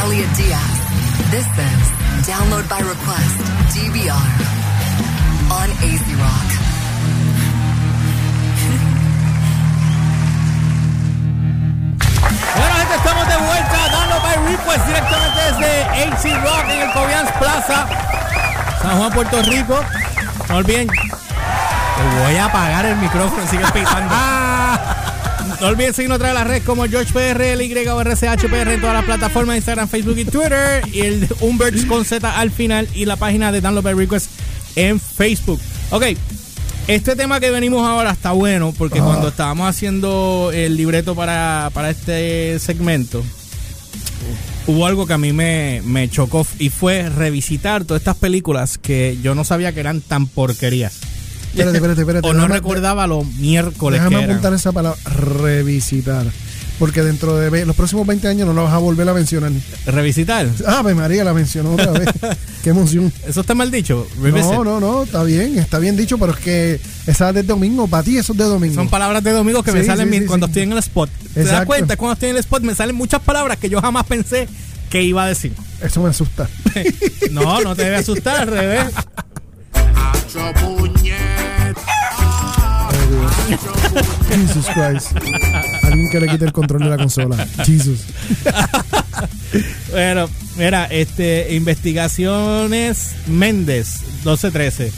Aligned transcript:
Elliot 0.00 0.32
Diaz. 0.32 0.76
This 1.30 1.44
is 1.44 1.84
Download 2.24 2.64
by 2.72 2.80
Request, 2.80 3.36
DVR, 3.68 4.28
on 5.52 5.68
AZ 5.84 6.06
Rock. 6.16 6.48
Bueno, 12.56 12.74
gente, 12.76 12.94
estamos 12.94 13.28
de 13.28 13.36
vuelta 13.36 13.88
dando 13.92 14.20
by 14.22 14.36
request 14.50 14.86
directamente 14.86 15.40
desde 15.50 15.84
AC 15.84 16.22
Rock 16.42 16.64
en 16.68 16.80
el 16.80 16.92
Cobians 16.92 17.30
Plaza, 17.38 17.86
San 18.82 18.98
Juan, 18.98 19.12
Puerto 19.12 19.42
Rico. 19.42 19.80
No 20.48 20.56
olviden, 20.56 20.88
te 20.88 22.22
voy 22.22 22.36
a 22.36 22.46
apagar 22.46 22.86
el 22.86 22.96
micrófono, 22.96 23.46
sigue 23.46 23.64
pitando. 23.72 24.14
No 25.60 25.66
olviden 25.68 25.94
seguirnos 25.94 26.16
a 26.16 26.18
través 26.18 26.34
de 26.34 26.40
las 26.40 26.48
redes 26.48 26.62
como 26.64 26.84
GeorgePR, 26.86 27.56
LY 27.56 27.88
o 27.88 28.00
RCHPR 28.00 28.72
en 28.72 28.80
todas 28.80 28.94
las 28.94 29.04
plataformas, 29.04 29.56
Instagram, 29.56 29.88
Facebook 29.88 30.18
y 30.18 30.24
Twitter. 30.24 30.82
Y 30.92 31.00
el 31.00 31.28
Umberts 31.40 31.84
con 31.86 32.04
Z 32.04 32.38
al 32.38 32.50
final 32.50 32.88
y 32.94 33.04
la 33.04 33.16
página 33.16 33.52
de 33.52 33.60
Download 33.60 33.84
by 33.84 33.94
Request 33.94 34.30
en 34.76 35.00
Facebook. 35.00 35.60
Ok, 35.90 36.04
este 36.86 37.16
tema 37.16 37.40
que 37.40 37.50
venimos 37.50 37.86
ahora 37.86 38.10
está 38.10 38.32
bueno 38.32 38.74
porque 38.76 39.00
cuando 39.00 39.28
estábamos 39.28 39.68
haciendo 39.68 40.50
el 40.52 40.76
libreto 40.76 41.14
para, 41.14 41.70
para 41.72 41.90
este 41.90 42.58
segmento, 42.58 43.22
hubo 44.66 44.86
algo 44.86 45.06
que 45.06 45.12
a 45.12 45.18
mí 45.18 45.32
me, 45.32 45.82
me 45.84 46.08
chocó 46.08 46.46
y 46.58 46.68
fue 46.68 47.08
revisitar 47.08 47.84
todas 47.84 48.00
estas 48.00 48.16
películas 48.16 48.78
que 48.78 49.18
yo 49.22 49.34
no 49.34 49.44
sabía 49.44 49.72
que 49.72 49.80
eran 49.80 50.00
tan 50.00 50.26
porquerías. 50.26 51.00
Espérate, 51.50 51.76
espérate, 51.76 52.00
espérate. 52.00 52.28
O 52.28 52.32
no 52.32 52.42
Déjame- 52.42 52.54
recordaba 52.54 53.06
los 53.06 53.26
miércoles 53.36 54.00
Déjame 54.00 54.16
que 54.16 54.22
eran. 54.24 54.30
apuntar 54.36 54.54
esa 54.54 54.72
palabra, 54.72 54.98
revisitar. 55.04 56.26
Porque 56.78 57.02
dentro 57.02 57.36
de 57.36 57.66
los 57.66 57.76
próximos 57.76 58.06
20 58.06 58.26
años 58.26 58.46
no 58.46 58.54
la 58.54 58.62
vas 58.62 58.72
a 58.72 58.78
volver 58.78 59.06
a 59.06 59.12
mencionar. 59.12 59.52
Revisitar. 59.84 60.48
Ave 60.66 60.94
María, 60.94 61.24
la 61.24 61.34
mencionó 61.34 61.74
otra 61.74 61.90
vez. 61.92 62.08
Qué 62.64 62.70
emoción. 62.70 63.12
Eso 63.26 63.42
está 63.42 63.54
mal 63.54 63.70
dicho. 63.70 64.06
Revisit. 64.22 64.50
No, 64.50 64.64
no, 64.64 64.80
no, 64.80 65.02
está 65.02 65.22
bien, 65.22 65.58
está 65.58 65.78
bien 65.78 65.94
dicho, 65.94 66.16
pero 66.16 66.32
es 66.32 66.38
que 66.38 66.80
esa 67.06 67.28
es 67.28 67.34
de 67.34 67.42
domingo, 67.42 67.86
para 67.86 68.02
ti 68.02 68.16
eso 68.16 68.32
es 68.32 68.38
de 68.38 68.44
domingo. 68.44 68.76
Son 68.76 68.88
palabras 68.88 69.22
de 69.22 69.30
domingo 69.32 69.62
que 69.62 69.72
me 69.72 69.84
salen 69.84 70.10
sí, 70.10 70.24
cuando 70.24 70.46
sí. 70.46 70.52
estoy 70.52 70.62
en 70.62 70.72
el 70.72 70.78
spot. 70.78 71.10
¿Te 71.34 71.44
das 71.44 71.66
cuenta? 71.66 71.98
Cuando 71.98 72.14
estoy 72.14 72.30
en 72.30 72.36
el 72.36 72.40
spot 72.40 72.62
me 72.62 72.74
salen 72.74 72.96
muchas 72.96 73.20
palabras 73.20 73.58
que 73.58 73.68
yo 73.68 73.78
jamás 73.82 74.06
pensé 74.06 74.48
que 74.88 75.02
iba 75.02 75.24
a 75.24 75.26
decir. 75.26 75.52
Eso 75.82 76.02
me 76.02 76.08
asusta. 76.08 76.48
No, 77.30 77.60
no 77.60 77.76
te 77.76 77.84
debe 77.84 77.96
asustar, 77.96 78.40
al 78.40 78.48
revés. 78.48 78.86
Jesus 84.30 84.66
Christ. 84.66 85.16
Alguien 85.82 86.10
que 86.10 86.20
le 86.20 86.28
quite 86.28 86.44
el 86.44 86.52
control 86.52 86.82
de 86.82 86.90
la 86.90 86.96
consola. 86.96 87.46
Jesus. 87.64 88.00
Bueno, 89.90 90.30
mira, 90.56 90.84
este, 90.84 91.54
investigaciones 91.54 93.10
Méndez, 93.26 94.02
1213. 94.24 94.92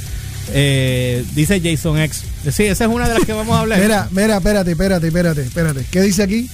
Eh, 0.51 1.25
dice 1.35 1.61
Jason 1.61 1.99
X. 1.99 2.23
Sí, 2.53 2.65
esa 2.65 2.85
es 2.85 2.91
una 2.91 3.09
de 3.09 3.15
las 3.15 3.25
que 3.25 3.33
vamos 3.33 3.57
a 3.57 3.61
hablar. 3.61 3.81
Mira, 3.81 4.09
mira, 4.11 4.37
espérate, 4.37 4.73
espérate, 4.73 5.07
espérate, 5.07 5.43
espérate. 5.43 5.87
¿Qué 5.91 6.03
dice 6.03 6.23
aquí? 6.23 6.49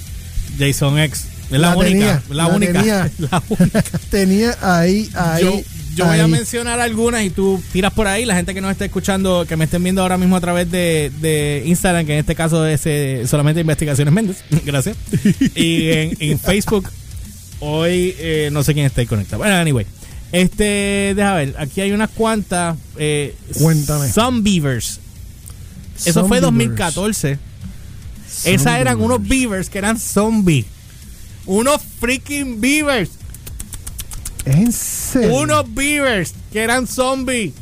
Jason 0.58 0.98
X. 0.98 1.24
Es 1.50 1.58
la, 1.58 1.76
única. 1.76 1.88
tenía, 1.88 2.22
la, 2.30 2.46
única. 2.46 2.72
Tenía, 2.74 3.10
La 3.30 3.42
única. 3.48 3.82
tenía 4.10 4.56
ahí, 4.60 5.10
ahí. 5.14 5.44
yo 5.44 5.60
yo 5.98 6.06
voy 6.06 6.18
a 6.20 6.28
mencionar 6.28 6.80
algunas 6.80 7.24
y 7.24 7.30
tú 7.30 7.62
tiras 7.72 7.92
por 7.92 8.06
ahí. 8.06 8.24
La 8.24 8.36
gente 8.36 8.54
que 8.54 8.60
nos 8.60 8.70
está 8.70 8.84
escuchando, 8.84 9.44
que 9.48 9.56
me 9.56 9.64
estén 9.64 9.82
viendo 9.82 10.02
ahora 10.02 10.16
mismo 10.16 10.36
a 10.36 10.40
través 10.40 10.70
de, 10.70 11.10
de 11.20 11.62
Instagram, 11.66 12.06
que 12.06 12.12
en 12.12 12.18
este 12.20 12.34
caso 12.34 12.64
es 12.66 12.82
eh, 12.86 13.24
solamente 13.26 13.60
Investigaciones 13.60 14.14
Méndez. 14.14 14.44
Gracias. 14.64 14.96
Y 15.54 15.90
en, 15.90 16.16
en 16.20 16.38
Facebook, 16.38 16.88
hoy 17.60 18.14
eh, 18.18 18.48
no 18.52 18.62
sé 18.62 18.74
quién 18.74 18.86
está 18.86 19.00
ahí 19.00 19.06
conectado. 19.06 19.38
Bueno, 19.38 19.56
anyway. 19.56 19.86
Este, 20.30 21.14
deja 21.16 21.34
ver, 21.34 21.54
aquí 21.58 21.80
hay 21.80 21.92
unas 21.92 22.10
cuantas. 22.10 22.76
Eh, 22.96 23.34
Cuéntame. 23.54 24.08
Some 24.08 24.42
Beavers. 24.42 25.00
Eso 26.04 26.26
fue 26.28 26.40
Zombievers. 26.40 26.76
2014. 26.76 27.38
Esas 28.44 28.78
eran 28.78 29.00
unos 29.00 29.26
beavers 29.26 29.68
que 29.68 29.78
eran 29.78 29.98
zombies. 29.98 30.66
Unos 31.46 31.80
freaking 31.98 32.60
beavers. 32.60 33.10
¿Es 34.48 34.56
en 34.56 34.72
serio? 34.72 35.36
Unos 35.36 35.74
beavers 35.74 36.34
que 36.50 36.62
eran 36.62 36.86
zombies. 36.86 37.52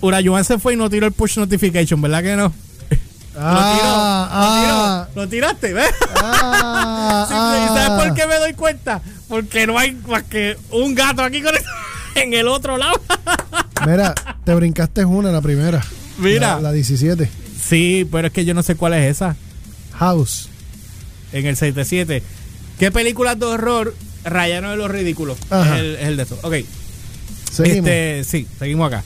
Urayuan 0.00 0.44
se 0.44 0.58
fue 0.58 0.74
y 0.74 0.76
no 0.76 0.88
tiró 0.88 1.06
el 1.06 1.12
push 1.12 1.36
notification, 1.36 2.00
¿verdad 2.00 2.22
que 2.22 2.36
no? 2.36 2.52
Ah, 3.38 5.04
lo 5.12 5.20
tiró, 5.20 5.20
lo 5.20 5.20
tiró. 5.20 5.22
Lo 5.22 5.28
tiraste, 5.28 5.72
¿ves? 5.74 5.90
ah, 6.22 7.26
Sí, 7.28 7.34
¿Y 7.34 7.76
sabes 7.76 7.90
ah. 7.90 8.02
por 8.02 8.14
qué 8.14 8.26
me 8.26 8.36
doy 8.36 8.54
cuenta? 8.54 9.02
Porque 9.28 9.66
no 9.66 9.78
hay 9.78 9.92
más 10.08 10.22
que 10.22 10.56
un 10.70 10.94
gato 10.94 11.22
aquí 11.22 11.42
con 11.42 11.52
en 12.14 12.32
el 12.32 12.48
otro 12.48 12.78
lado. 12.78 12.98
Mira, 13.86 14.14
te 14.42 14.54
brincaste 14.54 15.04
una, 15.04 15.30
la 15.32 15.42
primera. 15.42 15.84
Mira. 16.16 16.54
La, 16.54 16.62
la 16.62 16.72
17. 16.72 17.28
Sí, 17.62 18.08
pero 18.10 18.28
es 18.28 18.32
que 18.32 18.46
yo 18.46 18.54
no 18.54 18.62
sé 18.62 18.74
cuál 18.74 18.94
es 18.94 19.10
esa. 19.10 19.36
House. 19.98 20.48
En 21.32 21.44
el 21.44 21.56
77. 21.56 22.22
¿Qué 22.78 22.90
películas 22.90 23.38
de 23.38 23.44
horror 23.44 23.94
rayaron 24.26 24.70
de 24.72 24.76
los 24.76 24.90
ridículos? 24.90 25.38
Es 25.50 25.80
el, 25.80 25.94
es 25.96 26.02
el 26.08 26.16
de 26.16 26.22
eso. 26.22 26.38
Ok. 26.42 26.54
Seguimos. 27.52 27.88
Este, 27.88 28.24
sí, 28.24 28.46
seguimos 28.58 28.86
acá. 28.88 29.04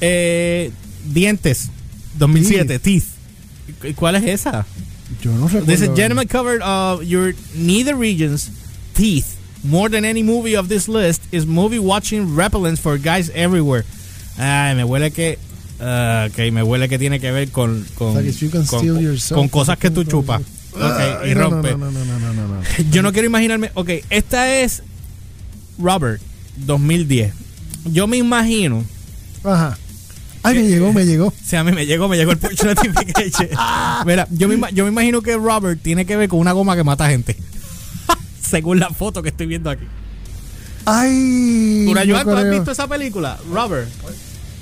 Eh, 0.00 0.70
dientes, 1.12 1.68
2007, 2.18 2.78
Teeth. 2.78 3.04
¿Y 3.82 3.92
¿Cuál 3.94 4.16
es 4.16 4.24
esa? 4.24 4.66
Yo 5.22 5.32
no 5.32 5.46
recuerdo. 5.46 5.66
This 5.66 5.82
is 5.82 5.90
gentleman 5.94 6.26
covered 6.28 6.62
of 6.62 7.02
your 7.02 7.34
neither 7.54 7.96
regions, 7.96 8.50
Teeth. 8.94 9.26
More 9.62 9.88
than 9.88 10.04
any 10.04 10.22
movie 10.22 10.56
of 10.56 10.68
this 10.68 10.88
list 10.88 11.22
is 11.32 11.46
movie 11.46 11.78
watching 11.78 12.34
repellents 12.36 12.80
for 12.80 12.98
guys 12.98 13.30
everywhere. 13.34 13.84
Ay, 14.36 14.74
me 14.74 14.82
huele 14.84 15.10
que. 15.10 15.38
ah, 15.80 16.28
ok, 16.30 16.52
me 16.52 16.62
huele 16.62 16.88
que 16.88 16.98
tiene 16.98 17.18
que 17.20 17.30
ver 17.32 17.50
con. 17.50 17.86
Con, 17.94 18.14
Like 18.14 18.32
con- 18.66 19.00
yourself. 19.02 19.38
con 19.38 19.48
cosas 19.48 19.78
que 19.78 19.90
tú 19.90 20.04
chupas. 20.04 20.42
Ok, 20.74 20.82
Ay, 21.22 21.30
y 21.30 21.34
rompe. 21.34 21.70
No, 21.72 21.78
no, 21.78 21.90
no, 21.90 22.04
no, 22.04 22.18
no, 22.18 22.32
no, 22.34 22.48
no. 22.48 22.62
Yo 22.90 23.02
no 23.02 23.12
quiero 23.12 23.26
imaginarme. 23.26 23.70
Ok, 23.74 23.90
esta 24.10 24.54
es 24.60 24.82
Robert 25.78 26.20
2010. 26.56 27.32
Yo 27.86 28.06
me 28.06 28.16
imagino. 28.16 28.84
Ajá. 29.44 29.78
Ay, 30.42 30.56
me 30.56 30.68
llegó, 30.68 30.92
me 30.92 31.06
llegó. 31.06 31.26
O 31.44 31.46
sea, 31.46 31.60
a 31.60 31.64
mí 31.64 31.72
me 31.72 31.86
llegó, 31.86 32.08
me 32.08 32.16
llegó 32.16 32.32
el 32.32 32.38
push 32.38 32.62
notification. 32.64 33.48
Mira, 34.06 34.26
yo 34.30 34.48
me, 34.48 34.56
ima- 34.56 34.70
yo 34.70 34.84
me 34.84 34.90
imagino 34.90 35.22
que 35.22 35.36
Robert 35.36 35.80
tiene 35.82 36.04
que 36.06 36.16
ver 36.16 36.28
con 36.28 36.38
una 36.38 36.52
goma 36.52 36.74
que 36.76 36.84
mata 36.84 37.08
gente. 37.08 37.36
Según 38.42 38.78
la 38.78 38.90
foto 38.90 39.22
que 39.22 39.30
estoy 39.30 39.46
viendo 39.46 39.70
aquí. 39.70 39.84
Ay. 40.86 41.86
¿tú 42.24 42.30
has 42.30 42.50
visto 42.50 42.70
esa 42.72 42.86
película? 42.86 43.38
Robert. 43.50 43.88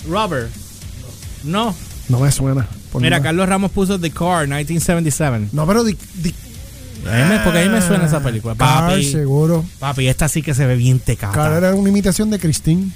Robert. 0.08 0.50
No. 1.44 1.74
No 2.08 2.20
me 2.20 2.30
suena. 2.30 2.66
Por 2.92 3.03
Mira. 3.03 3.20
Carlos 3.22 3.48
Ramos 3.48 3.70
puso 3.72 3.98
The 3.98 4.10
Car 4.10 4.47
1977. 4.47 5.48
No, 5.53 5.66
pero 5.66 5.80
A 5.80 5.84
mí 5.84 5.92
porque 7.42 7.58
a 7.60 7.62
mí 7.64 7.69
me 7.70 7.80
suena 7.82 8.06
esa 8.06 8.22
película. 8.22 8.54
Car, 8.54 8.91
Papi, 8.91 9.04
seguro. 9.10 9.64
papi, 9.78 10.06
esta 10.06 10.28
sí 10.28 10.42
que 10.42 10.54
se 10.54 10.66
ve 10.66 10.76
bien 10.76 11.00
tecata. 11.00 11.32
Car 11.34 11.53
era 11.54 11.75
una 11.75 11.88
imitación 11.88 12.30
de 12.30 12.38
Christine. 12.38 12.91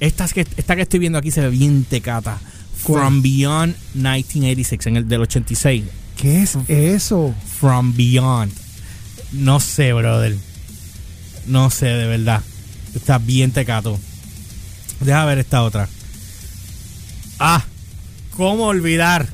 Esta, 0.00 0.24
es 0.26 0.34
que, 0.34 0.46
esta 0.56 0.76
que 0.76 0.82
estoy 0.82 0.98
viendo 1.00 1.18
aquí 1.18 1.30
se 1.30 1.40
ve 1.40 1.48
bien 1.48 1.84
tecata. 1.84 2.38
¿Cuál? 2.82 3.00
From 3.02 3.22
Beyond 3.22 3.74
1986, 3.94 4.86
en 4.86 4.96
el 4.98 5.08
del 5.08 5.22
86. 5.22 5.84
¿Qué 6.16 6.42
es 6.42 6.56
eso? 6.68 7.34
From 7.60 7.94
Beyond. 7.96 8.52
No 9.32 9.60
sé, 9.60 9.92
brother. 9.92 10.36
No 11.46 11.70
sé, 11.70 11.86
de 11.86 12.06
verdad. 12.06 12.42
Está 12.94 13.18
bien 13.18 13.52
tecato. 13.52 13.98
Deja 15.00 15.24
ver 15.24 15.38
esta 15.38 15.62
otra. 15.62 15.88
Ah, 17.38 17.64
¿cómo 18.36 18.66
olvidar? 18.66 19.26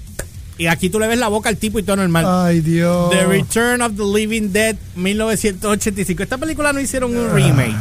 Y 0.59 0.67
aquí 0.67 0.91
tú 0.91 1.01
le 1.01 1.09
ves 1.09 1.19
la 1.19 1.29
boca 1.29 1.49
al 1.49 1.57
tipo 1.57 1.79
y 1.79 1.83
todo 1.83 1.97
normal. 1.97 2.25
Ay, 2.27 2.61
Dios. 2.61 3.11
The 3.11 3.27
Return 3.27 3.83
of 3.83 3.97
the 3.97 4.05
Living 4.05 4.53
Dead 4.53 4.77
1985. 4.95 6.23
Esta 6.23 6.39
película 6.39 6.73
no 6.73 6.81
hicieron 6.81 7.17
un 7.17 7.35
remake. 7.35 7.75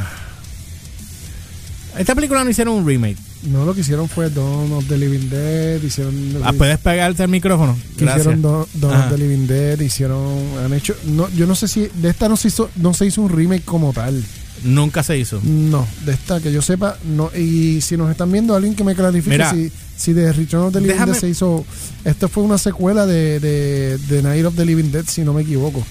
Esta 1.97 2.15
película 2.15 2.43
no 2.43 2.49
hicieron 2.49 2.75
un 2.75 2.87
remake. 2.87 3.17
No, 3.43 3.65
lo 3.65 3.73
que 3.73 3.81
hicieron 3.81 4.07
fue 4.07 4.29
Dawn 4.29 4.71
of 4.71 4.87
the 4.87 4.97
Living 4.97 5.29
Dead. 5.29 5.81
Hicieron. 5.81 6.41
Ah, 6.43 6.53
¿Puedes 6.53 6.77
pegarte 6.79 7.23
al 7.23 7.29
micrófono? 7.29 7.77
Gracias. 7.97 8.27
Hicieron 8.27 8.41
Dawn, 8.41 8.95
of 8.95 9.09
the 9.09 9.17
Living 9.17 9.47
Dead. 9.47 9.79
Hicieron. 9.79 10.57
Han 10.63 10.73
hecho. 10.73 10.95
No, 11.05 11.27
yo 11.29 11.47
no 11.47 11.55
sé 11.55 11.67
si. 11.67 11.89
De 11.95 12.09
esta 12.09 12.29
no 12.29 12.37
se 12.37 12.47
hizo, 12.47 12.69
no 12.77 12.93
se 12.93 13.05
hizo 13.05 13.21
un 13.21 13.29
remake 13.29 13.65
como 13.65 13.93
tal. 13.93 14.23
Nunca 14.63 15.01
se 15.03 15.17
hizo. 15.17 15.41
No, 15.43 15.87
de 16.05 16.11
esta 16.13 16.39
que 16.39 16.51
yo 16.51 16.61
sepa, 16.61 16.97
no. 17.03 17.31
Y 17.35 17.81
si 17.81 17.97
nos 17.97 18.11
están 18.11 18.31
viendo, 18.31 18.55
alguien 18.55 18.75
que 18.75 18.83
me 18.83 18.93
clarifique 18.95 19.31
Mira. 19.37 19.51
si, 19.51 19.71
si 19.97 20.13
de 20.13 20.31
Return 20.31 20.63
of 20.67 20.73
the 20.73 20.81
Living 20.81 20.93
Déjame- 20.95 21.11
Dead 21.13 21.19
se 21.19 21.29
hizo. 21.29 21.65
Esto 22.05 22.29
fue 22.29 22.43
una 22.43 22.57
secuela 22.57 23.05
de, 23.05 23.39
de, 23.39 23.97
de 23.97 24.21
Night 24.21 24.45
of 24.45 24.55
the 24.55 24.65
Living 24.65 24.91
Dead, 24.91 25.05
si 25.07 25.21
no 25.21 25.33
me 25.33 25.41
equivoco. 25.41 25.83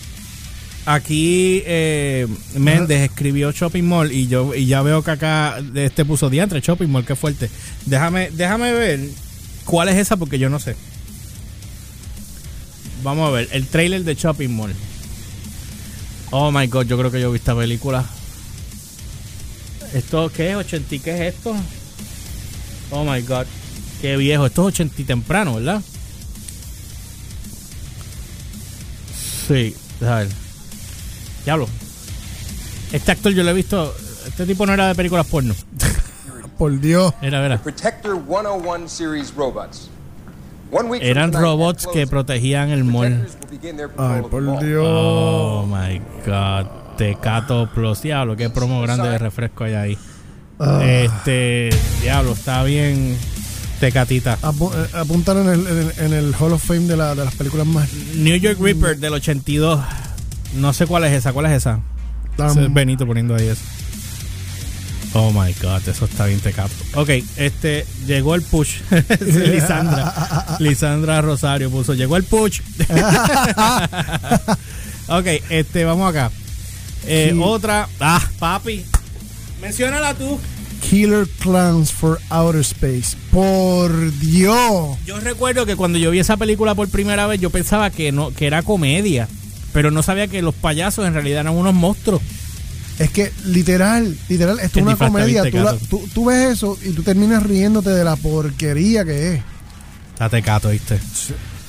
Aquí 0.87 1.63
eh, 1.67 2.27
Méndez 2.57 3.03
escribió 3.03 3.53
Shopping 3.53 3.85
Mall 3.85 4.13
y 4.13 4.29
yo 4.29 4.55
y 4.55 4.67
ya 4.67 4.81
veo 4.83 5.03
que 5.03 5.11
acá 5.11 5.59
este 5.75 6.05
puso 6.05 6.31
diantre 6.31 6.61
Shopping 6.61 6.89
Mall, 6.89 7.05
qué 7.05 7.15
fuerte. 7.17 7.51
Déjame, 7.87 8.31
déjame 8.31 8.73
ver 8.73 9.01
cuál 9.67 9.89
es 9.91 9.97
esa 9.97 10.17
porque 10.17 10.39
yo 10.39 10.49
no 10.49 10.59
sé. 10.59 10.77
Vamos 13.03 13.29
a 13.29 13.33
ver, 13.33 13.49
el 13.53 13.67
trailer 13.67 14.05
de 14.05 14.15
Shopping 14.15 14.49
Mall. 14.55 14.73
Oh 16.31 16.51
my 16.53 16.67
god, 16.67 16.87
yo 16.87 16.97
creo 16.99 17.11
que 17.11 17.21
yo 17.21 17.31
vi 17.33 17.37
esta 17.39 17.57
película. 17.57 18.05
¿Esto 19.95 20.31
qué 20.35 20.51
es? 20.51 20.57
¿80 20.57 20.85
y 20.91 20.99
qué 21.01 21.15
es 21.15 21.35
esto? 21.35 21.55
Oh 22.91 23.05
my 23.05 23.23
god. 23.23 23.47
Qué 24.01 24.17
viejo. 24.17 24.47
Esto 24.47 24.69
es 24.69 24.75
80 24.75 25.03
y 25.03 25.05
temprano, 25.05 25.55
¿verdad? 25.57 25.83
Sí, 29.49 29.75
a 30.03 30.17
ver. 30.17 30.29
Diablo. 31.45 31.69
Este 32.93 33.13
actor 33.13 33.33
yo 33.33 33.43
lo 33.43 33.51
he 33.51 33.55
visto. 33.55 33.95
Este 34.27 34.47
tipo 34.47 34.65
no 34.67 34.73
era 34.73 34.89
de 34.89 34.95
películas 34.95 35.27
porno. 35.27 35.55
Por 36.59 36.79
Dios. 36.81 37.13
Era, 37.23 37.45
era. 37.45 37.59
Protector 37.59 38.17
101 38.27 38.89
series 38.89 39.35
robots. 39.35 39.89
One 40.71 40.89
week 40.89 41.03
from 41.03 41.11
Eran 41.11 41.33
robots 41.33 41.87
que 41.87 42.07
protegían 42.07 42.71
el 42.71 42.85
mall. 42.85 43.27
Ay, 43.97 44.23
por. 44.23 44.61
Dios. 44.61 44.87
Oh 44.87 45.67
my 45.67 46.01
god. 46.25 46.67
Tecato 47.01 47.67
Plus. 47.75 48.03
Diablo, 48.03 48.37
qué 48.37 48.51
promo 48.51 48.83
grande 48.83 49.09
de 49.09 49.17
refresco 49.17 49.65
hay 49.65 49.73
ahí. 49.73 49.99
Ah. 50.59 50.81
Este. 50.85 51.71
Diablo, 52.03 52.33
está 52.33 52.63
bien. 52.63 53.17
Tecatita. 53.81 54.39
Apu- 54.43 54.71
eh, 54.75 54.89
apuntar 54.99 55.39
en 55.39 55.49
el, 55.49 55.67
en, 55.67 55.79
el, 55.79 55.93
en 55.97 56.13
el 56.13 56.35
Hall 56.39 56.53
of 56.53 56.63
Fame 56.63 56.81
de, 56.81 56.99
la, 56.99 57.15
de 57.15 57.25
las 57.25 57.35
películas 57.35 57.67
más. 57.67 57.89
New 58.17 58.37
York 58.37 58.59
Reaper 58.61 58.99
del 58.99 59.15
82. 59.15 59.81
No 60.57 60.75
sé 60.75 60.87
cuál 60.87 61.05
es 61.05 61.13
esa. 61.15 61.33
¿Cuál 61.33 61.47
es 61.47 61.53
esa? 61.53 61.81
tan- 62.37 62.51
Ese 62.51 62.65
es 62.67 62.75
Benito 62.75 63.07
poniendo 63.07 63.35
ahí 63.35 63.47
eso. 63.49 63.63
Oh 65.15 65.33
my 65.33 65.55
god, 65.63 65.89
eso 65.89 66.05
está 66.05 66.27
bien 66.27 66.39
tecato. 66.41 66.71
Ok, 66.95 67.09
este, 67.37 67.87
llegó 68.07 68.35
el 68.35 68.43
push. 68.43 68.81
Lisandra. 69.21 70.57
Lisandra 70.61 71.23
Rosario 71.23 71.71
puso, 71.71 71.95
llegó 71.95 72.19
el 72.19 72.25
push. 72.25 72.61
ok, 75.09 75.27
este, 75.49 75.85
vamos 75.85 76.11
acá. 76.11 76.31
Eh. 77.07 77.35
Otra. 77.43 77.89
Ah, 78.01 78.23
papi. 78.39 78.85
Menciónala 79.61 80.15
tú. 80.15 80.39
Killer 80.89 81.27
Clowns 81.41 81.93
for 81.93 82.19
Outer 82.31 82.61
Space. 82.63 83.17
Por 83.31 84.13
Dios. 84.19 84.97
Yo 85.07 85.21
recuerdo 85.21 85.67
que 85.67 85.77
cuando 85.77 85.99
yo 85.99 86.11
vi 86.11 86.19
esa 86.21 86.37
película 86.37 86.75
por 86.75 86.89
primera 86.89 87.27
vez, 87.27 87.41
yo 87.41 87.51
pensaba 87.51 87.91
que 87.91 88.13
no, 88.13 88.33
que 88.33 88.47
era 88.47 88.63
comedia. 88.63 89.29
Pero 89.73 89.91
no 89.91 90.03
sabía 90.03 90.27
que 90.27 90.43
los 90.43 90.55
payasos 90.55 91.07
en 91.07 91.13
realidad 91.15 91.41
eran 91.43 91.55
unos 91.55 91.75
monstruos. 91.75 92.23
Es 92.99 93.11
que 93.11 93.33
literal, 93.45 94.17
literal, 94.29 94.59
esto 94.61 94.79
es 94.81 94.85
una 94.87 94.97
comedia. 94.97 95.43
Tú, 95.51 95.57
la- 95.59 95.73
tecato. 95.73 95.87
tú- 95.89 96.09
tú 96.13 96.25
ves 96.27 96.51
eso 96.55 96.77
y 96.85 96.91
tú 96.93 97.03
terminas 97.03 97.43
riéndote 97.43 97.91
de 97.91 98.05
la 98.05 98.17
porquería 98.17 99.05
que 99.05 99.35
es. 99.35 99.43
Está 100.13 100.29
tecato, 100.29 100.71
¿viste? 100.71 100.99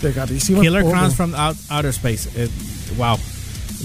Tecatísimo. 0.01 0.61
Killer. 0.61 0.83
Clowns 0.83 1.15
from 1.15 1.33
Out- 1.35 1.57
Outer 1.69 1.91
Space. 1.91 2.29
Eh, 2.35 2.49
wow. 2.97 3.17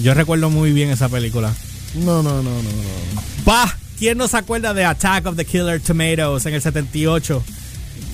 Yo 0.02 0.14
recuerdo 0.14 0.50
muy 0.50 0.72
bien 0.72 0.90
esa 0.90 1.08
película. 1.08 1.54
No, 1.94 2.22
no, 2.22 2.43
no, 2.43 2.50
no, 2.50 2.62
no. 2.62 3.22
Pa, 3.44 3.76
¿quién 3.98 4.19
no 4.19 4.28
se 4.28 4.37
acuerda 4.37 4.75
de 4.75 4.84
Attack 4.84 5.26
of 5.26 5.37
the 5.37 5.44
Killer 5.44 5.81
Tomatoes 5.81 6.46
en 6.46 6.54
el 6.54 6.62
78? 6.62 7.43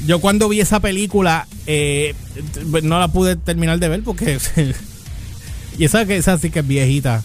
Yo 0.06 0.20
cuando 0.20 0.48
vi 0.48 0.60
esa 0.60 0.80
película 0.80 1.46
eh, 1.66 2.14
no 2.82 2.98
la 2.98 3.08
pude 3.08 3.36
terminar 3.36 3.78
de 3.78 3.88
ver 3.88 4.02
porque 4.02 4.38
y 5.78 5.84
esa 5.84 6.38
sí 6.38 6.50
que 6.50 6.60
es 6.60 6.66
viejita. 6.66 7.22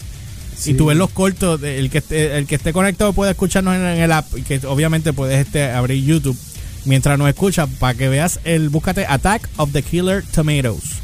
Sí. 0.56 0.72
Y 0.72 0.74
tú 0.74 0.86
ves 0.86 0.96
los 0.96 1.10
cortos, 1.10 1.62
el 1.62 1.88
que 1.88 1.98
esté, 1.98 2.36
el 2.36 2.46
que 2.46 2.56
esté 2.56 2.72
conectado 2.72 3.12
puede 3.12 3.30
escucharnos 3.30 3.76
en, 3.76 3.82
en 3.82 4.00
el 4.00 4.10
app, 4.10 4.26
y 4.36 4.42
que 4.42 4.60
obviamente 4.66 5.12
puedes 5.12 5.46
este, 5.46 5.70
abrir 5.70 6.04
YouTube 6.04 6.36
mientras 6.84 7.16
nos 7.16 7.28
escucha 7.28 7.66
para 7.66 7.94
que 7.94 8.08
veas 8.08 8.40
el 8.44 8.68
búscate 8.68 9.06
Attack 9.06 9.48
of 9.56 9.72
the 9.72 9.82
Killer 9.82 10.24
Tomatoes. 10.24 10.98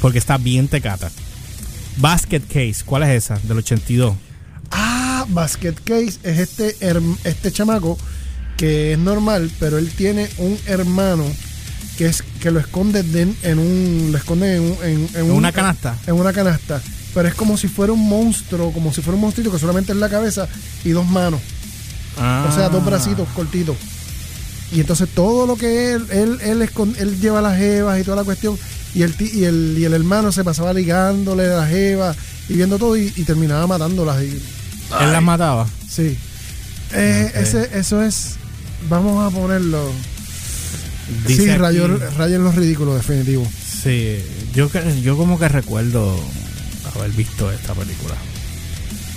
Porque 0.00 0.18
está 0.18 0.36
bien 0.36 0.66
tecata. 0.66 1.10
Basket 1.98 2.40
Case, 2.46 2.82
¿cuál 2.84 3.04
es 3.04 3.24
esa? 3.24 3.38
Del 3.42 3.58
82. 3.58 4.14
Ah, 4.70 5.24
Basket 5.28 5.74
Case 5.84 6.18
es 6.22 6.38
este, 6.38 6.76
este 7.24 7.52
chamaco 7.52 7.98
que 8.56 8.92
es 8.92 8.98
normal, 8.98 9.50
pero 9.58 9.78
él 9.78 9.90
tiene 9.90 10.28
un 10.38 10.58
hermano 10.66 11.24
que 11.98 12.06
es 12.06 12.22
que 12.40 12.50
lo 12.50 12.60
esconde 12.60 13.02
de- 13.02 13.34
en 13.42 13.58
un 13.58 14.08
lo 14.12 14.18
esconde 14.18 14.56
en, 14.56 14.62
un- 14.62 14.78
en- 14.82 15.08
en 15.14 15.16
¿En 15.16 15.22
un- 15.30 15.36
una 15.38 15.52
canasta? 15.52 15.96
en 16.06 16.14
una 16.14 16.32
canasta 16.32 16.82
pero 17.14 17.28
es 17.28 17.34
como 17.34 17.56
si 17.56 17.68
fuera 17.68 17.94
un 17.94 18.06
monstruo 18.06 18.70
como 18.72 18.92
si 18.92 19.00
fuera 19.00 19.14
un 19.14 19.22
monstruito 19.22 19.50
que 19.50 19.58
solamente 19.58 19.92
es 19.92 19.98
la 19.98 20.10
cabeza 20.10 20.46
y 20.84 20.90
dos 20.90 21.06
manos 21.06 21.40
o 22.18 22.52
sea 22.54 22.68
dos 22.68 22.84
bracitos 22.84 23.26
cortitos 23.34 23.76
y 24.72 24.80
entonces 24.80 25.08
todo 25.14 25.46
lo 25.46 25.56
que 25.56 25.92
él 25.92 26.06
él 26.10 26.38
él, 26.42 26.62
escon- 26.62 26.96
él 26.98 27.20
lleva 27.20 27.40
las 27.40 27.56
jevas 27.56 28.00
y 28.00 28.02
toda 28.04 28.16
la 28.16 28.24
cuestión 28.24 28.58
y 28.94 29.02
el 29.02 29.14
ti- 29.14 29.30
y 29.32 29.44
el 29.44 29.76
y 29.78 29.84
el 29.84 29.94
hermano 29.94 30.32
se 30.32 30.42
pasaba 30.44 30.72
ligándole 30.72 31.46
las 31.48 31.68
jevas 31.68 32.16
y 32.48 32.54
viendo 32.54 32.78
todo 32.78 32.96
y, 32.96 33.12
y 33.16 33.24
terminaba 33.24 33.66
matándolas 33.66 34.22
y 34.22 34.28
Él 35.00 35.12
las 35.12 35.22
mataba. 35.22 35.66
Sí. 35.88 36.16
Eh, 36.92 37.32
ese, 37.34 37.68
eso 37.74 38.02
es. 38.02 38.36
Vamos 38.88 39.24
a 39.32 39.36
ponerlo. 39.36 39.90
Dice 41.26 41.42
sí, 41.42 41.48
rayo, 41.56 41.86
rayo 42.16 42.36
en 42.36 42.44
los 42.44 42.54
ridículos, 42.54 42.94
definitivo. 42.96 43.46
Sí, 43.82 44.18
yo, 44.54 44.68
que- 44.70 45.00
yo 45.02 45.16
como 45.16 45.38
que 45.38 45.48
recuerdo 45.48 46.18
haber 46.94 47.10
visto 47.12 47.50
esta 47.52 47.74
película. 47.74 48.14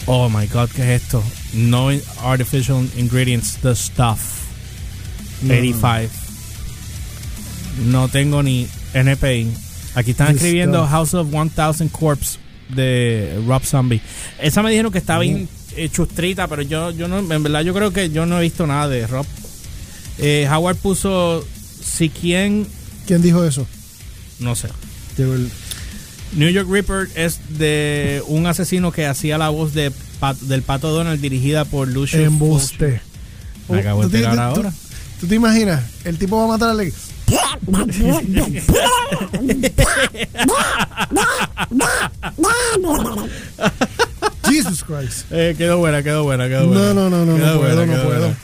Oh 0.05 0.29
my 0.29 0.47
god, 0.47 0.69
¿qué 0.75 0.95
es 0.95 1.01
esto? 1.03 1.23
No 1.53 1.89
artificial 2.23 2.87
ingredients, 2.97 3.57
the 3.61 3.75
stuff. 3.75 4.19
No. 5.41 5.53
85. 5.53 6.09
No 7.85 8.07
tengo 8.09 8.43
ni 8.43 8.67
NPI. 8.93 9.47
Aquí 9.95 10.11
están 10.11 10.35
escribiendo. 10.35 10.85
House 10.87 11.13
of 11.13 11.27
1000 11.31 11.89
Corpse 11.91 12.37
de 12.75 13.41
Rob 13.47 13.63
Zombie. 13.63 14.01
Esa 14.41 14.61
me 14.61 14.69
dijeron 14.69 14.91
que 14.91 14.97
está 14.99 15.17
bien 15.19 15.47
eh, 15.75 15.89
chustrita, 15.89 16.47
pero 16.47 16.61
yo, 16.61 16.91
yo 16.91 17.07
no, 17.07 17.19
en 17.19 17.43
verdad 17.43 17.61
yo 17.61 17.73
creo 17.73 17.91
que 17.91 18.09
yo 18.09 18.25
no 18.25 18.37
he 18.39 18.43
visto 18.43 18.67
nada 18.67 18.87
de 18.87 19.07
Rob. 19.07 19.25
Eh, 20.17 20.47
Howard 20.51 20.75
puso 20.77 21.45
si 21.81 22.09
quien, 22.09 22.67
¿Quién 23.07 23.21
dijo 23.21 23.43
eso? 23.45 23.65
no 24.39 24.55
sé. 24.55 24.67
El- 25.17 25.49
New 26.33 26.49
York 26.49 26.67
Ripper 26.69 27.09
es 27.15 27.39
de 27.57 28.21
un 28.27 28.45
asesino 28.45 28.91
que 28.91 29.07
hacía 29.07 29.37
la 29.39 29.49
voz 29.49 29.73
de 29.73 29.91
Pat- 30.19 30.37
del 30.41 30.61
Pato 30.61 30.91
Donald 30.91 31.19
dirigida 31.19 31.65
por 31.65 31.87
Lucius 31.87 32.21
embuste. 32.27 33.01
Me 33.67 33.79
acabo 33.79 34.01
de 34.01 34.05
¿Tú 34.07 34.11
te- 34.11 34.17
enterar 34.19 34.35
tú- 34.53 34.57
ahora. 34.59 34.73
¿Tú 35.19 35.27
te 35.27 35.35
imaginas? 35.35 35.83
El 36.05 36.17
tipo 36.17 36.37
va 36.37 36.45
a 36.45 36.47
matar 36.47 36.69
al. 36.69 36.91
Jesus 44.47 44.83
Christ. 44.83 45.25
Eh, 45.31 45.55
quedó 45.57 45.77
buena, 45.77 46.01
quedó 46.03 46.23
buena, 46.23 46.47
quedó 46.47 46.61
No, 46.61 46.67
buena. 46.67 46.93
no, 46.93 47.09
no, 47.09 47.25
no, 47.25 47.35
Quedó 47.35 47.53
no 47.55 47.59
puedo, 47.59 47.85
no 47.85 47.93
puedo. 47.93 48.19
buena. 48.19 48.37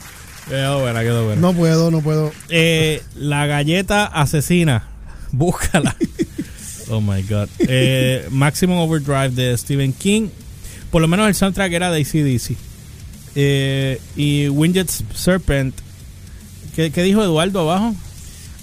Quedó 0.50 0.80
buena, 0.82 1.02
quedó 1.02 1.26
buena. 1.26 1.42
No 1.42 1.54
puedo, 1.54 1.92
no 1.92 2.02
puedo. 2.02 2.32
Eh, 2.50 3.02
la 3.16 3.46
galleta 3.48 4.06
asesina. 4.06 4.84
Búscala. 5.32 5.96
oh 6.90 7.02
my 7.02 7.22
god. 7.24 7.50
Eh, 7.60 8.28
Maximum 8.32 8.78
Overdrive 8.78 9.30
de 9.30 9.58
Stephen 9.58 9.94
King. 9.94 10.30
Por 10.92 11.02
lo 11.02 11.08
menos 11.08 11.28
el 11.28 11.36
soundtrack 11.36 11.72
era 11.74 11.92
de 11.92 12.02
ACDC. 12.02 12.56
Eh, 13.36 14.00
y 14.16 14.48
Winged 14.50 14.88
Serpent. 15.14 15.76
¿Qué, 16.76 16.92
qué 16.92 17.04
dijo 17.04 17.24
Eduardo 17.24 17.62
abajo? 17.62 17.96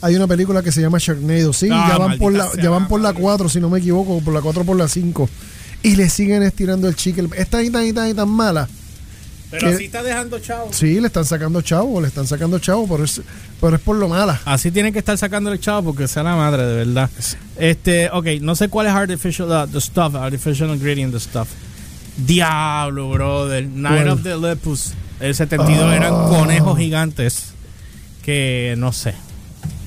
Hay 0.01 0.17
una 0.17 0.27
película 0.27 0.63
que 0.63 0.73
se 0.73 0.81
llama 0.81 0.99
Sharknado. 1.01 1.53
Sí, 1.53 1.69
Ah, 1.71 1.87
ya 1.91 1.99
van 1.99 2.19
por 2.19 2.33
la, 2.33 2.49
sea, 2.51 2.63
ya 2.63 2.71
van 2.71 2.89
por 2.89 3.01
la 3.01 3.11
madre. 3.13 3.23
4, 3.23 3.49
si 3.49 3.61
no 3.61 3.69
me 3.71 3.79
equivoco, 3.79 4.21
por 4.21 4.35
la 4.35 4.41
4 4.41 4.65
por 4.65 4.77
la 4.77 4.89
5. 4.89 5.29
Y 5.85 5.97
le 5.97 6.09
siguen 6.11 6.43
estirando 6.43 6.89
el 6.89 6.97
chicle. 6.97 7.29
Es 7.37 7.49
tan 7.49 7.65
y 7.65 7.71
tan 7.71 7.87
y 7.87 7.93
tan 7.93 8.09
y 8.11 8.15
tan 8.15 8.29
mala. 8.29 8.69
Pero 9.51 9.69
así 9.69 9.85
está 9.85 10.03
dejando 10.03 10.39
chavo. 10.39 10.71
Sí, 10.73 10.99
le 10.99 11.09
están 11.09 11.25
sacando 11.27 11.61
chavo, 11.61 12.01
le 12.01 12.09
están 12.09 12.27
sacando 12.27 12.59
chavo, 12.59 12.89
pero 12.89 13.05
es, 13.05 13.21
pero 13.61 13.77
es 13.77 13.83
por 13.83 13.97
lo 13.97 14.09
mala. 14.09 14.41
Así 14.47 14.71
tienen 14.71 14.93
que 14.95 14.99
estar 14.99 15.17
sacando 15.19 15.53
el 15.53 15.61
chavo 15.61 15.93
porque 15.93 16.09
sea 16.09 16.23
la 16.23 16.35
madre, 16.35 16.65
de 16.65 16.75
verdad. 16.87 17.11
Este, 17.59 18.09
ok, 18.11 18.27
no 18.41 18.55
sé 18.57 18.69
cuál 18.69 18.87
es 18.87 18.93
artificial, 18.95 19.49
uh, 19.51 19.67
the 19.71 19.79
stuff, 19.81 20.15
artificial 20.15 20.71
ingredient, 20.71 21.13
the 21.13 21.21
stuff. 21.21 21.49
Diablo, 22.17 23.11
brother. 23.11 23.67
Night 23.67 24.09
of 24.09 24.23
the 24.23 24.37
Lepus. 24.37 24.95
El 25.21 25.35
72 25.35 25.85
Ah. 25.85 25.97
eran 25.97 26.15
conejos 26.29 26.79
gigantes. 26.79 27.53
Que 28.23 28.75
no 28.79 28.93
sé, 28.93 29.15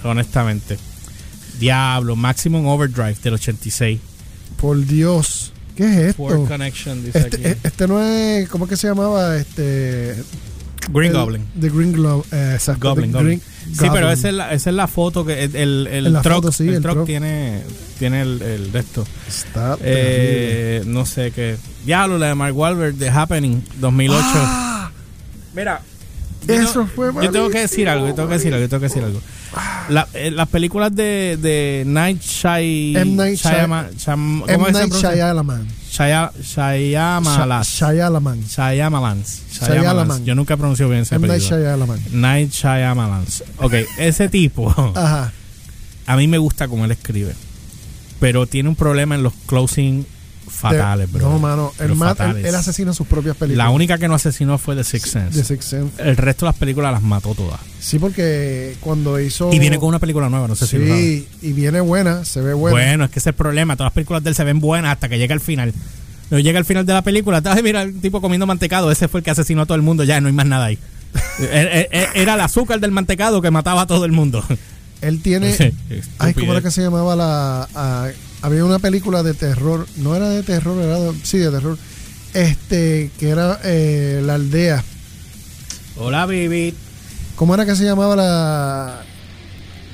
honestamente. 0.03 0.77
Diablo, 1.59 2.15
Maximum 2.15 2.65
Overdrive 2.67 3.15
del 3.23 3.35
86. 3.35 3.99
Por 4.59 4.85
Dios. 4.85 5.53
¿Qué 5.75 6.09
es 6.09 6.15
Poor 6.15 6.33
esto? 6.33 6.45
Connection, 6.47 7.03
dice 7.03 7.19
Este, 7.19 7.49
aquí. 7.49 7.59
este 7.63 7.87
no 7.87 8.01
es, 8.03 8.47
¿cómo 8.49 8.65
es 8.65 8.69
que 8.69 8.77
se 8.77 8.87
llamaba? 8.87 9.37
Este. 9.37 10.15
Green 10.89 11.11
el- 11.11 11.17
Goblin. 11.17 11.45
The 11.59 11.69
Green 11.69 11.91
Goblin. 11.93 12.23
eh, 12.31 12.51
exacto. 12.55 12.89
Goblin, 12.89 13.11
The 13.11 13.17
Goblin. 13.17 13.41
Green 13.63 13.75
Sí, 13.75 13.87
pero 13.91 14.11
esa 14.11 14.27
es, 14.29 14.33
la, 14.35 14.53
esa 14.53 14.69
es 14.69 14.75
la 14.75 14.87
foto 14.87 15.25
que 15.25 15.43
el, 15.43 15.55
el, 15.55 15.87
el 15.87 16.05
En 16.07 16.13
la 16.13 16.21
truck, 16.21 16.35
foto, 16.35 16.51
sí, 16.51 16.67
el 16.67 16.75
el 16.75 16.81
truck 16.83 16.93
truck. 16.93 17.05
tiene, 17.07 17.63
tiene 17.97 18.21
el, 18.21 18.41
el 18.41 18.71
de 18.71 18.79
esto. 18.79 19.05
Está 19.27 19.77
Eh, 19.81 20.83
no 20.85 21.05
sé 21.05 21.31
qué. 21.31 21.57
Diablo, 21.85 22.17
la 22.19 22.27
de 22.27 22.35
Mark 22.35 22.55
Wahlberg 22.55 22.95
de 22.95 23.09
Happening 23.09 23.61
2008. 23.79 24.23
Ah, 24.35 24.91
Mira, 25.55 25.81
Eso 26.53 26.73
yo, 26.81 26.87
fue 26.87 27.11
yo 27.23 27.31
tengo 27.31 27.49
que 27.49 27.59
decir 27.59 27.87
algo, 27.89 28.07
yo 28.07 28.15
tengo 28.15 28.27
que 28.29 28.35
decir 28.35 28.53
algo, 28.53 28.63
yo 28.65 28.69
tengo 28.69 28.81
que 28.81 28.87
decir 28.87 29.03
algo. 29.03 29.21
La- 29.89 30.07
eh, 30.13 30.31
las 30.31 30.47
películas 30.49 30.93
de, 30.95 31.37
de 31.41 31.83
Night 31.85 32.21
Shy... 32.21 32.93
M. 32.97 33.11
Night 33.15 33.39
Shyama- 33.39 33.89
Sham- 33.97 34.41
¿cómo 34.41 34.67
es? 34.67 34.75
Shyamalan. 34.75 35.67
Shyamalan. 35.91 36.33
Shyamalan. 36.41 37.63
Shyamalan. 37.63 38.43
Shyamalan. 38.45 39.23
Shyamalan. 39.51 40.25
Yo 40.25 40.35
nunca 40.35 40.57
pronuncio 40.57 40.89
bien 40.89 41.01
esa 41.03 41.15
M. 41.15 41.27
Night 41.27 41.39
película. 41.41 41.75
Shyamalan. 41.77 41.99
Night 42.11 42.51
Shyamalan. 42.51 43.25
Ok, 43.59 43.73
ese 43.97 44.27
tipo, 44.29 44.73
Ajá. 44.95 45.31
a 46.05 46.15
mí 46.17 46.27
me 46.27 46.37
gusta 46.37 46.67
cómo 46.67 46.85
él 46.85 46.91
escribe. 46.91 47.33
Pero 48.19 48.45
tiene 48.47 48.69
un 48.69 48.75
problema 48.75 49.15
en 49.15 49.23
los 49.23 49.33
closing 49.45 50.05
fatales, 50.55 51.11
bro. 51.11 51.29
No, 51.29 51.39
mano. 51.39 51.71
Pero 51.77 51.93
Él, 51.93 51.99
mata- 51.99 52.31
él, 52.31 52.55
asesina 52.55 52.93
sus 52.93 53.05
propias 53.07 53.35
películas. 53.35 53.65
La 53.67 53.71
única 53.71 53.97
que 53.97 54.07
no 54.07 54.15
asesinó 54.15 54.57
fue 54.57 54.75
The 54.75 54.83
Sixth 54.83 55.07
Sense. 55.07 55.37
De 55.37 55.43
Sixth 55.43 55.67
Sense. 55.69 56.03
El 56.03 56.17
resto 56.17 56.45
de 56.45 56.49
las 56.51 56.59
películas 56.59 56.91
las 56.91 57.01
mató 57.01 57.33
todas. 57.35 57.59
Sí, 57.79 57.99
porque 57.99 58.75
cuando 58.79 59.19
hizo. 59.19 59.51
Y 59.53 59.59
viene 59.59 59.77
con 59.77 59.89
una 59.89 59.99
película 59.99 60.29
nueva, 60.29 60.47
no 60.47 60.55
sé 60.55 60.65
si 60.67 60.77
lo 60.77 60.87
sabes. 60.87 61.01
Sí, 61.03 61.27
y 61.41 61.53
viene 61.53 61.81
buena, 61.81 62.25
se 62.25 62.41
ve 62.41 62.53
buena. 62.53 62.75
Bueno, 62.75 63.03
es 63.05 63.11
que 63.11 63.19
ese 63.19 63.29
es 63.29 63.33
el 63.33 63.37
problema. 63.37 63.75
Todas 63.75 63.87
las 63.91 63.93
películas 63.93 64.23
de 64.23 64.29
él 64.29 64.35
se 64.35 64.43
ven 64.43 64.59
buenas 64.59 64.93
hasta 64.93 65.09
que 65.09 65.17
llega 65.17 65.33
al 65.33 65.41
final. 65.41 65.73
Pero 66.29 66.39
llega 66.39 66.57
al 66.57 66.65
final 66.65 66.85
de 66.85 66.93
la 66.93 67.03
película, 67.03 67.41
ay, 67.45 67.61
mira, 67.61 67.83
el 67.83 67.99
tipo 68.01 68.19
comiendo 68.21 68.47
mantecado. 68.47 68.91
Ese 68.91 69.07
fue 69.07 69.19
el 69.19 69.23
que 69.23 69.31
asesinó 69.31 69.61
a 69.61 69.65
todo 69.65 69.75
el 69.75 69.83
mundo. 69.83 70.03
Ya 70.03 70.19
no 70.21 70.27
hay 70.27 70.33
más 70.33 70.45
nada 70.47 70.65
ahí. 70.65 70.79
E- 71.39 71.87
e- 71.91 72.07
Era 72.21 72.33
el 72.33 72.41
azúcar 72.41 72.79
del 72.79 72.91
mantecado 72.91 73.41
que 73.41 73.51
mataba 73.51 73.81
a 73.81 73.87
todo 73.87 74.05
el 74.05 74.11
mundo. 74.11 74.43
Él 75.01 75.21
tiene. 75.21 75.53
Sí, 75.57 75.71
Ay, 76.17 76.33
¿cómo 76.33 76.51
era 76.53 76.61
que 76.61 76.71
se 76.71 76.81
llamaba 76.81 77.15
la. 77.15 78.09
Había 78.45 78.63
una 78.63 78.77
película 78.77 79.23
de 79.23 79.33
terror. 79.33 79.87
No 79.97 80.15
era 80.15 80.29
de 80.29 80.43
terror, 80.43 80.79
era 80.79 80.99
de, 80.99 81.13
sí, 81.23 81.39
de 81.39 81.49
terror. 81.49 81.77
Este, 82.33 83.09
que 83.17 83.29
era 83.29 83.59
eh, 83.63 84.21
La 84.23 84.35
Aldea. 84.35 84.83
Hola, 85.97 86.27
baby. 86.27 86.75
¿Cómo 87.35 87.55
era 87.55 87.65
que 87.65 87.75
se 87.75 87.83
llamaba 87.83 88.15
la. 88.15 89.01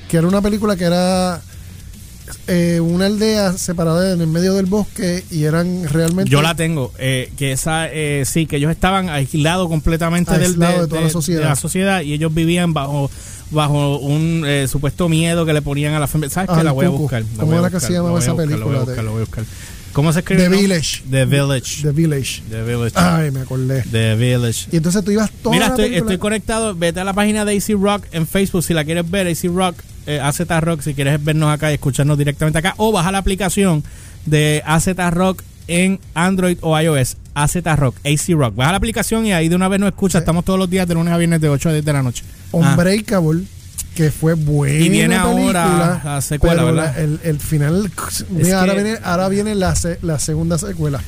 Que 0.10 0.18
era 0.18 0.28
una 0.28 0.42
película 0.42 0.76
que 0.76 0.84
era. 0.84 1.42
Eh, 2.48 2.80
una 2.80 3.06
aldea 3.08 3.54
separada 3.54 4.14
en 4.14 4.22
el 4.22 4.28
medio 4.28 4.54
del 4.54 4.66
bosque 4.66 5.24
y 5.32 5.44
eran 5.44 5.88
realmente. 5.88 6.30
Yo 6.32 6.42
la 6.42 6.56
tengo. 6.56 6.92
eh, 6.98 7.32
que 7.38 7.52
esa, 7.52 7.88
eh, 7.92 8.24
sí, 8.26 8.46
que 8.46 8.58
ellos 8.58 8.72
estaban 8.72 9.10
aislados 9.10 9.68
completamente 9.68 10.32
del, 10.34 10.44
Aislados 10.52 10.82
de 10.82 10.88
toda 10.88 11.02
la 11.02 11.10
sociedad. 11.10 11.42
de 11.42 11.46
la 11.50 11.56
sociedad 11.56 12.02
y 12.02 12.14
ellos 12.14 12.34
vivían 12.34 12.74
bajo 12.74 13.10
bajo 13.52 13.98
un 13.98 14.44
eh, 14.48 14.68
supuesto 14.70 15.10
miedo 15.10 15.46
que 15.46 15.52
le 15.54 15.62
ponían 15.62 15.94
a 15.94 16.00
la 16.00 16.08
familia. 16.08 16.34
¿Sabes 16.34 16.50
Ah, 16.54 16.58
qué? 16.60 16.64
La 16.64 16.72
voy 16.72 16.86
a 16.86 16.90
buscar. 16.90 17.24
¿Cómo 17.38 17.60
era 17.60 17.70
que 17.70 17.80
se 17.82 17.92
llamaba 17.94 18.18
esa 18.20 18.36
película? 18.36 18.80
buscar, 18.80 19.04
la 19.04 19.12
voy 19.12 19.18
a 19.22 19.26
buscar. 19.26 19.44
¿Cómo 19.92 20.14
se 20.14 20.20
escribe? 20.20 20.44
The? 20.44 20.50
Village. 20.56 21.04
The 21.12 21.26
Village. 21.26 21.82
The 21.82 21.92
Village. 21.92 22.44
The 22.50 22.64
Village. 22.64 22.94
Ay, 22.96 23.30
me 23.32 23.42
acordé. 23.42 23.84
The 23.92 24.16
Village. 24.16 24.70
Y 24.72 24.78
entonces 24.78 25.04
tú 25.04 25.12
ibas 25.12 25.30
toda 25.44 25.54
Mira, 25.54 25.68
la 25.68 25.76
estoy, 25.76 25.96
estoy 25.96 26.18
conectado. 26.18 26.74
Vete 26.76 27.02
a 27.02 27.04
la 27.04 27.12
página 27.12 27.44
de 27.44 27.58
AC 27.58 27.72
Rock 27.78 28.06
en 28.14 28.26
Facebook 28.26 28.64
si 28.64 28.74
la 28.74 28.86
quieres 28.86 29.12
ver. 29.12 29.28
AC 29.28 29.50
Rock, 29.54 29.76
eh, 30.06 30.20
AZ 30.22 30.40
Rock, 30.62 30.82
si 30.82 30.94
quieres 30.94 31.24
vernos 31.24 31.50
acá 31.52 31.72
y 31.72 31.76
escucharnos 31.76 32.18
directamente 32.18 32.60
acá. 32.60 32.74
O 32.78 32.92
baja 32.92 33.12
la 33.12 33.18
aplicación 33.20 33.84
de 34.26 34.62
AZ 34.66 34.88
Rock 35.12 35.42
en 35.68 36.00
Android 36.14 36.58
o 36.62 36.80
iOS. 36.80 37.18
AZ 37.34 37.56
Rock, 37.78 37.96
AC 38.04 38.30
Rock. 38.36 38.56
Baja 38.56 38.72
la 38.72 38.78
aplicación 38.78 39.26
y 39.26 39.34
ahí 39.34 39.48
de 39.50 39.56
una 39.56 39.68
vez 39.68 39.80
nos 39.80 39.88
escucha. 39.90 40.20
Estamos 40.20 40.44
todos 40.46 40.60
los 40.60 40.70
días 40.70 40.88
de 40.88 40.96
lunes 40.96 41.14
a 41.14 41.18
viernes 41.18 41.40
de 41.42 41.50
8 41.50 41.70
a 41.70 41.74
10 41.74 41.86
de 41.86 41.94
la 41.94 42.04
noche. 42.04 42.24
Ah, 42.54 42.58
Unbreakable, 42.58 43.44
que 43.96 44.12
fue 44.12 44.34
buena 44.34 44.84
Y 44.86 44.90
viene 44.90 45.16
ahora 45.16 46.02
la 46.04 46.22
secuela, 46.22 46.64
¿verdad? 46.64 46.94
la- 46.96 47.02
el, 47.02 47.20
el 47.24 47.40
final, 47.40 47.92
mira, 48.30 48.60
ahora 48.60 48.74
viene, 48.74 48.98
ahora 49.04 49.30
viene 49.30 49.56
la 49.56 50.20
segunda 50.20 50.58
secuela. 50.58 51.00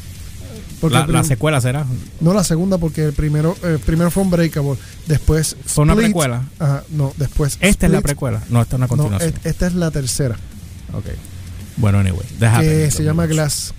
Porque 0.89 1.13
la, 1.13 1.23
secuela 1.23 1.61
será. 1.61 1.85
no 2.19 2.33
la 2.33 2.43
segunda, 2.43 2.77
porque 2.77 3.05
el 3.05 3.13
primero, 3.13 3.55
el 3.63 3.79
primero 3.79 4.11
fue 4.11 4.23
Unbreakable, 4.23 4.75
después 5.07 5.55
¿Fue 5.65 5.83
una 5.83 5.95
precuela? 5.95 6.43
Ajá, 6.59 6.83
no, 6.89 7.13
después 7.15 7.57
Esta 7.61 7.85
es 7.85 7.91
la 7.93 8.01
precuela. 8.01 8.41
No, 8.49 8.61
esta 8.61 8.75
es 8.75 8.77
una 8.79 8.87
continuación. 8.89 9.33
esta 9.45 9.67
es 9.67 9.75
la 9.75 9.91
tercera, 9.91 10.35
ok. 10.91 11.05
Bueno, 11.77 11.99
anyway. 11.99 12.25
que 12.59 12.91
se 12.91 13.03
llama. 13.03 13.27
Glass. 13.27 13.73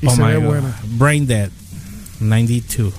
Y 0.00 0.06
Oh 0.06 0.16
se 0.16 0.22
ve 0.22 0.36
God. 0.36 0.44
buena. 0.44 0.74
Brain 0.96 1.26
Dead 1.26 1.50
92. 2.20 2.94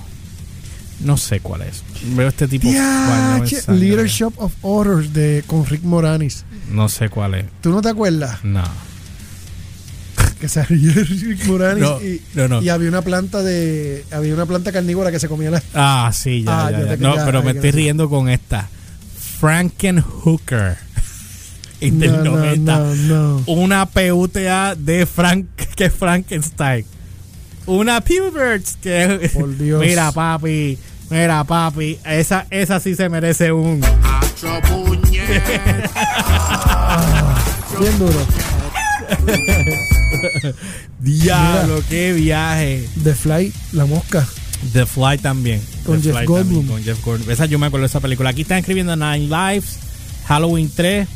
No 1.00 1.16
sé 1.16 1.40
cuál 1.40 1.62
es. 1.62 1.82
Veo 2.14 2.28
este 2.28 2.46
tipo. 2.46 2.70
Sangre. 2.70 3.62
Leadership 3.74 4.32
of 4.36 4.52
Orders 4.62 5.12
de 5.12 5.42
con 5.46 5.66
Rick 5.66 5.82
Moranis. 5.82 6.44
No 6.70 6.88
sé 6.88 7.08
cuál 7.08 7.34
es. 7.34 7.46
¿Tú 7.60 7.70
no 7.70 7.82
te 7.82 7.88
acuerdas? 7.88 8.44
No. 8.44 8.62
Que 10.38 10.48
salía 10.48 10.92
Rick 10.94 11.44
Moranis 11.46 11.82
No, 11.82 12.00
y, 12.00 12.20
no, 12.34 12.48
no. 12.48 12.62
y 12.62 12.68
había 12.68 12.88
una 12.88 13.02
planta 13.02 13.42
de 13.42 14.04
había 14.12 14.34
una 14.34 14.46
planta 14.46 14.72
carnívora 14.72 15.10
que 15.10 15.18
se 15.20 15.28
comía 15.28 15.50
la 15.50 15.62
Ah, 15.74 16.10
sí, 16.14 16.44
ya, 16.44 16.66
Ah, 16.66 16.70
ya, 16.70 16.78
ya 16.80 16.84
ya. 16.86 16.90
te- 16.96 17.02
No, 17.02 17.16
ya, 17.16 17.24
pero 17.26 17.42
me 17.42 17.50
estoy 17.52 17.70
riendo 17.72 18.08
con 18.08 18.28
esta. 18.28 18.68
Frankenhooker. 19.40 20.76
En 21.80 22.00
del 22.00 22.24
no, 22.24 22.32
90. 22.36 22.78
no, 22.78 22.94
no. 22.96 23.42
Una 23.46 23.86
PUTA 23.86 24.74
de 24.74 25.06
Frank 25.06 25.46
que 25.76 25.84
es 25.84 25.92
Frankenstein. 25.92 26.84
Una 27.66 28.00
Puberts 28.00 28.76
que 28.82 29.30
Por 29.32 29.56
Dios. 29.58 29.80
Mira, 29.80 30.10
papi. 30.10 30.76
Mira, 31.10 31.44
papi. 31.44 31.98
Esa, 32.04 32.46
esa 32.50 32.80
sí 32.80 32.96
se 32.96 33.08
merece 33.08 33.52
un. 33.52 33.80
bien 37.80 37.98
duro 37.98 38.26
Diablo, 41.00 41.82
qué 41.88 42.12
viaje. 42.12 42.88
The 43.02 43.14
Fly 43.14 43.52
la 43.72 43.86
mosca 43.86 44.26
The 44.72 44.86
Fly 44.86 45.18
también. 45.18 45.60
Con 45.84 46.00
The 46.00 46.08
Jeff 46.08 46.16
Fly 46.16 46.26
Goldblum. 46.26 46.66
también, 46.66 46.66
con 46.68 46.84
Jeff 46.84 47.04
Goldblum. 47.04 47.30
Esa 47.30 47.46
yo 47.46 47.58
me 47.58 47.66
acuerdo 47.66 47.82
de 47.82 47.88
esa 47.88 48.00
película. 48.00 48.30
Aquí 48.30 48.42
están 48.42 48.58
escribiendo 48.58 48.96
Nine 48.96 49.28
Lives, 49.28 49.78
Halloween 50.26 50.70
3, 50.74 51.08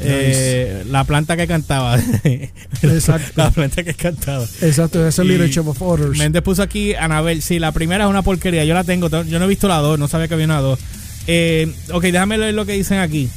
eh, 0.00 0.84
la 0.88 1.04
planta 1.04 1.36
que 1.36 1.46
cantaba. 1.46 1.98
Exacto. 2.82 3.32
la 3.36 3.50
planta 3.50 3.82
que 3.82 3.94
cantaba. 3.94 4.44
exacto 4.62 5.06
ese 5.06 5.22
es 5.22 5.26
Y 5.26 5.30
Leadership 5.30 5.66
of 5.66 5.82
Orders 5.82 6.16
Méndez 6.16 6.42
puso 6.42 6.62
aquí 6.62 6.94
Anabel. 6.94 7.42
Sí, 7.42 7.58
la 7.58 7.72
primera 7.72 8.04
es 8.04 8.10
una 8.10 8.22
porquería. 8.22 8.64
Yo 8.64 8.74
la 8.74 8.84
tengo. 8.84 9.08
Yo 9.08 9.38
no 9.38 9.44
he 9.44 9.48
visto 9.48 9.68
la 9.68 9.78
2. 9.78 9.98
No 9.98 10.08
sabía 10.08 10.28
que 10.28 10.34
había 10.34 10.46
una 10.46 10.60
2. 10.60 10.78
Eh, 11.26 11.72
ok, 11.92 12.04
déjame 12.04 12.38
leer 12.38 12.54
lo 12.54 12.64
que 12.64 12.72
dicen 12.72 12.98
aquí. 12.98 13.28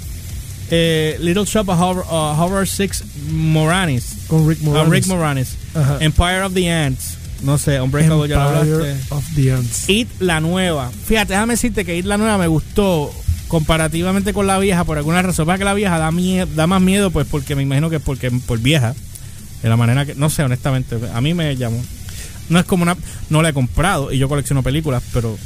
Eh, 0.71 1.17
Little 1.19 1.45
Shop 1.45 1.67
of 1.69 1.79
Horror, 1.79 2.05
uh, 2.09 2.41
Horror 2.41 2.65
6 2.67 3.03
Moranis. 3.29 4.05
con 4.27 4.47
Rick 4.47 4.59
Ah, 4.61 4.65
Moranis 4.65 4.91
Rick 4.91 5.07
Moranis. 5.07 5.55
Ajá. 5.75 5.97
Empire 5.99 6.41
of 6.43 6.53
the 6.53 6.71
Ants. 6.71 7.17
No 7.43 7.57
sé, 7.57 7.81
Unbreakable 7.81 8.29
ya 8.29 8.35
lo 8.37 8.61
Empire 8.61 8.73
hablaste. 8.75 9.13
of 9.15 9.23
the 9.35 9.51
Ants 9.53 9.89
It 9.89 10.07
la 10.19 10.39
nueva. 10.39 10.91
Fíjate, 11.05 11.33
déjame 11.33 11.53
decirte 11.55 11.83
que 11.85 11.97
It 11.97 12.05
la 12.05 12.17
nueva 12.17 12.37
me 12.37 12.47
gustó 12.47 13.11
comparativamente 13.47 14.31
con 14.33 14.47
la 14.47 14.57
vieja 14.59 14.83
por 14.85 14.97
alguna 14.97 15.21
razón. 15.21 15.45
Para 15.45 15.57
que 15.57 15.65
la 15.65 15.73
vieja 15.73 15.97
da, 15.99 16.09
mie- 16.11 16.45
da 16.45 16.67
más 16.67 16.81
miedo, 16.81 17.11
pues 17.11 17.27
porque 17.29 17.55
me 17.55 17.63
imagino 17.63 17.89
que 17.89 17.97
es 17.97 18.01
porque 18.01 18.31
por 18.31 18.59
vieja. 18.59 18.93
De 19.61 19.69
la 19.69 19.75
manera 19.77 20.05
que, 20.05 20.15
no 20.15 20.29
sé, 20.29 20.41
honestamente, 20.43 20.97
a 21.13 21.21
mí 21.21 21.33
me 21.33 21.55
llamó. 21.55 21.79
No 22.49 22.59
es 22.59 22.65
como 22.65 22.83
una. 22.83 22.95
No 23.29 23.41
la 23.41 23.49
he 23.49 23.53
comprado 23.53 24.11
y 24.11 24.17
yo 24.17 24.27
colecciono 24.29 24.63
películas, 24.63 25.03
pero 25.13 25.37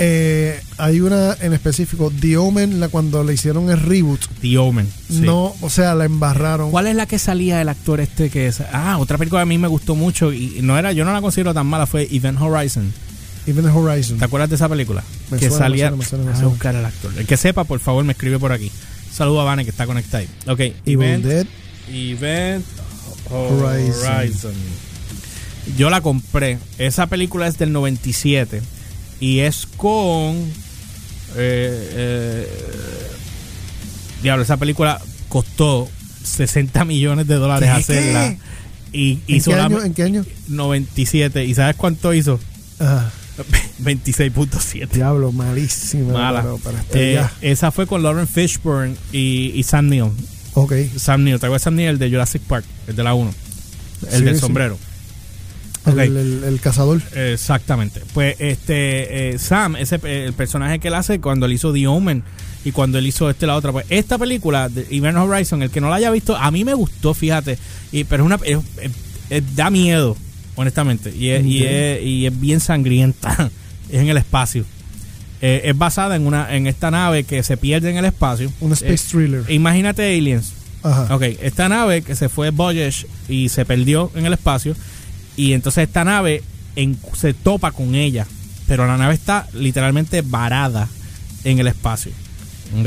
Eh, 0.00 0.60
hay 0.76 1.00
una 1.00 1.36
en 1.40 1.52
específico 1.52 2.12
The 2.20 2.36
Omen 2.36 2.78
la 2.78 2.88
cuando 2.88 3.24
le 3.24 3.34
hicieron 3.34 3.68
el 3.68 3.80
reboot 3.80 4.20
The 4.40 4.56
Omen. 4.58 4.88
sí. 5.08 5.22
no 5.22 5.56
o 5.60 5.68
sea 5.70 5.96
la 5.96 6.04
embarraron 6.04 6.70
¿Cuál 6.70 6.86
es 6.86 6.94
la 6.94 7.06
que 7.06 7.18
salía 7.18 7.60
el 7.60 7.68
actor 7.68 8.00
este 8.00 8.30
que 8.30 8.46
es? 8.46 8.60
Ah, 8.72 8.98
otra 9.00 9.18
película 9.18 9.40
que 9.40 9.42
a 9.42 9.46
mí 9.46 9.58
me 9.58 9.66
gustó 9.66 9.96
mucho 9.96 10.32
y 10.32 10.60
no 10.62 10.78
era, 10.78 10.92
yo 10.92 11.04
no 11.04 11.12
la 11.12 11.20
considero 11.20 11.52
tan 11.52 11.66
mala, 11.66 11.86
fue 11.86 12.06
Event 12.12 12.40
Horizon. 12.40 12.92
Even 13.48 13.64
the 13.64 13.70
Horizon 13.70 14.18
¿Te 14.18 14.24
acuerdas 14.26 14.50
de 14.50 14.54
esa 14.56 14.68
película? 14.68 15.02
Me 15.32 15.38
que 15.38 15.48
suena, 15.48 15.64
me 15.64 15.64
salía. 15.70 15.88
suena, 15.88 15.96
me 15.96 16.04
suena, 16.04 16.24
me 16.24 16.30
Déjame 16.30 16.36
suena. 16.36 16.48
buscar 16.50 16.76
al 16.76 16.84
actor. 16.86 17.12
El 17.16 17.26
que 17.26 17.36
sepa, 17.36 17.64
por 17.64 17.80
favor, 17.80 18.04
me 18.04 18.12
escribe 18.12 18.38
por 18.38 18.52
aquí. 18.52 18.70
Saludo 19.12 19.40
a 19.40 19.44
Vane 19.44 19.64
que 19.64 19.70
está 19.70 19.84
conectado 19.86 20.18
ahí. 20.18 20.28
Ok, 20.46 20.60
Evil 20.86 21.02
Event, 21.02 21.24
Dead 21.24 21.46
Event 21.92 22.64
Horizon. 23.30 24.14
Horizon. 24.16 24.52
Yo 25.76 25.90
la 25.90 26.00
compré. 26.02 26.58
Esa 26.78 27.06
película 27.08 27.46
es 27.48 27.58
del 27.58 27.72
97 27.72 28.62
y 29.20 29.40
es 29.40 29.66
con. 29.76 30.36
Eh, 31.36 31.90
eh, 31.92 32.48
diablo, 34.22 34.42
esa 34.42 34.56
película 34.56 35.00
costó 35.28 35.88
60 36.24 36.84
millones 36.84 37.26
de 37.26 37.34
dólares 37.36 37.68
¿Qué? 37.68 37.74
hacerla. 37.80 38.36
Y 38.92 39.20
¿En 39.28 39.36
hizo 39.36 39.50
qué, 39.50 39.56
la 39.56 39.64
año, 39.66 39.82
¿En 39.84 39.94
qué 39.94 40.02
año? 40.04 40.24
97. 40.48 41.44
¿Y 41.44 41.54
sabes 41.54 41.76
cuánto 41.76 42.14
hizo? 42.14 42.40
Ajá. 42.78 43.10
26.7. 43.82 44.88
Diablo, 44.88 45.30
malísima. 45.30 46.12
Mala. 46.12 46.42
Pero 46.42 46.58
para 46.58 46.84
Eh, 46.94 47.22
esa 47.42 47.70
fue 47.70 47.86
con 47.86 48.02
Lauren 48.02 48.26
Fishburne 48.26 48.96
y, 49.12 49.52
y 49.54 49.62
Sam 49.62 49.88
Neill. 49.88 50.10
ok. 50.54 50.72
Sam 50.96 51.22
Neill, 51.24 51.38
¿te 51.38 51.46
acuerdas 51.46 51.62
de 51.62 51.64
Sam 51.64 51.74
Neill? 51.76 51.90
El 51.90 51.98
de 51.98 52.10
Jurassic 52.10 52.42
Park, 52.42 52.64
el 52.88 52.96
de 52.96 53.02
la 53.04 53.14
1. 53.14 53.32
El 54.10 54.18
Sí, 54.18 54.24
del 54.24 54.34
sí. 54.36 54.40
sombrero. 54.40 54.78
El, 55.88 55.98
Ok. 55.98 56.16
el- 56.16 56.44
el 56.44 56.60
cazador. 56.60 57.00
Exactamente. 57.14 58.00
Pues 58.14 58.36
este 58.38 59.30
eh, 59.34 59.38
Sam, 59.38 59.76
ese 59.76 59.96
eh, 60.04 60.24
el 60.26 60.32
personaje 60.32 60.78
que 60.78 60.88
él 60.88 60.94
hace 60.94 61.20
cuando 61.20 61.46
él 61.46 61.52
hizo 61.52 61.72
The 61.72 61.86
Omen 61.86 62.22
y 62.64 62.72
cuando 62.72 62.98
él 62.98 63.06
hizo 63.06 63.30
este 63.30 63.46
la 63.46 63.56
otra, 63.56 63.72
pues 63.72 63.86
esta 63.88 64.18
película 64.18 64.68
de 64.68 64.86
Event 64.90 65.16
Horizon, 65.18 65.62
el 65.62 65.70
que 65.70 65.80
no 65.80 65.88
la 65.90 65.96
haya 65.96 66.10
visto, 66.10 66.36
a 66.36 66.50
mí 66.50 66.64
me 66.64 66.74
gustó, 66.74 67.14
fíjate, 67.14 67.58
y 67.92 68.04
pero 68.04 68.24
es 68.24 68.26
una 68.26 68.38
es- 69.30 69.42
da 69.56 69.70
miedo, 69.70 70.16
honestamente, 70.56 71.14
y 71.14 71.28
es, 71.30 71.44
y 71.44 71.64
es, 71.64 72.02
y 72.02 72.26
es 72.26 72.40
bien 72.40 72.60
sangrienta, 72.60 73.50
es 73.90 74.00
en 74.00 74.08
el 74.08 74.16
espacio. 74.16 74.64
Eh, 75.40 75.62
es 75.66 75.78
basada 75.78 76.16
en 76.16 76.26
una 76.26 76.52
en 76.56 76.66
esta 76.66 76.90
nave 76.90 77.22
que 77.24 77.44
se 77.44 77.56
pierde 77.56 77.90
en 77.90 77.96
el 77.96 78.04
espacio. 78.06 78.50
Un 78.60 78.72
space 78.72 78.94
Eh, 78.94 79.08
thriller. 79.10 79.44
Imagínate 79.50 80.02
Aliens. 80.18 80.52
Ajá. 80.82 81.14
Ok, 81.14 81.22
esta 81.42 81.68
nave 81.68 82.02
que 82.02 82.16
se 82.16 82.28
fue 82.28 82.50
Voyage 82.50 83.06
y 83.28 83.48
se 83.48 83.64
perdió 83.64 84.10
en 84.16 84.26
el 84.26 84.32
espacio. 84.32 84.74
Y 85.38 85.52
entonces 85.54 85.84
esta 85.88 86.04
nave 86.04 86.42
en- 86.76 86.98
se 87.14 87.32
topa 87.32 87.70
con 87.72 87.94
ella. 87.94 88.26
Pero 88.66 88.86
la 88.86 88.98
nave 88.98 89.14
está 89.14 89.46
literalmente 89.54 90.20
varada 90.20 90.88
en 91.44 91.58
el 91.58 91.66
espacio. 91.68 92.12
¿Ok? 92.78 92.86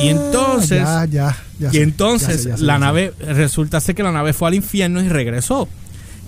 y 0.00 0.08
entonces. 0.10 0.84
Ah, 0.86 1.04
Ya, 1.10 1.36
ya, 1.58 1.70
ya 1.72 1.76
Y 1.76 1.82
entonces 1.82 2.40
sé, 2.44 2.56
sé, 2.56 2.62
la 2.64 2.78
nave, 2.78 3.12
resulta 3.18 3.80
ser 3.80 3.96
que 3.96 4.04
la 4.04 4.12
nave 4.12 4.32
fue 4.32 4.46
al 4.46 4.54
infierno 4.54 5.02
y 5.02 5.08
regresó. 5.08 5.68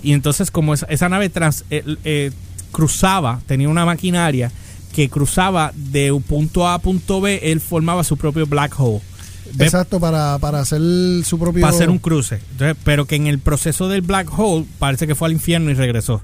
Y 0.03 0.11
entonces 0.11 0.51
como 0.51 0.73
esa, 0.73 0.87
esa 0.87 1.07
nave 1.07 1.29
trans- 1.29 1.63
eh, 1.69 1.83
eh, 2.03 2.31
cruzaba, 2.73 3.39
tenía 3.45 3.69
una 3.69 3.85
maquinaria 3.85 4.51
que 4.93 5.07
cruzaba 5.09 5.71
de 5.75 6.11
un 6.11 6.21
punto 6.21 6.67
A 6.67 6.73
a 6.73 6.79
punto 6.79 7.21
B, 7.21 7.39
él 7.43 7.61
formaba 7.61 8.03
su 8.03 8.17
propio 8.17 8.45
black 8.45 8.77
hole. 8.77 8.99
Exacto, 9.59 9.99
para, 9.99 10.37
para 10.39 10.59
hacer 10.59 10.81
su 11.23 11.37
propio. 11.39 11.61
Para 11.61 11.73
hacer 11.73 11.89
un 11.89 11.99
cruce. 11.99 12.39
Entonces, 12.51 12.77
pero 12.83 13.05
que 13.05 13.15
en 13.15 13.27
el 13.27 13.39
proceso 13.39 13.87
del 13.89 14.01
black 14.01 14.27
hole 14.37 14.65
parece 14.79 15.07
que 15.07 15.15
fue 15.15 15.27
al 15.27 15.33
infierno 15.33 15.69
y 15.71 15.73
regresó. 15.73 16.21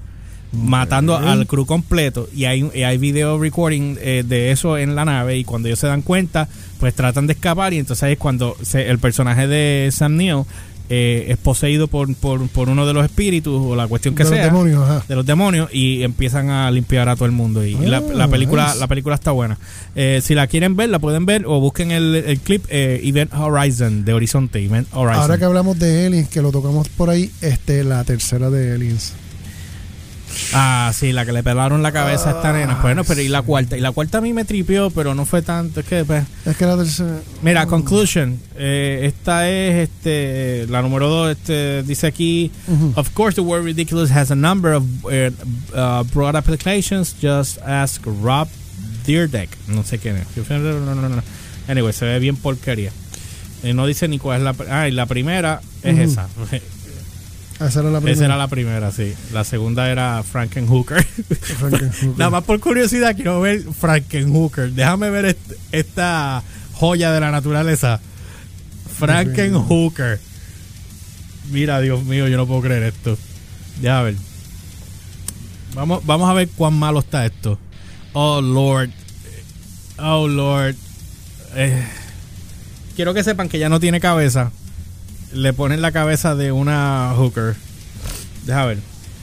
Matando 0.50 1.14
al 1.14 1.46
crew 1.46 1.66
completo. 1.66 2.26
Y 2.34 2.46
hay, 2.46 2.70
y 2.74 2.82
hay 2.82 2.96
video 2.96 3.38
recording 3.38 3.96
eh, 4.00 4.24
de 4.26 4.50
eso 4.50 4.78
en 4.78 4.94
la 4.94 5.04
nave. 5.04 5.36
Y 5.36 5.44
cuando 5.44 5.68
ellos 5.68 5.78
se 5.78 5.86
dan 5.88 6.00
cuenta, 6.00 6.48
pues 6.80 6.94
tratan 6.94 7.26
de 7.26 7.34
escapar. 7.34 7.74
Y 7.74 7.78
entonces 7.78 8.12
es 8.12 8.18
cuando 8.18 8.56
se- 8.62 8.88
el 8.88 8.98
personaje 8.98 9.46
de 9.46 9.90
Sam 9.92 10.16
Neill 10.16 10.44
eh, 10.90 11.26
es 11.28 11.36
poseído 11.36 11.86
por, 11.88 12.14
por, 12.14 12.48
por 12.48 12.68
uno 12.68 12.86
de 12.86 12.92
los 12.94 13.04
espíritus 13.04 13.60
o 13.64 13.76
la 13.76 13.86
cuestión 13.86 14.14
que 14.14 14.24
de 14.24 14.30
los 14.30 14.36
sea 14.38 14.46
demonios, 14.46 14.82
ajá. 14.82 15.04
de 15.08 15.14
los 15.16 15.26
demonios 15.26 15.68
y 15.72 16.02
empiezan 16.02 16.48
a 16.50 16.70
limpiar 16.70 17.08
a 17.08 17.14
todo 17.16 17.26
el 17.26 17.32
mundo 17.32 17.64
y 17.64 17.74
la, 17.74 17.98
Ah, 17.98 18.02
la 18.14 18.28
película 18.28 18.66
nice. 18.68 18.78
la 18.78 18.86
película 18.86 19.14
está 19.14 19.30
buena 19.32 19.58
Eh, 19.94 20.20
si 20.22 20.34
la 20.34 20.46
quieren 20.46 20.76
ver 20.76 20.88
la 20.88 20.98
pueden 20.98 21.26
ver 21.26 21.44
o 21.46 21.60
busquen 21.60 21.90
el, 21.90 22.14
el 22.14 22.38
clip 22.40 22.64
eh, 22.70 23.00
Event 23.04 23.32
Horizon 23.34 24.04
de 24.04 24.12
Horizonte 24.14 24.64
Event 24.64 24.88
Horizon 24.92 25.20
Ahora 25.22 25.38
que 25.38 25.44
hablamos 25.44 25.78
de 25.78 26.06
Aliens, 26.06 26.28
que 26.28 26.40
lo 26.42 26.52
tocamos 26.52 26.88
por 26.88 27.10
ahí, 27.10 27.30
este, 27.40 27.84
la 27.84 28.02
tercera 28.04 28.50
de 28.50 28.72
Aliens. 28.74 29.12
Ah 30.54 30.92
sí 30.94 31.12
la 31.12 31.24
que 31.26 31.32
le 31.32 31.42
pelaron 31.42 31.82
la 31.82 31.92
cabeza 31.92 32.30
a 32.30 32.32
esta 32.32 32.52
nena 32.52 32.76
bueno 32.82 33.04
pero 33.04 33.20
y 33.20 33.28
la 33.28 33.42
cuarta 33.42 33.76
y 33.76 33.80
la 33.80 33.92
cuarta 33.92 34.18
a 34.18 34.20
mí 34.20 34.32
me 34.32 34.44
tripió 34.44 34.90
pero 34.90 35.14
no 35.14 35.24
fue 35.24 35.42
tanto 35.42 35.80
es 35.80 35.86
que 35.86 36.04
pues, 36.04 36.24
Es 36.46 36.56
que 36.56 36.64
la 36.66 36.76
tercera. 36.76 37.18
Mira, 37.42 37.66
conclusion. 37.66 38.38
eh, 38.56 39.00
esta 39.04 39.48
es 39.48 39.88
este 39.88 40.66
la 40.68 40.82
número 40.82 41.08
dos. 41.08 41.30
Este, 41.32 41.82
dice 41.82 42.06
aquí, 42.06 42.50
of 42.94 43.10
course, 43.14 43.34
the 43.34 43.40
word 43.40 43.64
ridiculous 43.64 44.10
has 44.10 44.30
a 44.30 44.34
number 44.34 44.72
of 44.74 44.84
uh, 45.04 45.30
uh, 45.74 46.02
broad 46.14 46.36
applications. 46.36 47.14
Just 47.20 47.58
ask 47.62 48.00
Rob 48.22 48.48
Deerdeck. 49.06 49.48
No 49.68 49.82
sé 49.84 49.98
quién 49.98 50.16
es. 50.16 50.26
No, 50.50 50.58
no, 50.94 51.08
no. 51.08 51.22
Anyway, 51.68 51.92
se 51.92 52.04
ve 52.04 52.18
bien 52.18 52.36
porquería. 52.36 52.90
Eh, 53.62 53.74
no 53.74 53.86
dice 53.86 54.08
ni 54.08 54.18
cuál 54.18 54.38
es 54.38 54.44
la. 54.44 54.54
Ah, 54.70 54.88
y 54.88 54.92
la 54.92 55.06
primera 55.06 55.60
es 55.82 55.98
esa. 55.98 56.28
Esa 57.60 57.80
era 57.80 57.90
la 57.90 57.98
primera. 57.98 58.12
Esa 58.14 58.24
era 58.26 58.36
la 58.36 58.48
primera, 58.48 58.92
sí. 58.92 59.14
La 59.32 59.42
segunda 59.44 59.90
era 59.90 60.22
Frankenhooker. 60.22 61.04
Frankenhooker. 61.04 62.08
Nada 62.18 62.30
más 62.30 62.44
por 62.44 62.60
curiosidad 62.60 63.14
quiero 63.16 63.40
ver 63.40 63.62
Frankenhooker. 63.62 64.70
Déjame 64.72 65.10
ver 65.10 65.24
est- 65.26 65.52
esta 65.72 66.42
joya 66.74 67.10
de 67.12 67.20
la 67.20 67.30
naturaleza. 67.32 68.00
Frankenhooker. 68.98 70.20
Mira, 71.50 71.80
Dios 71.80 72.04
mío, 72.04 72.28
yo 72.28 72.36
no 72.36 72.46
puedo 72.46 72.60
creer 72.62 72.82
esto. 72.84 73.16
Déjame 73.80 74.04
ver. 74.04 74.14
Vamos, 75.74 76.04
vamos 76.06 76.28
a 76.30 76.34
ver 76.34 76.48
cuán 76.50 76.74
malo 76.74 77.00
está 77.00 77.24
esto. 77.26 77.58
Oh, 78.12 78.40
Lord. 78.40 78.90
Oh, 79.98 80.26
Lord. 80.28 80.74
Eh, 81.54 81.82
quiero 82.96 83.14
que 83.14 83.22
sepan 83.24 83.48
que 83.48 83.58
ya 83.58 83.68
no 83.68 83.80
tiene 83.80 84.00
cabeza. 84.00 84.50
Le 85.32 85.52
ponen 85.52 85.82
la 85.82 85.92
cabeza 85.92 86.34
de 86.34 86.52
una 86.52 87.12
hooker. 87.16 87.54
Déjame 88.44 88.66
ver. 88.66 88.78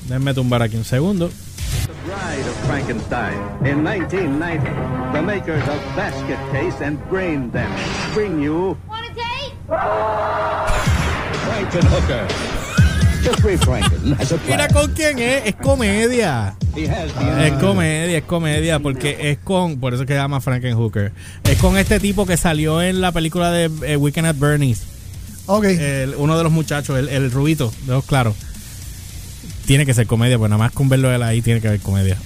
Déjenme 0.08 0.34
tumbar 0.34 0.62
aquí 0.62 0.78
un 0.78 0.86
segundo. 0.86 1.30
The 1.30 1.94
Bride 2.06 2.50
of 2.50 2.68
Frankenstein. 2.68 3.38
In 3.66 3.84
1990, 3.84 5.12
the 5.14 5.22
makers 5.22 5.64
of 5.68 5.80
Basket 5.96 6.38
Case 6.52 6.84
and 6.84 7.00
Brain 7.10 7.52
Damage 7.52 8.14
bring 8.14 8.42
you 8.42 8.78
Want 8.88 9.06
a 9.06 9.14
date? 9.14 9.54
Frankenhooker. 11.46 12.28
Jeffrey 13.24 13.58
Franken 13.58 14.14
has 14.20 14.32
a 14.32 14.38
Mira 14.48 14.68
con 14.68 14.94
quién 14.94 15.18
es. 15.18 15.48
Es 15.48 15.56
comedia. 15.56 16.56
Es 16.76 17.54
comedia, 17.54 18.18
es 18.18 18.24
comedia, 18.24 18.80
porque 18.80 19.32
es 19.32 19.40
con, 19.40 19.80
por 19.80 19.94
eso 19.94 20.04
es 20.04 20.08
que 20.08 20.14
se 20.14 20.20
llama 20.20 20.42
Frankenhooker. 20.42 21.12
Es 21.44 21.58
con 21.58 21.78
este 21.78 22.00
tipo 22.00 22.28
que 22.28 22.38
salió 22.38 22.84
en 22.84 23.02
la 23.02 23.12
película 23.12 23.50
de 23.50 23.72
eh, 23.88 23.98
Weekend 23.98 24.28
at 24.28 24.36
Bernie's. 24.36 24.95
Ok. 25.48 25.66
El- 25.66 26.16
uno 26.18 26.38
de 26.38 26.44
los 26.44 26.52
muchachos, 26.52 26.98
el, 26.98 27.10
el 27.10 27.32
rubito, 27.32 27.72
de 27.86 27.94
ojos 27.94 28.06
claros. 28.06 28.36
Tiene 29.66 29.86
que 29.86 29.94
ser 29.94 30.06
comedia, 30.08 30.38
pues 30.38 30.50
nada 30.50 30.60
más 30.60 30.72
con 30.72 30.90
verlo 30.90 31.12
él 31.14 31.24
ahí 31.24 31.42
tiene 31.42 31.60
que 31.62 31.68
haber 31.68 31.80
comedia. 31.80 32.18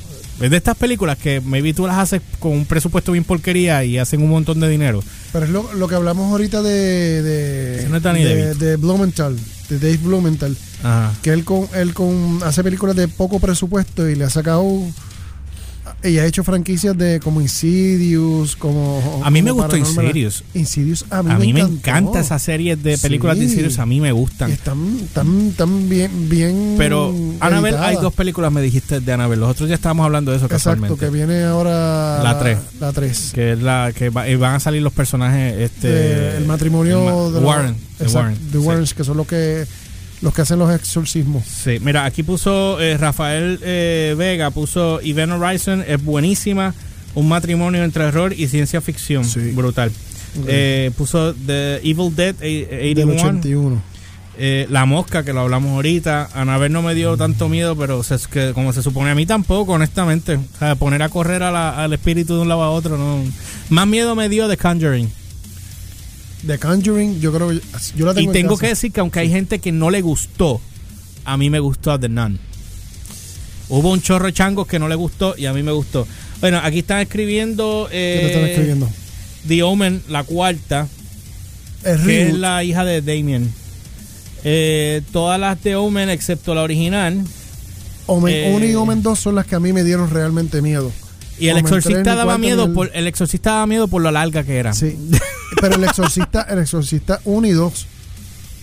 Es 0.42 0.50
de 0.50 0.58
estas 0.58 0.78
películas 0.78 1.18
que 1.18 1.42
maybe 1.42 1.74
tú 1.74 1.86
las 1.86 1.98
haces 1.98 2.22
con 2.40 2.54
un 2.54 2.66
presupuesto 2.66 3.12
bien 3.12 3.26
porquería 3.26 3.84
y 3.84 3.98
hacen 3.98 4.22
un 4.22 4.30
montón 4.30 4.60
de 4.62 4.70
dinero. 4.70 5.04
Pero 5.34 5.46
es 5.46 5.52
lo, 5.52 5.74
lo 5.74 5.88
que 5.88 5.96
hablamos 5.96 6.32
ahorita 6.32 6.62
de. 6.62 7.22
de, 7.22 7.88
no 7.90 8.00
de, 8.00 8.56
de 8.56 8.76
Blumenthal, 8.78 9.38
de 9.70 9.80
Dave 9.80 9.98
Blumenthal. 9.98 10.56
Ajá. 10.82 11.14
Que 11.22 11.32
él 11.32 11.44
con, 11.44 11.68
él 11.76 11.94
con 11.94 12.40
hace 12.44 12.64
películas 12.64 12.96
de 12.96 13.10
poco 13.10 13.40
presupuesto 13.40 14.08
y 14.10 14.16
le 14.16 14.24
ha 14.26 14.30
sacado. 14.30 14.66
Y 16.02 16.18
ha 16.18 16.26
hecho 16.26 16.46
franquicias 16.46 16.98
de 16.98 17.20
como 17.20 17.42
Insidious, 17.42 18.56
como. 18.56 19.22
A 19.24 19.30
mí 19.30 19.42
me 19.42 19.52
gustó. 19.52 19.76
Insidious. 19.76 20.44
Insidious, 20.54 21.06
a 21.10 21.22
mí, 21.24 21.32
A 21.32 21.38
mí 21.38 21.52
me 21.54 21.60
encanta 21.60 22.22
esa 22.22 22.40
serie 22.40 22.76
de 22.78 22.98
películas 22.98 23.36
de 23.38 23.44
Sí. 23.46 23.50
Insidious, 23.52 23.80
a 23.80 23.86
mí 23.86 24.00
me 24.00 24.12
gustan. 24.14 24.50
Y 24.50 24.54
están, 24.54 24.98
están, 25.04 25.48
están 25.50 25.90
bien, 25.90 26.30
bien. 26.30 26.76
Pero 26.78 27.14
Annabelle, 27.42 27.78
hay 27.80 27.96
dos 27.98 28.14
películas, 28.14 28.52
me 28.52 28.62
dijiste 28.62 29.02
de 29.02 29.12
Annabelle. 29.12 29.42
Los 29.42 29.50
otros 29.52 29.68
ya 29.68 29.76
estábamos 29.76 30.06
hablando 30.06 30.32
de 30.32 30.38
eso 30.38 30.46
Exacto, 30.46 30.70
casualmente. 30.72 31.06
que 31.06 31.12
viene 31.12 31.44
ahora. 31.44 32.24
La 32.24 32.40
tres. 32.40 32.58
La 32.80 32.94
3. 32.94 33.32
que 33.36 33.52
es 33.54 33.62
la 33.62 33.92
que 33.94 34.10
va- 34.10 34.28
y 34.30 34.36
van 34.36 34.56
a 34.56 34.60
salir 34.62 34.82
los 34.82 34.94
personajes 34.94 35.58
este 35.60 36.38
el 36.38 36.46
matrimonio 36.46 37.00
el 37.00 37.06
ma- 37.06 37.24
de 37.26 37.32
los- 37.32 37.44
Warren, 37.44 37.74
de 37.76 38.06
exacto, 38.06 38.18
Warren, 38.20 38.38
de 38.52 38.60
sí. 38.60 38.66
Warrens, 38.66 38.94
que 38.94 39.04
son 39.04 39.18
los 39.18 39.28
que 39.28 39.66
los 40.22 40.34
que 40.34 40.42
hacen 40.42 40.60
los 40.60 40.74
exorcismos. 40.74 41.46
Sí, 41.46 41.80
mira, 41.82 42.06
aquí 42.06 42.24
puso 42.24 42.80
eh, 42.80 42.98
Rafael 42.98 43.60
eh, 43.64 44.16
Vega, 44.18 44.52
puso 44.52 45.00
Event 45.02 45.32
Horizon, 45.34 45.84
es 45.88 46.04
buenísima, 46.04 46.74
un 47.16 47.28
matrimonio 47.30 47.84
entre 47.84 48.04
error 48.06 48.34
y 48.34 48.48
ciencia 48.48 48.82
ficción, 48.82 49.24
Sí. 49.26 49.52
brutal. 49.52 49.92
Eh, 50.48 50.92
puso 50.98 51.34
The 51.34 51.78
Evil 51.84 52.16
Dead 52.16 52.36
eh, 52.42 52.94
Del 52.96 53.10
81, 53.10 53.40
81. 53.40 53.82
eh, 54.38 54.68
La 54.70 54.86
Mosca, 54.86 55.24
que 55.24 55.34
lo 55.34 55.40
hablamos 55.40 55.72
ahorita, 55.72 56.30
Anabel 56.34 56.72
no 56.72 56.82
me 56.84 56.94
dio 56.94 57.18
tanto 57.18 57.50
miedo, 57.50 57.76
pero 57.76 58.04
se- 58.04 58.18
que, 58.32 58.52
como 58.54 58.72
se 58.72 58.84
supone 58.84 59.10
a 59.10 59.16
mí 59.16 59.26
tampoco, 59.26 59.74
honestamente. 59.74 60.36
O 60.36 60.60
sea, 60.60 60.76
poner 60.76 61.02
a 61.02 61.10
correr 61.10 61.42
a 61.44 61.52
la- 61.52 61.84
al 61.84 61.94
espíritu 61.94 62.36
de 62.36 62.42
un 62.42 62.48
lado 62.50 62.62
a 62.62 62.70
otro, 62.70 62.98
no. 62.98 63.24
Más 63.70 63.88
miedo 63.88 64.16
me 64.16 64.30
dio 64.30 64.48
The 64.48 64.58
Conjuring. 64.58 65.10
The 66.46 66.58
Conjuring, 66.58 67.20
yo 67.20 67.34
creo 67.34 67.50
que 67.50 67.62
yo 67.96 68.06
la 68.06 68.12
Y 68.14 68.16
tengo 68.16 68.30
en 68.32 68.34
tengo 68.34 68.50
casa. 68.56 68.62
que 68.62 68.68
decir 68.70 68.92
que 68.92 69.00
aunque 69.02 69.20
hay 69.20 69.30
gente 69.30 69.60
que 69.60 69.72
no 69.72 69.90
le 69.90 70.02
gustó, 70.02 70.62
a 71.26 71.38
mí 71.38 71.50
me 71.50 71.60
gustó 71.60 72.00
The 72.00 72.10
Nun. 72.10 72.40
Hubo 73.68 73.92
un 73.92 74.02
chorro 74.02 74.26
de 74.28 74.34
changos 74.34 74.66
que 74.68 74.80
no 74.80 74.88
le 74.88 74.96
gustó 74.96 75.36
y 75.38 75.46
a 75.46 75.54
mí 75.54 75.62
me 75.64 75.72
gustó. 75.72 76.08
Bueno, 76.40 76.60
aquí 76.64 76.80
están 76.80 77.02
escribiendo, 77.02 77.88
¿Qué 77.92 77.98
eh, 78.22 78.26
están 78.28 78.46
escribiendo? 78.46 78.90
The 79.48 79.64
Omen, 79.64 80.02
la 80.10 80.24
cuarta, 80.24 80.88
Es 81.84 82.00
que 82.02 82.30
es 82.30 82.34
la 82.34 82.64
hija 82.64 82.84
de 82.86 83.02
Damien. 83.02 83.54
Eh, 84.44 85.02
todas 85.12 85.40
las 85.40 85.62
de 85.62 85.76
Omen, 85.76 86.10
excepto 86.10 86.56
la 86.56 86.62
original. 86.64 87.22
Omen 88.08 88.34
eh, 88.34 88.54
1 88.56 88.66
y 88.66 88.76
Omen 88.76 89.04
2 89.04 89.20
son 89.20 89.36
las 89.36 89.46
que 89.46 89.56
a 89.56 89.60
mí 89.60 89.72
me 89.74 89.84
dieron 89.84 90.10
realmente 90.10 90.62
miedo. 90.62 90.92
Y 91.38 91.48
el 91.50 91.54
Omen 91.58 91.66
exorcista 91.66 92.02
3 92.04 92.14
ni 92.14 92.18
daba 92.18 92.38
miedo 92.38 92.64
el- 92.66 92.72
por 92.74 92.90
el 92.94 93.08
exorcista 93.08 93.52
daba 93.52 93.68
miedo 93.68 93.88
por 93.88 94.02
lo 94.02 94.10
larga 94.12 94.44
que 94.44 94.58
era. 94.58 94.74
Sí. 94.74 94.98
Pero 95.62 95.76
el 95.76 95.84
exorcista, 95.84 96.42
el 96.50 96.60
exorcista 96.60 97.20
1 97.26 97.48
y 97.48 97.52
2. 97.52 97.88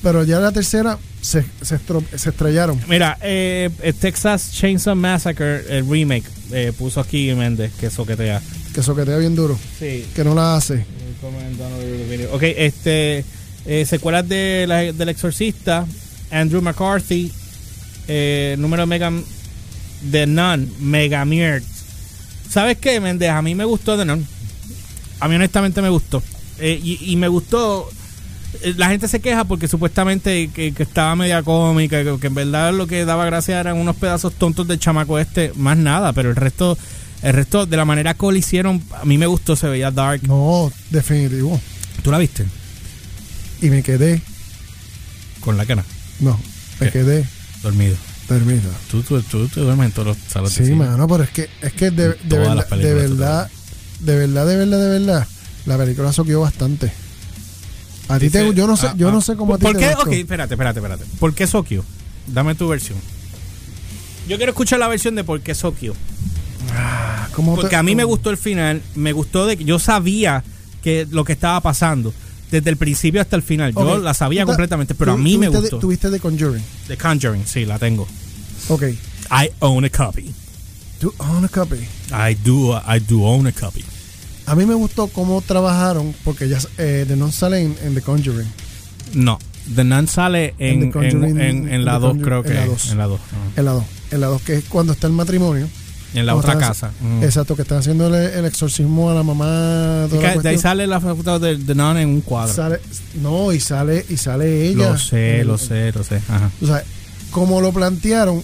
Pero 0.03 0.25
ya 0.25 0.39
la 0.39 0.53
tercera 0.53 0.99
se, 1.21 1.45
se, 1.63 1.77
estro- 1.79 2.05
se 2.17 2.31
estrellaron. 2.31 2.81
Mira, 2.89 3.19
eh, 3.23 3.71
eh, 3.83 3.93
Texas 3.93 4.53
Chainsaw 4.53 4.95
Massacre, 4.95 5.65
el 5.77 5.89
remake, 5.89 6.25
eh, 6.53 6.73
puso 6.79 7.01
aquí 7.01 7.33
Méndez, 7.35 7.73
que 7.81 7.91
soquetea. 7.91 8.41
Que 8.75 8.83
soquetea 8.83 9.17
bien 9.19 9.35
duro. 9.35 9.59
Sí. 9.79 10.07
Que 10.15 10.23
no 10.23 10.35
la 10.35 10.57
hace. 10.57 10.85
Ok, 12.33 12.43
este. 12.43 13.25
eh, 13.65 13.85
secuelas 13.87 14.29
de 14.29 14.65
la- 14.69 14.93
del 14.93 15.09
Exorcista, 15.09 15.87
Andrew 16.31 16.63
McCarthy, 16.63 17.33
eh, 18.07 18.55
número 18.59 18.87
Mega. 18.87 19.11
The 20.11 20.27
Nun, 20.27 20.71
Mega 20.79 21.25
Mierda. 21.25 21.67
¿Sabes 22.51 22.77
qué, 22.79 23.01
Méndez? 23.01 23.31
A 23.31 23.43
mí 23.43 23.55
me 23.55 23.65
gustó 23.65 23.97
The 23.97 24.05
Nun. 24.05 24.25
A 25.19 25.27
mí, 25.27 25.35
honestamente, 25.35 25.81
me 25.83 25.89
gustó. 25.89 26.23
Eh, 26.59 26.81
y, 26.83 27.13
y 27.13 27.17
me 27.17 27.29
gustó. 27.29 27.89
eh, 28.63 28.75
La 28.77 28.89
gente 28.89 29.09
se 29.09 29.21
queja 29.21 29.45
porque 29.45 29.69
supuestamente 29.69 30.49
que, 30.55 30.73
que 30.73 30.83
estaba 30.83 31.15
media 31.17 31.43
cómica, 31.43 32.03
que, 32.05 32.19
que 32.19 32.27
en 32.29 32.35
verdad 32.35 32.73
lo 32.75 32.87
que 32.87 33.05
daba 33.05 33.25
gracia 33.27 33.61
eran 33.61 33.77
unos 33.77 33.97
pedazos 33.97 34.33
tontos 34.35 34.67
del 34.67 34.79
chamaco 34.79 35.19
este, 35.19 35.53
más 35.57 35.77
nada, 35.77 36.13
pero 36.13 36.31
el 36.31 36.37
resto 36.37 36.77
El 37.23 37.33
resto, 37.33 37.67
de 37.67 37.77
la 37.77 37.85
manera 37.85 38.15
que 38.15 38.27
lo 38.27 38.37
hicieron, 38.37 38.83
a 39.01 39.05
mí 39.05 39.17
me 39.19 39.27
gustó, 39.27 39.57
se 39.57 39.69
veía 39.69 39.91
dark. 39.91 40.23
No, 40.29 40.71
definitivo. 40.91 41.59
¿Tú 42.03 42.11
la 42.11 42.19
viste? 42.19 42.45
Y 43.63 43.71
me 43.71 43.83
quedé, 43.83 44.21
Con 45.41 45.57
la 45.57 45.65
cara, 45.65 45.83
no, 46.21 46.39
me 46.79 46.87
¿Qué? 46.87 46.93
quedé 46.93 47.25
dormido. 47.63 47.97
dormido. 48.29 48.71
Tú, 48.91 49.03
tú, 49.03 49.21
tú 49.23 49.49
te 49.49 49.61
duermes 49.61 49.87
en 49.87 49.93
todos 49.93 50.09
los 50.09 50.17
salones 50.29 50.53
Sí, 50.55 50.73
mano, 50.75 51.07
pero 51.09 51.25
es 51.25 51.31
que, 51.31 51.49
es 51.63 51.73
que 51.73 51.91
de, 51.91 52.09
de 52.25 52.39
verdad, 52.39 52.69
de 52.71 52.95
verdad, 52.95 53.51
de 54.01 54.17
verdad, 54.17 54.47
de 54.47 54.57
verdad, 54.57 55.27
la 55.67 55.77
película 55.77 56.13
soqueó 56.13 56.41
bastante. 56.41 56.93
A 58.09 58.19
ti 58.19 58.31
te, 58.31 58.55
yo 58.55 58.67
no 58.67 58.77
sé, 58.77 58.87
ah, 58.87 58.95
yo 58.97 59.09
ah. 59.09 59.13
no 59.13 59.21
sé 59.21 59.37
cómo 59.37 59.55
a 59.55 59.59
ti 59.59 59.65
¿Por 59.65 59.75
te 59.75 59.81
qué? 59.81 59.95
gustó. 59.95 60.03
Ok, 60.03 60.13
espérate, 60.13 60.55
espérate, 60.55 60.79
espérate. 60.79 61.05
¿Por 61.19 61.35
qué 61.35 61.47
Sokyo? 61.47 61.85
Dame 62.29 62.55
tu 62.55 62.69
versión. 62.69 62.99
Yo 64.29 64.37
quiero 64.37 64.51
escuchar 64.51 64.79
la 64.79 64.89
versión 64.89 65.15
de 65.15 65.25
por 65.25 65.41
qué. 65.41 65.55
¿Cómo 67.33 67.55
te- 67.55 67.61
Porque 67.61 67.77
a 67.77 67.83
mí 67.83 67.95
me 67.95 68.05
gustó 68.05 68.31
el 68.31 68.37
final, 68.37 68.83
me 68.95 69.13
gustó 69.13 69.47
de 69.47 69.57
que 69.57 69.65
yo 69.65 69.79
sabía 69.79 70.43
que 70.83 71.07
lo 71.11 71.25
que 71.25 71.33
estaba 71.33 71.61
pasando 71.61 72.13
desde 72.51 72.71
el 72.71 72.77
principio 72.77 73.21
hasta 73.21 73.37
el 73.37 73.43
final. 73.43 73.73
Yo 73.75 73.99
la 73.99 74.15
sabía 74.15 74.47
completamente, 74.47 74.95
pero 74.95 75.13
a 75.13 75.17
mí 75.17 75.37
me 75.39 75.49
gustó. 75.49 75.77
De, 75.77 75.81
tuviste 75.81 76.11
de 76.11 76.21
Conjuring. 76.21 76.63
The 76.89 76.97
Conjuring, 76.97 77.47
sí, 77.47 77.65
la 77.65 77.79
tengo. 77.79 78.07
Ok. 78.69 78.83
I 79.31 79.51
own 79.61 79.85
a 79.85 79.91
copy. 79.91 80.33
Tú, 81.01 81.13
own 81.19 81.45
a 81.45 81.49
copy. 81.49 81.77
I 82.11 82.35
do, 82.35 82.77
I 82.77 83.01
do 83.01 83.25
own 83.25 83.47
a 83.47 83.53
copy. 83.53 83.85
A 84.47 84.55
mí 84.55 84.65
me 84.65 84.75
gustó 84.75 85.09
cómo 85.09 85.41
trabajaron, 85.43 86.15
porque 86.25 86.49
ya 86.49 86.59
eh, 86.79 87.05
The 87.07 87.17
Non 87.17 87.33
sale 87.33 87.63
en, 87.63 87.77
en 87.83 87.95
The 87.95 88.03
Conjuring. 88.03 88.47
No, 89.15 89.39
The 89.75 89.83
Nun 89.85 90.07
sale 90.09 90.55
En 90.59 90.93
en, 90.95 91.41
en, 91.41 91.69
en- 91.69 91.85
la 91.85 91.95
The 91.95 91.99
2, 92.01 92.09
Conjuring, 92.11 92.25
creo 92.25 92.43
que 92.43 92.49
en 92.51 92.55
la 92.57 92.63
es. 92.65 92.69
dos. 92.71 92.91
En 92.93 92.99
la 92.99 93.07
2. 93.07 93.21
En 93.57 93.65
la 93.65 93.71
2. 93.73 93.85
En 94.13 94.21
la 94.21 94.27
2, 94.29 94.43
que 94.43 94.55
es 94.57 94.65
cuando 94.65 94.93
está 94.93 95.07
el 95.09 95.13
matrimonio. 95.15 95.69
En 96.15 96.25
la 96.25 96.35
otra 96.37 96.53
están- 96.53 96.69
casa. 96.69 96.91
Exacto, 97.23 97.57
que 97.57 97.63
están 97.63 97.79
haciendo 97.79 98.07
el, 98.07 98.15
el 98.15 98.45
exorcismo 98.45 99.11
a 99.11 99.15
la 99.15 99.23
mamá. 99.25 100.07
toda 100.09 100.23
la 100.37 100.41
de 100.41 100.49
ahí 100.49 100.59
sale 100.59 100.87
la 100.87 101.01
foto 101.01 101.39
de 101.41 101.57
The 101.59 101.75
Nun 101.75 101.97
en 101.99 102.09
un 102.09 102.21
cuadro. 102.21 102.55
Sale- 102.55 102.81
no, 103.21 103.53
y 103.53 103.59
sale, 103.61 104.07
y 104.09 104.17
sale 104.17 104.69
ella. 104.69 104.91
Lo 104.93 104.99
sé, 104.99 105.45
lo 105.45 105.59
sé, 105.59 105.91
lo 105.93 106.05
sé. 106.05 106.17
Ajá. 106.29 106.51
O 106.63 106.67
sea, 106.67 106.85
como 107.33 107.61
lo 107.61 107.73
plantearon, 107.73 108.43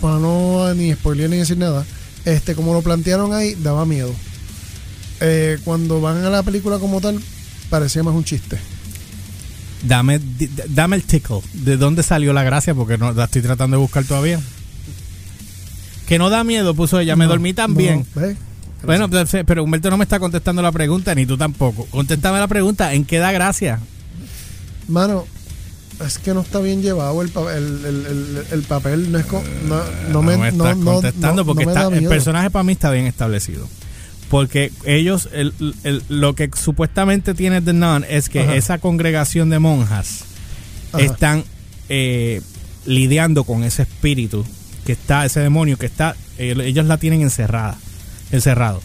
para 0.00 0.18
no 0.18 0.72
ni 0.74 0.92
spoiler 0.94 1.28
ni 1.28 1.36
decir 1.36 1.58
nada, 1.58 1.84
este, 2.24 2.54
como 2.54 2.72
lo 2.72 2.80
plantearon 2.80 3.34
ahí, 3.34 3.54
daba 3.62 3.84
miedo. 3.84 4.12
Eh, 5.20 5.58
cuando 5.64 6.00
van 6.00 6.24
a 6.24 6.30
la 6.30 6.42
película 6.42 6.78
como 6.78 7.00
tal, 7.00 7.20
parecía 7.68 8.02
más 8.02 8.14
un 8.14 8.24
chiste. 8.24 8.58
Dame, 9.82 10.20
dame 10.68 10.96
el 10.96 11.04
tickle. 11.04 11.40
¿De 11.52 11.76
dónde 11.76 12.02
salió 12.02 12.32
la 12.32 12.42
gracia? 12.42 12.74
Porque 12.74 12.98
no 12.98 13.12
la 13.12 13.24
estoy 13.24 13.42
tratando 13.42 13.76
de 13.76 13.80
buscar 13.80 14.04
todavía. 14.04 14.40
Que 16.06 16.18
no 16.18 16.28
da 16.30 16.44
miedo, 16.44 16.74
puso 16.74 16.98
ella. 17.00 17.16
Me 17.16 17.24
No, 17.24 17.30
dormí 17.30 17.52
también. 17.54 18.06
no, 18.14 18.20
¿ves? 18.20 18.36
Bueno, 18.82 19.08
pero, 19.10 19.26
pero 19.46 19.62
Humberto 19.64 19.90
no 19.90 19.96
me 19.98 20.04
está 20.04 20.18
contestando 20.18 20.62
la 20.62 20.72
pregunta, 20.72 21.14
ni 21.14 21.26
tú 21.26 21.36
tampoco. 21.36 21.86
Contéstame 21.90 22.38
la 22.38 22.48
pregunta. 22.48 22.94
¿En 22.94 23.04
qué 23.04 23.18
da 23.18 23.30
gracia? 23.30 23.78
Mano, 24.88 25.26
es 26.04 26.18
que 26.18 26.32
no 26.34 26.40
está 26.40 26.58
bien 26.60 26.80
llevado 26.82 27.20
el, 27.22 27.28
pa- 27.28 27.54
el, 27.54 27.84
el- 27.84 28.06
el- 28.06 28.44
el 28.50 28.62
papel. 28.62 29.12
No, 29.12 29.18
es 29.18 29.26
co- 29.26 29.44
no, 29.68 29.82
no 30.10 30.22
me, 30.22 30.36
no, 30.36 30.44
estás 30.46 30.76
no- 30.78 30.92
contestando 30.92 31.42
no- 31.42 31.46
porque 31.46 31.64
no 31.66 31.70
está, 31.72 31.88
el 31.94 32.06
personaje 32.08 32.50
para 32.50 32.62
mí 32.64 32.72
está 32.72 32.90
bien 32.90 33.06
establecido. 33.06 33.68
Porque 34.30 34.72
ellos, 34.86 35.28
el- 35.32 35.52
el- 35.84 36.02
lo 36.08 36.34
que 36.34 36.48
supuestamente 36.56 37.34
tiene 37.34 37.60
The 37.60 37.72
Nun 37.74 38.04
es 38.08 38.28
que 38.30 38.40
Ajá. 38.40 38.54
esa 38.54 38.78
congregación 38.78 39.50
de 39.50 39.58
monjas 39.58 40.20
Ajá. 40.92 41.02
están 41.04 41.44
eh, 41.88 42.40
lidiando 42.86 43.42
con 43.44 43.64
ese 43.64 43.82
espíritu 43.82 44.46
que 44.86 44.92
está, 44.92 45.24
ese 45.26 45.40
demonio 45.40 45.76
que 45.76 45.86
está, 45.86 46.14
eh, 46.38 46.54
ellos 46.64 46.86
la 46.86 46.96
tienen 46.98 47.20
encerrada, 47.22 47.76
encerrado. 48.30 48.80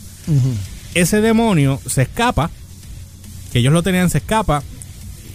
Ese 0.96 1.22
demonio 1.22 1.80
se 1.86 2.02
escapa, 2.02 2.50
que 3.54 3.60
ellos 3.60 3.72
lo 3.72 3.84
tenían, 3.84 4.10
se 4.10 4.18
escapa 4.18 4.64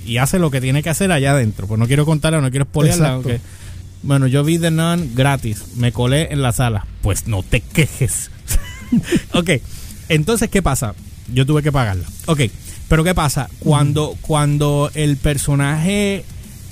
y 0.04 0.16
hace 0.16 0.40
lo 0.40 0.50
que 0.50 0.60
tiene 0.60 0.82
que 0.82 0.90
hacer 0.90 1.12
allá 1.12 1.30
adentro. 1.30 1.68
Pues 1.68 1.78
no 1.78 1.86
quiero 1.86 2.04
contarla, 2.04 2.40
no 2.40 2.50
quiero 2.50 2.64
spoilearla. 2.66 3.06
Exacto. 3.10 3.28
aunque- 3.30 3.40
bueno, 4.02 4.26
yo 4.26 4.42
vi 4.42 4.58
The 4.58 4.70
Nun 4.72 5.12
gratis, 5.14 5.62
me 5.76 5.92
colé 5.92 6.32
en 6.32 6.42
la 6.42 6.52
sala. 6.52 6.86
Pues 7.02 7.26
no 7.28 7.42
te 7.44 7.60
quejes. 7.60 8.30
ok, 9.34 9.50
entonces, 10.10 10.50
¿qué 10.50 10.60
pasa? 10.60 10.94
Yo 11.32 11.46
tuve 11.46 11.62
que 11.62 11.72
pagarla. 11.72 12.04
Ok, 12.26 12.42
pero 12.88 13.04
¿qué 13.04 13.14
pasa? 13.14 13.48
Cuando, 13.60 14.16
cuando 14.20 14.90
el 14.94 15.16
personaje 15.16 16.24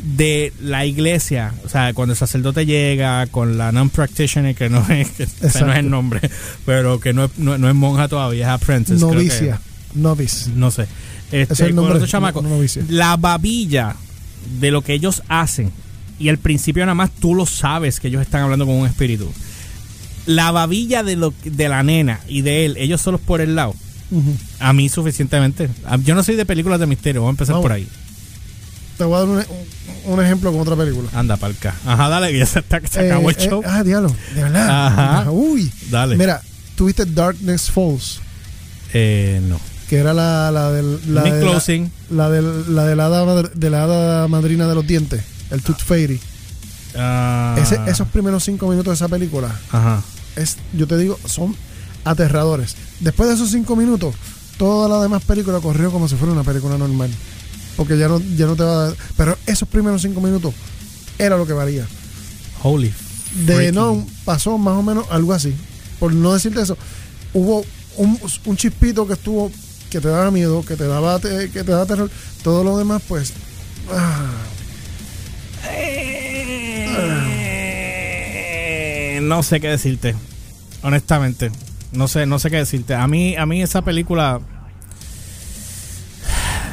de 0.02 0.52
la 0.60 0.84
iglesia, 0.84 1.54
o 1.64 1.68
sea, 1.68 1.94
cuando 1.94 2.12
el 2.12 2.18
sacerdote 2.18 2.66
llega 2.66 3.26
con 3.28 3.56
la 3.56 3.72
non-practitioner, 3.72 4.54
que 4.54 4.68
no 4.68 4.84
es, 4.88 5.10
que 5.10 5.26
no 5.60 5.72
es 5.72 5.78
el 5.78 5.88
nombre, 5.88 6.20
pero 6.66 7.00
que 7.00 7.12
no 7.12 7.24
es, 7.24 7.30
no, 7.38 7.56
no 7.56 7.68
es 7.68 7.74
monja 7.74 8.08
todavía, 8.08 8.46
es 8.46 8.50
apprentice. 8.50 8.98
Novicia. 8.98 9.60
Novice. 9.94 10.50
no 10.54 10.70
sé. 10.70 10.86
Este, 11.30 11.54
es 11.54 11.60
el 11.60 11.74
nombre, 11.74 12.04
chamaco. 12.06 12.42
no-. 12.42 12.60
La 12.88 13.16
babilla 13.16 13.94
de 14.60 14.70
lo 14.70 14.82
que 14.82 14.94
ellos 14.94 15.22
hacen, 15.28 15.70
y 16.18 16.28
al 16.28 16.38
principio 16.38 16.84
nada 16.84 16.94
más 16.94 17.10
tú 17.10 17.34
lo 17.34 17.46
sabes 17.46 18.00
que 18.00 18.08
ellos 18.08 18.22
están 18.22 18.42
hablando 18.42 18.66
con 18.66 18.74
un 18.74 18.86
espíritu. 18.86 19.32
La 20.28 20.50
babilla 20.52 21.02
de, 21.02 21.16
lo, 21.16 21.32
de 21.42 21.68
la 21.70 21.82
nena 21.82 22.20
y 22.28 22.42
de 22.42 22.66
él, 22.66 22.76
ellos 22.76 23.00
solos 23.00 23.18
por 23.20 23.40
el 23.40 23.54
lado, 23.56 23.74
a 24.60 24.72
mí 24.74 24.88
suficientemente. 24.90 25.70
A- 25.86 25.96
Yo 25.96 26.14
no 26.14 26.22
soy 26.22 26.36
de 26.36 26.44
películas 26.44 26.78
de 26.80 26.86
misterio, 26.86 27.22
vamos 27.22 27.30
a 27.30 27.34
empezar 27.36 27.54
Vamos. 27.54 27.64
por 27.64 27.72
ahí. 27.72 27.88
Te 28.98 29.04
voy 29.04 29.16
a 29.16 29.18
dar 29.20 29.46
un, 30.06 30.22
ejemplo 30.22 30.50
con 30.52 30.60
otra 30.60 30.76
película. 30.76 31.08
Anda, 31.14 31.36
palca. 31.38 31.74
Ajá, 31.86 32.08
dale, 32.08 32.30
que 32.32 32.38
ya 32.40 32.46
se, 32.46 32.58
está, 32.58 32.80
se 32.86 33.06
acabó 33.06 33.30
Eh, 33.30 33.36
el 33.38 33.48
show. 33.48 33.62
eh, 33.62 33.66
ah, 33.68 33.82
diablo. 33.84 34.14
De 34.34 34.42
verdad. 34.42 34.86
Ajá. 35.20 35.30
Uy. 35.30 35.72
Dale. 35.90 36.16
Mira, 36.16 36.42
tuviste 36.76 37.06
Darkness 37.06 37.70
Falls, 37.70 38.20
Eh, 38.92 39.40
no. 39.48 39.58
que 39.88 39.96
era 39.96 40.12
la, 40.12 40.50
la 40.50 40.72
del. 40.72 40.98
La 41.14 41.22
de 41.22 41.40
Closing. 41.40 41.90
La, 42.10 42.28
del, 42.28 42.74
la 42.74 42.84
de 42.86 42.96
la 42.96 43.06
hada, 43.06 43.42
de 43.44 43.70
la 43.70 43.84
hada 43.84 44.28
madrina 44.28 44.66
de 44.66 44.74
los 44.74 44.86
dientes, 44.86 45.22
el 45.50 45.62
Tooth 45.62 45.80
Fairy. 45.80 46.20
Ah, 46.96 47.56
Ese- 47.60 47.80
esos 47.86 48.08
primeros 48.08 48.44
cinco 48.44 48.66
minutos 48.68 48.90
de 48.92 48.94
esa 48.94 49.08
película, 49.08 49.54
Ajá. 49.70 50.02
es, 50.36 50.56
yo 50.72 50.86
te 50.86 50.96
digo, 50.96 51.18
son 51.26 51.54
aterradores. 52.04 52.76
Después 53.00 53.28
de 53.28 53.34
esos 53.34 53.50
cinco 53.50 53.76
minutos, 53.76 54.14
toda 54.56 54.88
la 54.88 55.02
demás 55.02 55.22
película 55.24 55.60
corrió 55.60 55.90
como 55.92 56.08
si 56.08 56.16
fuera 56.16 56.32
una 56.32 56.44
película 56.44 56.78
normal. 56.78 57.10
Porque 57.76 57.96
ya 57.96 58.08
no, 58.08 58.18
ya 58.36 58.46
no 58.46 58.56
te 58.56 58.64
va 58.64 58.72
a 58.72 58.86
dar. 58.88 58.96
Pero 59.16 59.38
esos 59.46 59.68
primeros 59.68 60.02
cinco 60.02 60.20
minutos 60.20 60.52
era 61.18 61.36
lo 61.36 61.46
que 61.46 61.52
valía. 61.52 61.86
Holy. 62.62 62.92
De 63.46 63.70
no 63.70 64.04
pasó 64.24 64.58
más 64.58 64.74
o 64.76 64.82
menos 64.82 65.06
algo 65.10 65.32
así. 65.32 65.54
Por 66.00 66.12
no 66.12 66.32
decirte 66.32 66.60
eso, 66.62 66.76
hubo 67.34 67.64
un, 67.96 68.18
un 68.46 68.56
chispito 68.56 69.06
que 69.06 69.12
estuvo 69.12 69.52
que 69.90 70.00
te 70.00 70.08
daba 70.08 70.30
miedo, 70.30 70.64
que 70.64 70.74
te 70.76 70.86
daba 70.88 71.18
te- 71.20 71.50
que 71.50 71.62
te 71.62 71.70
daba 71.70 71.86
terror. 71.86 72.10
Todo 72.42 72.64
lo 72.64 72.78
demás, 72.78 73.00
pues. 73.06 73.32
ah, 73.92 74.26
Eh, 77.90 79.20
no 79.22 79.42
sé 79.42 79.60
qué 79.60 79.68
decirte. 79.68 80.14
Honestamente. 80.82 81.50
No 81.92 82.06
sé, 82.08 82.26
no 82.26 82.38
sé 82.38 82.50
qué 82.50 82.56
decirte. 82.58 82.94
A 82.94 83.06
mí, 83.06 83.34
a 83.36 83.46
mí 83.46 83.62
esa 83.62 83.82
película. 83.82 84.40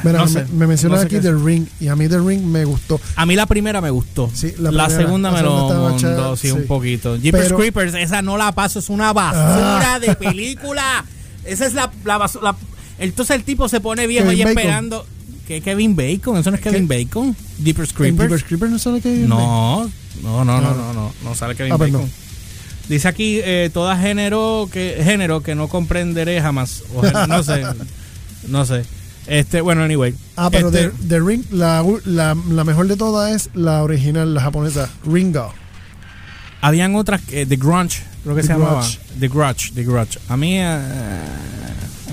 Mira, 0.04 0.18
No 0.18 0.26
me, 0.26 0.30
sé, 0.30 0.44
me 0.52 0.66
mencionas 0.66 1.02
no 1.02 1.08
sé 1.08 1.16
aquí 1.16 1.22
The 1.26 1.32
Ring 1.34 1.66
y 1.80 1.88
a 1.88 1.96
mí 1.96 2.06
The 2.06 2.18
Ring 2.18 2.44
me 2.44 2.64
gustó. 2.64 3.00
A 3.16 3.24
mí 3.26 3.34
la 3.34 3.46
primera 3.46 3.80
me 3.80 3.90
gustó. 3.90 4.30
Sí, 4.32 4.54
la 4.58 4.88
segunda 4.90 5.30
me 5.30 5.42
lo 5.42 5.96
chévere, 5.98 6.36
sí, 6.36 6.48
sí. 6.48 6.52
un 6.52 6.66
poquito. 6.66 7.16
Jeepers 7.16 7.44
Pero- 7.44 7.56
Creepers, 7.56 7.94
esa 7.94 8.22
no 8.22 8.36
la 8.36 8.52
paso, 8.52 8.78
es 8.78 8.88
una 8.90 9.12
basura 9.12 9.98
de 9.98 10.14
película. 10.14 11.04
Esa 11.44 11.66
es 11.66 11.74
la, 11.74 11.90
la 12.04 12.18
basura. 12.18 12.54
entonces 12.98 13.36
el 13.36 13.44
tipo 13.44 13.68
se 13.68 13.80
pone 13.80 14.06
viejo 14.06 14.28
ahí 14.28 14.42
esperando. 14.42 15.06
¿Qué 15.46 15.60
Kevin 15.60 15.94
Bacon? 15.94 16.36
¿Eso 16.38 16.50
no 16.50 16.56
es 16.56 16.62
Kevin 16.62 16.88
Bacon? 16.88 17.36
Jeepers 17.62 17.90
¿En 17.90 17.96
Creepers. 18.16 18.42
Creepers 18.44 18.72
no 18.72 18.78
sale 18.78 19.00
que 19.00 19.10
No, 19.10 19.84
no, 20.22 20.44
no, 20.44 20.60
no, 20.60 20.68
Ah. 20.68 20.74
no, 20.76 20.92
no, 20.92 21.12
no 21.22 21.34
sale 21.34 21.54
Kevin 21.54 21.72
Ah, 21.72 21.76
Bacon. 21.76 22.10
Dice 22.88 23.08
aquí 23.08 23.40
eh, 23.42 23.70
toda 23.72 23.96
género 23.96 24.68
que 24.72 25.00
género 25.02 25.42
que 25.42 25.54
no 25.54 25.68
comprenderé 25.68 26.40
jamás. 26.40 26.82
O 26.94 27.02
no 27.26 27.42
sé, 27.42 27.62
no 28.48 28.64
sé. 28.64 28.84
Este, 29.28 29.60
bueno, 29.60 29.82
anyway. 29.82 30.14
Ah, 30.36 30.50
pero 30.50 30.68
Este, 30.68 30.90
The, 30.90 31.08
The 31.08 31.20
Ring, 31.20 31.44
la, 31.50 31.84
la, 32.04 32.36
la 32.48 32.64
mejor 32.64 32.86
de 32.86 32.96
todas 32.96 33.32
es 33.34 33.50
la 33.54 33.82
original, 33.82 34.34
la 34.34 34.40
japonesa, 34.40 34.88
Ringo. 35.04 35.52
habían 36.60 36.94
otras 36.94 37.20
que 37.22 37.44
The 37.44 37.56
Grunge, 37.56 38.02
creo 38.22 38.36
que 38.36 38.42
The 38.42 38.46
se 38.46 38.52
llamaba. 38.52 38.86
The 39.18 39.28
Grudge, 39.28 39.72
The 39.74 39.82
Grudge. 39.84 40.18
A 40.28 40.36
mí 40.36 40.58
eh, 40.60 40.78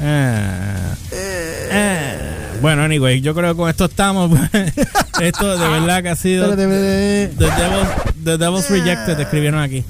eh, 0.01 0.93
eh. 1.11 2.42
Bueno, 2.63 2.81
anyway, 2.83 3.19
yo 3.19 3.35
creo 3.35 3.51
que 3.51 3.57
con 3.57 3.69
esto 3.69 3.85
estamos. 3.85 4.31
esto 5.21 5.57
de 5.57 5.67
verdad 5.67 6.01
que 6.01 6.07
ha 6.07 6.15
sido. 6.15 6.55
The 6.55 6.65
Devil's, 6.65 7.89
The 8.23 8.37
Devil's 8.37 8.69
Rejected, 8.69 9.19
escribieron 9.19 9.59
aquí. 9.59 9.83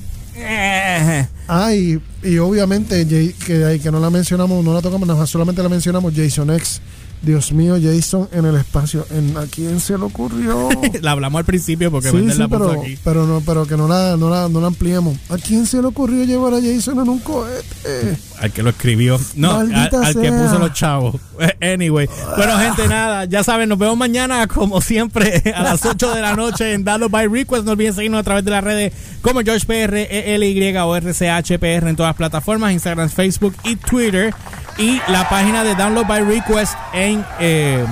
Ah, 1.48 1.72
y, 1.72 2.02
y 2.24 2.40
obviamente, 2.40 3.08
que, 3.08 3.80
que 3.80 3.92
no 3.92 4.00
la 4.00 4.10
mencionamos, 4.10 4.66
no 4.66 4.74
la 4.74 4.82
tocamos, 4.82 5.08
nada 5.08 5.28
solamente 5.28 5.62
la 5.62 5.70
mencionamos, 5.70 6.14
Jason 6.16 6.50
X, 6.50 6.82
Dios 7.24 7.54
mío, 7.54 7.78
Jason 7.82 8.28
en 8.34 8.46
el 8.46 8.58
espacio. 8.58 9.08
¿En, 9.10 9.38
¿A 9.38 9.46
quién 9.46 9.80
se 9.80 9.98
le 9.98 10.04
ocurrió? 10.04 10.68
La 11.02 11.12
hablamos 11.12 11.40
al 11.40 11.46
principio 11.46 11.90
porque 11.90 12.12
sí, 12.12 12.32
sí, 12.32 12.38
la 12.38 12.50
pero, 12.50 12.72
aquí. 12.72 12.98
pero, 13.04 13.26
no, 13.26 13.42
pero 13.42 13.66
que 13.66 13.78
no 13.78 13.88
la, 13.88 14.18
no, 14.18 14.30
la, 14.30 14.50
no 14.50 14.60
la 14.60 14.68
ampliemos. 14.68 15.18
¿A 15.30 15.38
quién 15.38 15.66
se 15.66 15.82
le 15.82 15.88
ocurrió 15.88 16.26
llevar 16.26 16.54
a 16.54 16.62
Jason 16.62 17.00
en 17.00 17.10
un 17.10 17.20
cohete? 17.20 18.18
Al 18.40 18.52
que 18.52 18.62
lo 18.62 18.72
escribió. 18.72 19.18
No, 19.36 19.60
al, 19.60 19.90
que 19.90 20.32
puso 20.32 20.60
los 20.60 20.74
chavos. 20.74 21.16
Anyway. 21.62 22.08
Bueno, 22.38 22.58
gente, 22.58 22.88
nada. 22.88 23.26
Ya 23.26 23.44
saben, 23.44 23.70
nos 23.70 23.78
vemos 23.78 23.98
mañana, 23.98 24.48
como 24.48 24.82
siempre, 24.82 25.42
a 25.56 25.64
las 25.64 25.86
8 25.86 26.14
de 26.14 26.22
la 26.22 26.36
noche 26.36 26.74
en 26.74 26.84
Download 26.84 27.10
by 27.10 27.28
Request. 27.28 27.66
No 27.66 27.72
olviden 27.72 27.94
seguirnos 27.94 28.20
a 28.20 28.24
través 28.24 28.44
de 28.44 28.52
las 28.52 28.64
redes 28.64 28.94
como 29.22 29.42
GeorgePR, 29.42 29.96
ELY 29.96 30.78
o 30.78 30.96
RCHPR 30.96 31.88
en 31.88 31.96
todas 31.96 32.10
las 32.10 32.16
plataformas: 32.16 32.74
Instagram, 32.74 33.10
Facebook 33.10 33.56
y 33.64 33.76
Twitter. 33.78 34.34
Y 34.78 35.02
la 35.08 35.30
página 35.30 35.64
de 35.64 35.76
Download 35.76 36.06
by 36.06 36.24
Request 36.24 36.74
en, 36.94 37.26
eh, 37.40 37.86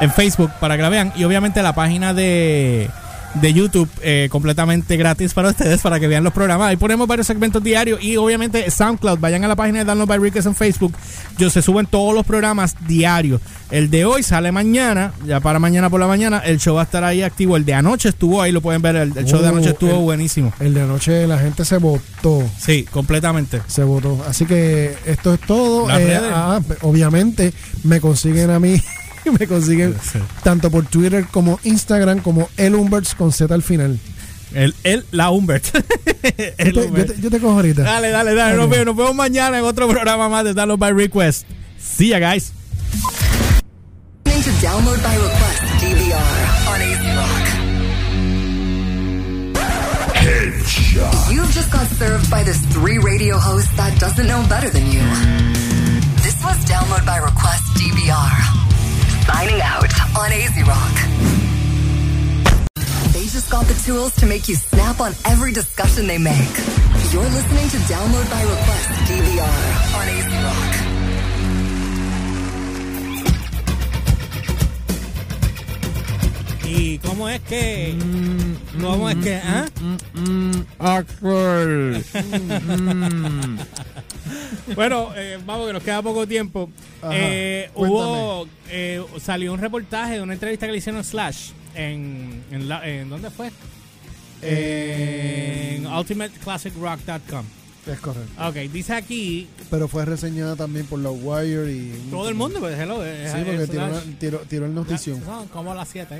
en 0.00 0.12
Facebook 0.12 0.50
para 0.60 0.76
que 0.76 0.82
la 0.82 0.88
vean. 0.88 1.12
Y 1.14 1.24
obviamente 1.24 1.62
la 1.62 1.74
página 1.74 2.14
de 2.14 2.90
de 3.34 3.52
YouTube 3.52 3.88
eh, 4.02 4.28
completamente 4.30 4.96
gratis 4.96 5.34
para 5.34 5.48
ustedes 5.48 5.80
para 5.80 5.98
que 5.98 6.06
vean 6.06 6.22
los 6.24 6.32
programas. 6.32 6.68
Ahí 6.68 6.76
ponemos 6.76 7.06
varios 7.08 7.26
segmentos 7.26 7.62
diarios 7.62 8.02
y 8.02 8.16
obviamente 8.16 8.70
SoundCloud. 8.70 9.18
Vayan 9.18 9.44
a 9.44 9.48
la 9.48 9.56
página 9.56 9.80
de 9.80 9.84
Download 9.84 10.06
by 10.08 10.18
Request 10.18 10.46
en 10.46 10.54
Facebook. 10.54 10.94
Yo 11.36 11.50
se 11.50 11.60
suben 11.62 11.86
todos 11.86 12.14
los 12.14 12.24
programas 12.24 12.76
diarios. 12.86 13.40
El 13.70 13.90
de 13.90 14.04
hoy 14.04 14.22
sale 14.22 14.52
mañana, 14.52 15.12
ya 15.26 15.40
para 15.40 15.58
mañana 15.58 15.90
por 15.90 15.98
la 15.98 16.06
mañana. 16.06 16.38
El 16.38 16.58
show 16.60 16.76
va 16.76 16.82
a 16.82 16.84
estar 16.84 17.02
ahí 17.02 17.22
activo. 17.22 17.56
El 17.56 17.64
de 17.64 17.74
anoche 17.74 18.08
estuvo 18.10 18.40
ahí, 18.40 18.52
lo 18.52 18.60
pueden 18.60 18.82
ver. 18.82 18.94
El, 18.96 19.16
el 19.18 19.24
show 19.24 19.40
de 19.40 19.48
Oh, 19.48 19.50
anoche 19.50 19.70
estuvo 19.70 19.90
el- 19.90 19.96
buenísimo. 20.04 20.52
El 20.60 20.72
de 20.74 20.82
anoche 20.82 21.26
la 21.26 21.38
gente 21.38 21.64
se 21.64 21.78
votó. 21.78 22.42
Sí, 22.58 22.84
completamente. 22.90 23.62
Se 23.66 23.82
votó. 23.82 24.24
Así 24.28 24.46
que 24.46 24.94
esto 25.06 25.34
es 25.34 25.40
todo. 25.40 25.90
Eh, 25.90 26.20
ah, 26.22 26.60
obviamente 26.82 27.52
me 27.82 28.00
consiguen 28.00 28.50
a 28.50 28.60
mí. 28.60 28.80
Me 29.38 29.46
consiguen 29.46 29.94
tanto 30.42 30.70
por 30.70 30.84
Twitter 30.86 31.26
como 31.30 31.58
Instagram 31.64 32.20
como 32.20 32.48
el 32.56 32.74
Humberts 32.74 33.14
con 33.14 33.32
Z 33.32 33.52
al 33.54 33.62
final. 33.62 33.98
El, 34.54 34.74
el 34.84 35.04
la 35.10 35.30
Humbert. 35.30 35.64
El 36.58 36.72
Yo 36.72 36.82
te, 36.82 36.88
yo 36.90 37.06
te- 37.06 37.20
yo 37.20 37.30
te 37.30 37.40
cojo 37.40 37.54
ahorita. 37.56 37.82
Dale, 37.82 38.10
dale, 38.10 38.34
dale. 38.34 38.56
Nos 38.56 38.70
vemos, 38.70 38.86
nos 38.86 38.96
vemos 38.96 39.14
mañana 39.14 39.58
en 39.58 39.64
otro 39.64 39.88
programa 39.88 40.28
más 40.28 40.44
de 40.44 40.54
Download 40.54 40.78
by 40.78 40.92
Request. 40.92 41.44
See 41.78 42.08
ya, 42.08 42.18
guys. 42.18 42.52
Download 44.62 45.02
by 45.02 45.14
Request 45.16 45.62
DVR 45.82 46.70
on 46.70 46.80
AC 46.80 47.04
Rock. 47.16 47.44
You've 51.30 51.50
just 51.52 51.70
got 51.70 51.86
served 51.98 52.30
by 52.30 52.42
this 52.44 52.58
three 52.72 52.98
radio 52.98 53.36
host 53.36 53.68
that 53.76 53.98
doesn't 54.00 54.26
know 54.26 54.42
better 54.48 54.70
than 54.70 54.86
you. 54.90 55.02
This 56.22 56.36
was 56.42 56.56
Download 56.64 57.04
by 57.04 57.18
Request 57.18 57.64
DVR. 57.76 58.63
Signing 59.26 59.60
out 59.62 59.90
on 60.18 60.32
AZ 60.32 60.56
Rock. 60.68 60.96
They 63.12 63.24
just 63.26 63.50
got 63.50 63.64
the 63.66 63.74
tools 63.86 64.14
to 64.16 64.26
make 64.26 64.48
you 64.48 64.54
snap 64.54 65.00
on 65.00 65.12
every 65.24 65.52
discussion 65.52 66.06
they 66.06 66.18
make. 66.18 66.54
You're 67.10 67.22
listening 67.22 67.68
to 67.70 67.78
Download 67.88 68.30
by 68.30 68.42
Request 68.42 68.88
DVR 69.08 69.64
on 69.98 70.08
AZ 70.08 70.28
Rock. 70.44 70.74
¿Y 76.66 76.98
cómo 76.98 77.28
es 77.28 77.40
que.? 77.42 77.96
¿Cómo 78.80 79.08
es 79.08 79.16
que.? 79.16 79.36
¿ah? 79.36 79.66
Mm, 79.80 79.96
mm, 80.20 80.66
mm, 83.20 83.58
bueno, 84.74 85.10
eh, 85.16 85.38
vamos, 85.44 85.66
que 85.66 85.72
nos 85.72 85.82
queda 85.82 86.02
poco 86.02 86.26
tiempo. 86.26 86.70
Eh, 87.12 87.70
hubo. 87.74 88.46
eh, 88.70 89.02
salió 89.20 89.52
un 89.52 89.60
reportaje 89.60 90.14
de 90.14 90.20
una 90.22 90.32
entrevista 90.34 90.66
que 90.66 90.72
le 90.72 90.78
hicieron 90.78 91.00
a 91.00 91.04
Slash. 91.04 91.50
En, 91.74 92.42
en, 92.50 92.68
la- 92.68 92.86
en 92.88 93.08
¿Dónde 93.10 93.30
fue? 93.30 93.50
En 94.42 95.86
UltimateClassicRock.com. 95.86 97.44
Es 97.86 98.00
correcto. 98.00 98.48
Ok, 98.48 98.54
dice 98.72 98.94
aquí. 98.94 99.46
Pero 99.70 99.88
fue 99.88 100.04
reseñada 100.06 100.56
también 100.56 100.86
por 100.86 100.98
la 101.00 101.10
Wire 101.10 101.70
y. 101.70 102.08
Todo 102.10 102.28
el 102.30 102.34
mundo, 102.34 102.58
pues, 102.60 102.78
hello. 102.78 103.04
eh, 103.04 103.28
Sí, 103.30 103.38
eh, 103.40 103.44
porque 103.44 103.66
tiró, 103.66 103.84
una- 103.86 104.18
tiró, 104.18 104.38
tiró 104.40 104.66
el 104.66 104.74
notición. 104.74 105.22
Son 105.24 105.48
como 105.48 105.74
las 105.74 105.88
7. 105.88 106.16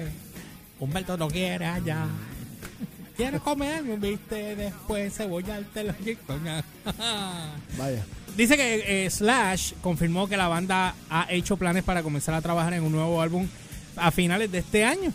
Humberto 0.81 1.17
no 1.17 1.29
quiere 1.29 1.65
allá. 1.65 2.07
Quiere 3.17 3.39
comer, 3.39 3.83
viste, 3.99 4.57
después 4.57 5.15
cebolla 5.15 5.57
al. 5.57 5.67
Vaya. 7.79 8.05
Dice 8.37 8.57
que 8.57 9.05
eh, 9.05 9.11
Slash 9.11 9.75
confirmó 9.81 10.29
que 10.29 10.37
la 10.37 10.49
banda 10.49 10.97
ha 11.09 11.27
hecho 11.31 11.57
planes 11.57 11.85
para 11.85 12.03
comenzar 12.03 12.35
a 12.35 12.43
trabajar 12.43 12.75
en 12.75 12.83
un 12.83 12.91
nuevo 12.91 13.23
álbum 13.23 13.47
a 13.97 14.11
finales 14.11 14.51
de 14.51 14.59
este 14.59 14.85
año. 14.85 15.13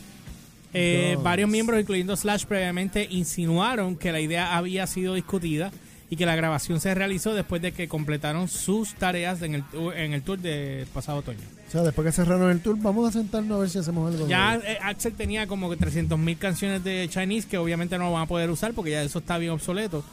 Eh, 0.73 1.17
varios 1.21 1.49
miembros, 1.49 1.81
incluyendo 1.81 2.15
Slash, 2.15 2.45
previamente 2.45 3.05
insinuaron 3.09 3.97
que 3.97 4.13
la 4.13 4.21
idea 4.21 4.55
había 4.55 4.87
sido 4.87 5.15
discutida 5.15 5.71
y 6.09 6.15
que 6.15 6.25
la 6.25 6.35
grabación 6.35 6.79
se 6.79 6.93
realizó 6.95 7.33
después 7.33 7.61
de 7.61 7.71
que 7.71 7.87
completaron 7.87 8.47
sus 8.47 8.95
tareas 8.95 9.41
en 9.41 9.55
el, 9.55 9.63
en 9.95 10.13
el 10.13 10.23
tour 10.23 10.39
del 10.39 10.87
pasado 10.87 11.19
otoño. 11.19 11.39
O 11.67 11.71
sea, 11.71 11.83
después 11.83 12.05
que 12.05 12.11
cerraron 12.11 12.49
el 12.49 12.61
tour, 12.61 12.77
vamos 12.79 13.09
a 13.09 13.11
sentarnos 13.11 13.57
a 13.57 13.61
ver 13.61 13.69
si 13.69 13.77
hacemos 13.77 14.11
algo. 14.11 14.27
Ya 14.27 14.55
eh, 14.55 14.79
Axel 14.81 15.13
tenía 15.13 15.45
como 15.45 15.69
que 15.69 15.77
300 15.77 16.17
mil 16.17 16.37
canciones 16.37 16.83
de 16.83 17.07
Chinese 17.09 17.47
que 17.47 17.59
obviamente 17.59 17.97
no 17.99 18.11
van 18.11 18.23
a 18.23 18.25
poder 18.25 18.49
usar 18.49 18.73
porque 18.73 18.91
ya 18.91 19.03
eso 19.03 19.19
está 19.19 19.37
bien 19.37 19.51
obsoleto. 19.51 20.03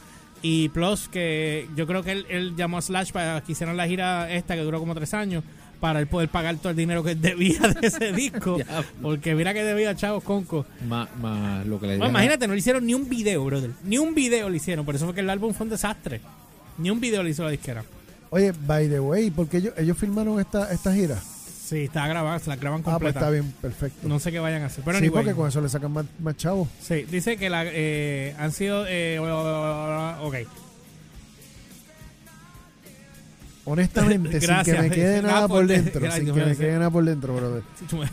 Y 0.43 0.69
plus 0.69 1.07
que 1.07 1.67
yo 1.75 1.87
creo 1.87 2.03
que 2.03 2.11
él, 2.11 2.25
él 2.29 2.55
llamó 2.55 2.77
a 2.77 2.81
Slash 2.83 3.11
para 3.11 3.41
que 3.41 3.53
hicieran 3.53 3.75
la 3.75 3.87
gira 3.87 4.31
esta 4.31 4.53
que 4.53 4.61
duró 4.61 4.79
como 4.79 4.93
tres 4.93 5.15
años 5.15 5.43
para 5.79 5.99
él 5.99 6.07
poder 6.07 6.29
pagar 6.29 6.57
todo 6.57 6.69
el 6.71 6.75
dinero 6.75 7.03
que 7.03 7.11
él 7.11 7.21
debía 7.21 7.59
de 7.59 7.87
ese 7.87 8.11
disco. 8.13 8.57
Porque 9.01 9.35
mira 9.35 9.53
que 9.53 9.63
debía 9.63 9.95
Chavos 9.95 10.23
Conco. 10.23 10.65
Más, 10.87 11.07
lo 11.65 11.79
que 11.79 11.87
le 11.87 11.93
Bueno, 11.93 12.05
dieron. 12.05 12.09
imagínate, 12.09 12.47
no 12.47 12.53
le 12.53 12.59
hicieron 12.59 12.85
ni 12.85 12.93
un 12.93 13.07
video, 13.09 13.43
brother. 13.45 13.71
Ni 13.83 13.97
un 13.97 14.13
video 14.15 14.49
le 14.49 14.57
hicieron. 14.57 14.85
Por 14.85 14.95
eso 14.95 15.05
fue 15.05 15.13
que 15.13 15.21
el 15.21 15.29
álbum 15.29 15.53
fue 15.53 15.65
un 15.65 15.69
desastre. 15.69 16.21
Ni 16.77 16.89
un 16.89 16.99
video 16.99 17.23
le 17.23 17.29
hizo 17.31 17.43
la 17.43 17.49
disquera. 17.51 17.83
Oye, 18.29 18.51
by 18.65 18.89
the 18.89 18.99
way, 18.99 19.31
porque 19.31 19.57
ellos, 19.57 19.73
ellos 19.77 19.97
filmaron 19.97 20.39
esta, 20.39 20.71
esta 20.73 20.93
gira. 20.93 21.17
Sí, 21.19 21.79
está 21.83 22.07
grabada, 22.07 22.39
se 22.39 22.49
la 22.49 22.55
graban 22.55 22.79
Ah, 22.81 22.83
pues 22.83 22.93
completa. 22.93 23.19
está 23.19 23.29
bien, 23.29 23.53
perfecto. 23.61 24.07
No 24.07 24.19
sé 24.19 24.31
qué 24.31 24.39
vayan 24.39 24.61
a 24.63 24.67
hacer. 24.67 24.83
Pero 24.85 24.99
sí, 24.99 25.05
anyway. 25.05 25.23
porque 25.23 25.35
con 25.35 25.47
eso 25.49 25.59
le 25.61 25.67
sacan 25.69 25.91
más, 25.91 26.05
más 26.19 26.37
chavos. 26.37 26.67
Sí, 26.81 27.03
dice 27.09 27.35
que 27.37 27.49
la, 27.49 27.63
eh, 27.65 28.35
han 28.39 28.51
sido. 28.53 28.85
Eh, 28.87 29.19
ok. 29.19 30.35
Honestamente, 33.69 34.39
sin 34.39 34.63
que 34.63 34.73
me 34.79 34.89
quede 34.89 35.21
Gracias 35.21 35.23
nada 35.33 35.47
por 35.47 35.57
por- 35.57 35.67
dentro. 35.67 35.99
gracias, 36.01 36.25
sin 36.25 36.33
que 36.33 36.45
me 36.45 36.55
quede 36.55 36.73
nada 36.77 36.89
por 36.89 37.03
dentro, 37.03 37.35
brother. 37.35 37.63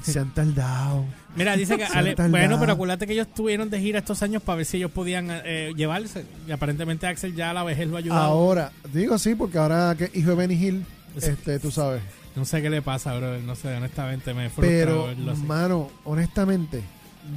Se 0.03 0.19
han 0.19 0.35
tardado. 0.35 1.05
Mira, 1.37 1.57
dice 1.57 1.77
que. 1.77 1.85
Ale- 1.85 2.15
bueno, 2.29 2.59
pero 2.59 2.73
acuérdate 2.73 3.07
que 3.07 3.13
ellos 3.13 3.29
tuvieron 3.33 3.71
de 3.71 3.81
gira 3.81 4.01
estos 4.01 4.23
años 4.23 4.43
para 4.43 4.57
ver 4.57 4.67
si 4.67 4.79
ellos 4.79 4.91
podían 4.91 5.29
eh, 5.31 5.73
llevarse. 5.77 6.25
Y 6.49 6.51
aparentemente 6.51 7.07
Axel 7.07 7.35
ya 7.37 7.51
a 7.51 7.55
la 7.55 7.63
vejez 7.63 7.87
lo 7.89 7.97
ha 7.97 7.99
ayudado. 8.01 8.21
Ahora, 8.23 8.73
digo 8.93 9.17
sí, 9.19 9.35
porque 9.37 9.59
ahora 9.59 9.95
que 9.97 10.11
hijo 10.19 10.31
de 10.31 10.37
Benny 10.37 10.55
Hill, 10.55 10.85
este, 11.17 11.59
tú 11.61 11.71
sabes. 11.71 12.03
No 12.35 12.45
sé 12.45 12.61
qué 12.61 12.69
le 12.69 12.83
pasa, 12.83 13.17
bro. 13.17 13.39
No 13.41 13.55
sé, 13.55 13.69
honestamente 13.77 14.35
me 14.35 14.51
frustra 14.51 14.69
Pero, 14.69 15.07
verlo 15.07 15.31
así. 15.33 15.43
mano, 15.43 15.91
honestamente, 16.03 16.83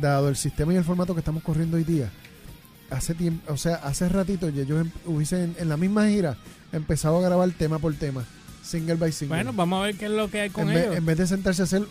dado 0.02 0.28
el 0.30 0.36
sistema 0.36 0.74
y 0.74 0.78
el 0.78 0.84
formato 0.84 1.14
que 1.14 1.20
estamos 1.20 1.44
corriendo 1.44 1.78
hoy 1.78 1.84
día, 1.84 2.10
hace 2.90 3.14
tiempo, 3.14 3.52
o 3.54 3.58
sea, 3.58 3.76
hace 3.76 4.08
ratito 4.10 4.50
ya 4.50 4.62
ellos 4.64 4.82
em- 4.82 4.92
hubiesen 5.06 5.56
en 5.60 5.70
la 5.70 5.78
misma 5.78 6.08
gira 6.08 6.38
empezado 6.72 7.18
a 7.18 7.22
grabar 7.22 7.50
tema 7.52 7.80
por 7.80 7.94
tema, 7.96 8.26
single 8.64 8.96
by 8.96 9.12
single. 9.12 9.36
Bueno, 9.38 9.54
vamos 9.54 9.80
a 9.82 9.86
ver 9.88 9.96
qué 9.96 10.06
es 10.06 10.12
lo 10.12 10.30
que 10.30 10.42
hay 10.42 10.50
con 10.50 10.68
en, 10.70 10.76
vez, 10.76 10.84
ellos. 10.86 10.96
en 10.98 11.06
vez 11.06 11.18
de 11.18 11.28
sentarse 11.28 11.62
a 11.62 11.66
hacer 11.66 11.84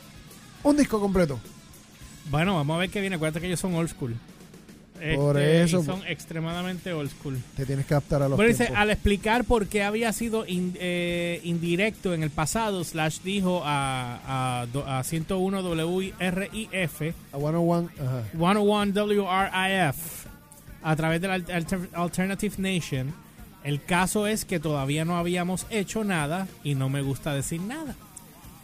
un 0.62 0.76
disco 0.76 1.00
completo. 1.00 1.38
Bueno, 2.30 2.54
vamos 2.56 2.76
a 2.76 2.78
ver 2.80 2.90
qué 2.90 3.00
viene. 3.00 3.16
Acuérdate 3.16 3.40
que 3.40 3.46
ellos 3.46 3.60
son 3.60 3.74
old 3.74 3.88
school. 3.88 4.14
Por 5.14 5.36
Este, 5.38 5.62
eso, 5.62 5.82
y 5.82 5.84
son 5.84 6.06
extremadamente 6.06 6.92
old 6.94 7.10
school. 7.10 7.36
Te 7.54 7.66
tienes 7.66 7.84
que 7.84 7.92
adaptar 7.92 8.22
a 8.22 8.28
los 8.30 8.36
Bueno, 8.38 8.48
dice, 8.50 8.68
al 8.74 8.90
explicar 8.90 9.44
por 9.44 9.66
qué 9.66 9.82
había 9.82 10.10
sido 10.14 10.46
in- 10.46 10.74
eh, 10.80 11.42
indirecto 11.44 12.14
en 12.14 12.22
el 12.22 12.30
pasado, 12.30 12.82
Slash 12.82 13.20
dijo 13.22 13.60
a, 13.62 14.64
a, 14.66 14.98
a 14.98 15.04
101 15.04 15.62
WRIF, 15.62 17.14
A 17.32 17.38
101, 17.38 17.90
ajá. 18.00 18.22
101 18.32 18.92
WRIF, 18.94 20.25
a 20.88 20.96
través 20.96 21.20
de 21.20 21.28
la 21.28 21.34
Alter- 21.34 21.90
Alternative 21.94 22.54
Nation, 22.58 23.12
el 23.64 23.82
caso 23.82 24.26
es 24.26 24.44
que 24.44 24.60
todavía 24.60 25.04
no 25.04 25.16
habíamos 25.16 25.66
hecho 25.70 26.04
nada 26.04 26.46
y 26.62 26.74
no 26.76 26.88
me 26.88 27.02
gusta 27.02 27.34
decir 27.34 27.60
nada. 27.60 27.94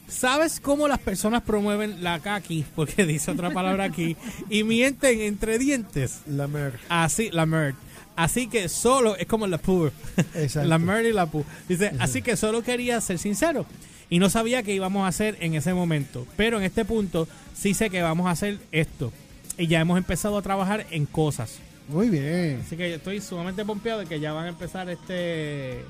¿Sabes 0.08 0.60
cómo 0.60 0.88
las 0.88 0.98
personas 0.98 1.42
promueven 1.42 2.02
la 2.04 2.20
kaki? 2.20 2.64
Porque 2.76 3.06
dice 3.06 3.30
otra 3.30 3.50
palabra 3.50 3.84
aquí. 3.84 4.16
Y 4.50 4.62
mienten 4.62 5.20
entre 5.22 5.58
dientes. 5.58 6.20
La 6.26 6.46
mer. 6.46 6.78
Así, 6.88 7.30
la 7.30 7.46
merd. 7.46 7.74
Así 8.14 8.46
que 8.46 8.68
solo, 8.68 9.16
es 9.16 9.26
como 9.26 9.46
la 9.46 9.58
pur. 9.58 9.90
Exacto. 10.34 10.68
la 10.68 10.78
merd 10.78 11.06
y 11.06 11.12
la 11.12 11.26
pu. 11.26 11.44
Dice, 11.68 11.92
así 11.98 12.20
que 12.20 12.36
solo 12.36 12.62
quería 12.62 13.00
ser 13.00 13.18
sincero. 13.18 13.64
Y 14.10 14.18
no 14.18 14.28
sabía 14.28 14.62
qué 14.62 14.74
íbamos 14.74 15.04
a 15.04 15.08
hacer 15.08 15.38
en 15.40 15.54
ese 15.54 15.72
momento. 15.72 16.26
Pero 16.36 16.58
en 16.58 16.64
este 16.64 16.84
punto 16.84 17.26
sí 17.54 17.72
sé 17.72 17.88
que 17.88 18.02
vamos 18.02 18.26
a 18.26 18.32
hacer 18.32 18.58
esto. 18.70 19.12
Y 19.56 19.66
ya 19.66 19.80
hemos 19.80 19.96
empezado 19.96 20.36
a 20.36 20.42
trabajar 20.42 20.86
en 20.90 21.06
cosas. 21.06 21.58
Muy 21.92 22.08
bien. 22.08 22.62
Así 22.64 22.76
que 22.76 22.94
estoy 22.94 23.20
sumamente 23.20 23.64
pompeado 23.64 24.00
de 24.00 24.06
que 24.06 24.18
ya 24.20 24.32
van 24.32 24.46
a 24.46 24.48
empezar 24.48 24.88
este 24.88 25.82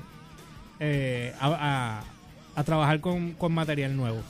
eh, 0.79 1.33
a, 1.39 1.47
a- 1.47 2.03
a 2.55 2.63
trabajar 2.63 2.99
con, 2.99 3.31
con 3.33 3.51
material 3.53 3.95
nuevo. 3.95 4.21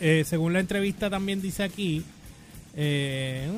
eh, 0.00 0.22
según 0.26 0.52
la 0.52 0.60
entrevista 0.60 1.08
también 1.10 1.40
dice 1.42 1.62
aquí, 1.64 2.04
eh, 2.76 3.48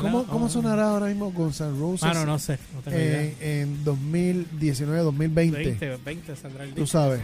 ¿Cómo. 0.00 0.24
¿Cómo 0.26 0.48
sonará 0.48 0.90
ahora 0.90 1.06
mismo 1.06 1.30
Guns 1.30 1.60
N' 1.60 1.78
Roses? 1.78 2.02
Ah, 2.02 2.12
no, 2.14 2.26
no 2.26 2.38
sé. 2.40 2.58
No 2.74 2.80
tengo 2.82 2.98
idea. 2.98 3.22
en, 3.22 3.36
en 3.40 3.84
2019, 3.84 5.02
2020. 5.02 5.58
20, 5.64 5.96
20 6.04 6.36
saldrá 6.36 6.64
el 6.64 6.70
Tú 6.70 6.80
disco. 6.82 6.86
sabes. 6.98 7.20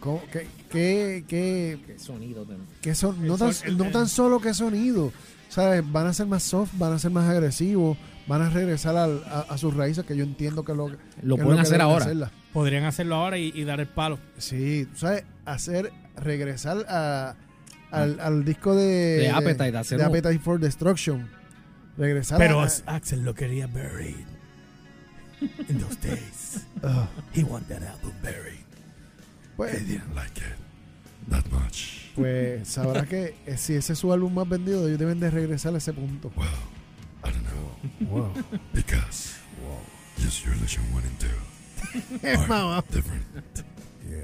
¿Cómo- 0.00 0.20
¿Qué, 0.32 0.46
qué, 0.70 1.24
qué, 1.28 1.78
Qué 1.86 1.98
sonido 1.98 2.44
qué 2.82 2.94
son, 2.94 3.24
no, 3.26 3.38
tan, 3.38 3.54
son- 3.54 3.76
no 3.78 3.84
tan 3.90 4.08
solo 4.08 4.40
que 4.40 4.52
sonido, 4.52 5.12
¿sabes? 5.48 5.82
Van 5.90 6.08
a 6.08 6.12
ser 6.12 6.26
más 6.26 6.42
soft, 6.42 6.72
van 6.76 6.92
a 6.92 6.98
ser 6.98 7.12
más 7.12 7.28
agresivos, 7.30 7.96
van 8.26 8.42
a 8.42 8.50
regresar 8.50 8.96
al- 8.96 9.22
a, 9.26 9.40
a 9.40 9.58
sus 9.58 9.74
raíces, 9.74 10.04
que 10.04 10.16
yo 10.16 10.24
entiendo 10.24 10.64
que 10.64 10.74
lo, 10.74 10.88
Lo 11.22 11.36
que 11.36 11.42
pueden 11.42 11.56
que 11.58 11.62
hacer 11.62 11.80
ahora. 11.80 12.04
hacerla. 12.04 12.32
Podrían 12.52 12.84
hacerlo 12.84 13.16
ahora 13.16 13.36
y, 13.38 13.52
y 13.54 13.64
dar 13.64 13.80
el 13.80 13.86
palo. 13.88 14.18
Sí, 14.38 14.86
tú 14.92 14.98
¿sabes? 15.00 15.24
Hacer, 15.44 15.92
regresar 16.16 16.84
a, 16.88 17.34
al, 17.90 18.20
al 18.20 18.44
disco 18.44 18.74
de, 18.74 18.84
De 19.18 19.30
Appetite, 19.30 19.76
hacer 19.76 19.98
de 19.98 20.04
un- 20.04 20.10
Appetite 20.10 20.38
for 20.38 20.58
Destruction. 20.60 21.28
Regresar 21.98 22.38
Pero 22.38 22.60
a, 22.60 22.68
Axel 22.86 23.22
lo 23.24 23.34
quería 23.34 23.66
buried. 23.66 24.16
In 25.68 25.78
those 25.80 25.96
days. 26.00 26.66
Ah, 26.86 27.08
He 27.34 27.42
wanted 27.44 27.68
that 27.78 27.82
album 27.88 28.12
buried. 28.22 28.60
pues, 29.56 29.86
didn't 29.88 30.14
like 30.14 30.36
it 30.38 31.30
that 31.30 31.44
much. 31.50 32.10
pues 32.14 32.68
sabrás 32.68 33.06
que 33.06 33.34
eh, 33.46 33.56
si 33.56 33.74
ese 33.74 33.94
es 33.94 33.98
su 33.98 34.12
álbum 34.12 34.34
más 34.34 34.46
vendido, 34.46 34.86
ellos 34.86 34.98
deben 34.98 35.18
de 35.18 35.30
regresar 35.30 35.74
a 35.74 35.78
ese 35.78 35.94
punto. 35.94 36.30
Well, 36.36 36.46
I 37.24 37.30
don't 37.30 38.10
know. 38.10 38.30
Because 38.72 39.38
Yes, 40.18 40.44
Your 40.44 40.54
Illusion 40.54 40.82
1 40.92 41.02
and 41.02 41.20
2 41.20 41.28
Es 42.22 42.38
are 42.44 42.46
mamá. 42.48 42.82
different. 42.90 43.24
Yeah. 44.08 44.18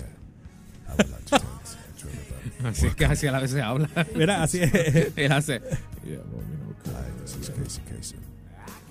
I 0.88 0.94
would 0.96 1.10
like 1.10 1.24
to 1.26 1.38
tell 1.38 1.58
this 1.62 1.76
to 1.98 2.06
everybody. 2.08 2.68
Así 2.68 2.86
es 2.86 2.94
que 2.94 3.04
así 3.06 3.26
a 3.26 3.32
la 3.32 3.40
vez 3.40 3.50
se 3.50 3.60
habla. 3.60 3.88
Mira, 4.14 4.42
así 4.42 4.60
es. 4.62 4.72
Él 5.16 5.32
hace. 5.32 5.60
Yeah, 6.04 6.18
well, 6.30 6.44
you 6.46 6.56
know, 6.56 7.22
this 7.22 7.36
is 7.36 7.48
Casey 7.50 7.82
Kasem. 7.90 8.18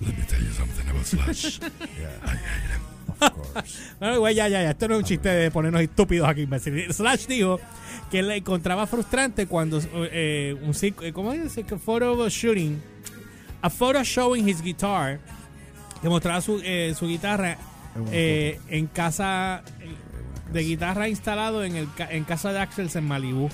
Let 0.00 0.16
me 0.16 0.24
tell 0.26 0.40
you 0.42 0.50
something 0.52 0.88
about 0.90 1.04
Slash. 1.06 1.60
Yeah, 1.60 2.08
I 2.24 2.28
hate 2.36 2.70
him. 2.70 2.80
of 3.20 3.52
course. 3.54 3.78
Bueno, 3.98 4.18
güey, 4.20 4.34
ya, 4.34 4.48
ya, 4.48 4.62
ya. 4.62 4.70
Esto 4.70 4.88
no 4.88 4.94
es 4.94 5.00
un 5.00 5.04
chiste 5.06 5.28
de 5.28 5.50
ponernos 5.50 5.80
estúpidos 5.82 6.28
aquí, 6.28 6.42
imbécil. 6.42 6.92
Slash 6.92 7.26
dijo 7.26 7.60
que 8.10 8.22
le 8.22 8.36
encontraba 8.36 8.86
frustrante 8.86 9.46
cuando 9.46 9.80
eh, 9.94 10.56
un 10.62 10.72
psico- 10.74 11.02
eh, 11.04 11.12
¿cómo 11.12 11.32
dice? 11.32 11.64
Que 11.64 11.76
photo 11.76 12.28
shooting, 12.30 12.80
a 13.62 13.70
photo 13.70 14.02
showing 14.02 14.48
his 14.48 14.62
guitar, 14.62 15.18
que 16.00 16.08
mostraba 16.08 16.40
su, 16.40 16.60
eh, 16.64 16.94
su 16.98 17.06
guitarra 17.06 17.58
eh, 18.10 18.60
en 18.68 18.86
casa 18.86 19.62
de 20.52 20.62
guitarra 20.62 21.08
instalado 21.08 21.64
en, 21.64 21.76
el, 21.76 21.88
en 22.10 22.24
casa 22.24 22.52
de 22.52 22.60
Axel 22.60 22.90
en 22.94 23.06
Malibu. 23.06 23.48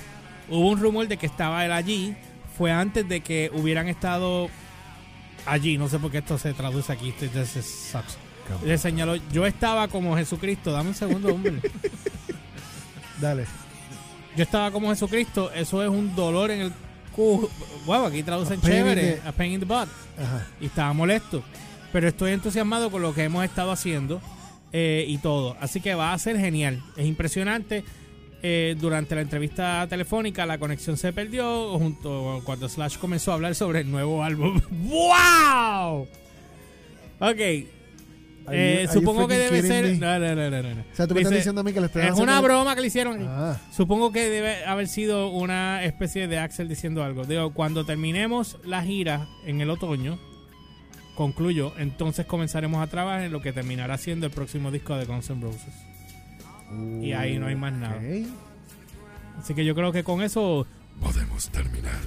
Hubo 0.48 0.70
un 0.70 0.80
rumor 0.80 1.08
de 1.08 1.16
que 1.16 1.26
estaba 1.26 1.64
él 1.64 1.72
allí. 1.72 2.16
Fue 2.56 2.72
antes 2.72 3.06
de 3.08 3.20
que 3.20 3.50
hubieran 3.52 3.88
estado 3.88 4.48
allí. 5.44 5.76
No 5.76 5.88
sé 5.88 5.98
por 5.98 6.10
qué 6.10 6.18
esto 6.18 6.38
se 6.38 6.54
traduce 6.54 6.92
aquí. 6.92 7.14
Le 8.64 8.78
señaló, 8.78 9.16
yo 9.32 9.46
estaba 9.46 9.88
como 9.88 10.16
Jesucristo. 10.16 10.72
Dame 10.72 10.90
un 10.90 10.94
segundo, 10.94 11.34
hombre. 11.34 11.60
Dale. 13.20 13.44
Yo 14.36 14.42
estaba 14.42 14.70
como 14.70 14.90
Jesucristo. 14.90 15.50
Eso 15.52 15.82
es 15.82 15.88
un 15.88 16.14
dolor 16.14 16.50
en 16.50 16.60
el 16.62 16.72
cu. 17.16 17.50
Wow, 17.86 18.06
aquí 18.06 18.22
traducen 18.22 18.60
chévere. 18.60 19.14
the- 19.22 19.28
A 19.28 19.32
pain 19.32 19.52
in 19.52 19.60
the 19.60 19.66
butt. 19.66 19.88
Ajá. 20.18 20.46
Y 20.60 20.66
estaba 20.66 20.92
molesto. 20.92 21.42
Pero 21.92 22.06
estoy 22.08 22.32
entusiasmado 22.32 22.90
con 22.90 23.00
lo 23.02 23.14
que 23.14 23.24
hemos 23.24 23.44
estado 23.44 23.72
haciendo 23.72 24.20
eh, 24.72 25.04
y 25.08 25.18
todo. 25.18 25.56
Así 25.60 25.80
que 25.80 25.94
va 25.94 26.12
a 26.12 26.18
ser 26.18 26.38
genial. 26.38 26.82
Es 26.96 27.06
impresionante. 27.06 27.82
Eh, 28.42 28.76
durante 28.78 29.14
la 29.14 29.22
entrevista 29.22 29.86
telefónica 29.88 30.44
la 30.46 30.58
conexión 30.58 30.96
se 30.98 31.12
perdió 31.12 31.76
junto 31.78 32.42
cuando 32.44 32.68
Slash 32.68 32.98
comenzó 32.98 33.30
a 33.32 33.34
hablar 33.34 33.54
sobre 33.54 33.80
el 33.80 33.90
nuevo 33.90 34.22
álbum. 34.22 34.60
¡Wow! 34.70 36.06
Ok. 37.20 37.40
Eh, 38.50 38.82
you 38.86 38.92
supongo 38.92 39.26
que 39.26 39.38
debe 39.38 39.62
ser. 39.62 39.84
kidding 39.84 40.00
me? 40.00 40.06
No, 40.06 40.18
no, 40.18 40.34
no, 40.34 40.50
no, 40.50 40.74
no. 40.74 40.80
O 40.80 40.94
sea, 40.94 41.06
tú 41.06 41.14
me 41.14 41.20
estás 41.20 41.36
diciendo 41.36 41.60
a 41.60 41.64
mí 41.64 41.72
que 41.72 41.80
le 41.80 41.86
Es 41.86 42.18
una 42.18 42.40
broma 42.40 42.74
que 42.74 42.80
le 42.80 42.86
hicieron. 42.86 43.26
Ah, 43.28 43.56
Supongo 43.72 44.12
que 44.12 44.28
debe 44.28 44.64
haber 44.64 44.88
sido 44.88 45.30
una 45.30 45.82
especie 45.84 46.28
de 46.28 46.38
Axel 46.38 46.68
diciendo 46.68 47.02
algo. 47.02 47.24
Digo, 47.24 47.52
cuando 47.52 47.84
terminemos 47.84 48.58
la 48.64 48.82
gira 48.82 49.28
en 49.46 49.60
el 49.60 49.70
otoño, 49.70 50.18
concluyo, 51.14 51.72
entonces 51.78 52.26
comenzaremos 52.26 52.82
a 52.82 52.86
trabajar 52.86 53.22
en 53.22 53.32
lo 53.32 53.40
que 53.40 53.52
terminará 53.52 53.98
siendo 53.98 54.26
el 54.26 54.32
próximo 54.32 54.70
disco 54.70 54.96
de 54.96 55.06
Guns 55.06 55.30
N' 55.30 55.40
Roses. 55.40 55.74
Y 57.02 57.12
ahí 57.12 57.38
no 57.38 57.46
hay 57.46 57.56
más 57.56 57.72
nada. 57.72 58.00
Así 59.38 59.54
que 59.54 59.64
yo 59.64 59.74
creo 59.74 59.92
que 59.92 60.04
con 60.04 60.22
eso... 60.22 60.66
Podemos 61.00 61.48
terminar. 61.50 61.98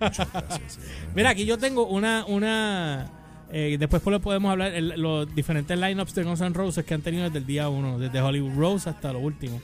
Muchas 0.00 0.32
gracias. 0.32 0.78
Mira, 1.14 1.30
aquí 1.30 1.44
yo 1.44 1.58
tengo 1.58 1.86
una... 1.86 2.24
una 2.26 3.10
eh, 3.52 3.76
después 3.78 4.02
pues, 4.02 4.18
podemos 4.20 4.50
hablar 4.50 4.72
el- 4.72 5.00
los 5.00 5.32
diferentes 5.34 5.78
lineups 5.78 6.14
de 6.14 6.24
Guns 6.24 6.40
N' 6.40 6.54
Roses 6.54 6.84
que 6.84 6.94
han 6.94 7.02
tenido 7.02 7.24
desde 7.24 7.38
el 7.38 7.46
día 7.46 7.68
uno, 7.68 7.98
desde 7.98 8.20
Hollywood 8.20 8.54
Rose 8.56 8.88
hasta 8.90 9.12
lo 9.12 9.18
último. 9.20 9.60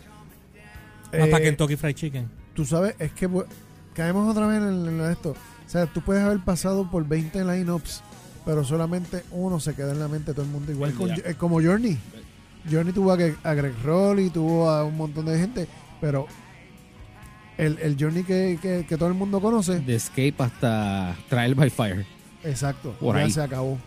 hasta 1.13 1.39
Eh, 1.39 1.43
Kentucky 1.43 1.77
Fried 1.77 1.95
Chicken. 1.95 2.29
Tú 2.55 2.65
sabes, 2.65 2.95
es 2.99 3.13
que 3.13 3.29
bu- 3.29 3.47
caemos 3.95 4.31
otra 4.31 4.47
vez 4.47 4.59
en, 4.59 4.87
en 5.01 5.11
esto. 5.11 5.31
O 5.31 5.71
sea, 5.71 5.87
tú 5.87 6.01
puedes 6.03 6.23
haber 6.23 6.39
pasado 6.41 6.91
por 6.91 7.07
20 7.07 7.45
lineups, 7.45 8.03
pero 8.45 8.63
solamente 8.65 9.23
uno 9.31 9.59
se 9.61 9.75
queda 9.75 9.93
en 9.93 10.01
la 10.01 10.09
mente 10.09 10.33
de 10.33 10.35
todo 10.35 10.45
el 10.45 10.51
mundo. 10.53 10.71
Igual 10.73 10.93
con, 10.95 11.11
eh, 11.11 11.35
como 11.39 11.63
Journey. 11.63 11.97
Journey 12.71 12.93
tuvo 12.93 13.13
a, 13.13 13.17
a 13.45 13.55
Greg 13.55 13.75
Roll 13.85 14.21
y 14.21 14.31
tuvo 14.31 14.69
a 14.69 14.85
un 14.85 14.97
montón 14.97 15.25
de 15.27 15.39
gente, 15.39 15.67
pero 16.01 16.27
el, 17.57 17.79
el 17.81 17.97
Journey 17.99 18.23
que, 18.25 18.59
que- 18.61 18.85
que 18.87 18.97
todo 18.97 19.09
el 19.09 19.15
mundo 19.15 19.41
conoce, 19.41 19.81
De 19.81 19.95
Escape 19.97 20.35
hasta 20.39 21.17
Trial 21.29 21.55
by 21.55 21.71
Fire. 21.71 22.07
Exacto, 22.49 22.93
Por 23.01 23.17
ya 23.17 23.23
ahí. 23.23 23.31
se 23.31 23.43
acabó. 23.43 23.79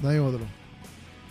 No 0.00 0.08
hay 0.08 0.18
otro. 0.18 0.40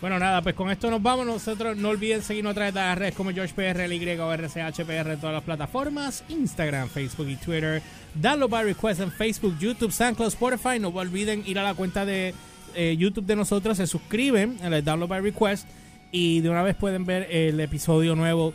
Bueno, 0.01 0.17
nada, 0.17 0.41
pues 0.41 0.55
con 0.55 0.69
esto 0.71 0.89
nos 0.89 1.01
vamos. 1.01 1.25
Nosotros 1.25 1.75
no 1.75 1.89
olviden 1.89 2.21
seguirnos 2.21 2.51
a 2.51 2.53
través 2.53 2.73
de 2.73 2.79
las 2.79 2.97
redes 2.97 3.15
como 3.15 3.31
GeorgePR, 3.31 4.21
o 4.21 4.33
RCHPR 4.33 5.11
en 5.11 5.19
todas 5.19 5.33
las 5.33 5.43
plataformas: 5.43 6.23
Instagram, 6.29 6.87
Facebook 6.87 7.27
y 7.27 7.35
Twitter. 7.35 7.81
Download 8.15 8.49
by 8.49 8.63
request 8.63 9.01
en 9.01 9.11
Facebook, 9.11 9.57
YouTube, 9.59 9.91
SoundCloud, 9.91 10.29
Spotify. 10.29 10.79
No 10.79 10.87
olviden 10.89 11.43
ir 11.45 11.59
a 11.59 11.63
la 11.63 11.73
cuenta 11.73 12.05
de 12.05 12.33
eh, 12.75 12.95
YouTube 12.97 13.25
de 13.25 13.35
nosotros, 13.35 13.77
se 13.77 13.87
suscriben 13.87 14.57
en 14.63 14.73
el 14.73 14.83
Download 14.83 15.09
by 15.09 15.21
Request 15.21 15.67
y 16.11 16.39
de 16.41 16.49
una 16.49 16.63
vez 16.63 16.75
pueden 16.75 17.05
ver 17.05 17.27
el 17.31 17.59
episodio 17.59 18.15
nuevo 18.15 18.53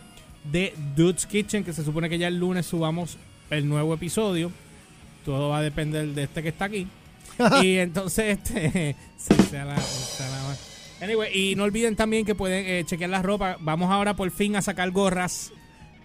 de 0.50 0.74
Dude's 0.96 1.26
Kitchen, 1.26 1.64
que 1.64 1.72
se 1.72 1.84
supone 1.84 2.08
que 2.08 2.18
ya 2.18 2.28
el 2.28 2.38
lunes 2.38 2.66
subamos 2.66 3.18
el 3.50 3.68
nuevo 3.68 3.94
episodio. 3.94 4.50
Todo 5.24 5.48
va 5.48 5.58
a 5.58 5.62
depender 5.62 6.08
de 6.08 6.24
este 6.24 6.42
que 6.42 6.50
está 6.50 6.66
aquí. 6.66 6.86
y 7.62 7.76
entonces, 7.78 8.38
este. 8.38 8.96
sí, 9.16 9.34
sea 9.50 9.64
la- 9.64 9.80
sea 9.80 10.28
la- 10.28 10.56
Anyway, 11.04 11.30
y 11.38 11.54
no 11.54 11.64
olviden 11.64 11.96
también 11.96 12.24
que 12.24 12.34
pueden 12.34 12.64
eh, 12.66 12.84
chequear 12.86 13.10
la 13.10 13.20
ropa. 13.20 13.56
Vamos 13.60 13.90
ahora 13.90 14.14
por 14.16 14.30
fin 14.30 14.56
a 14.56 14.62
sacar 14.62 14.90
gorras, 14.90 15.52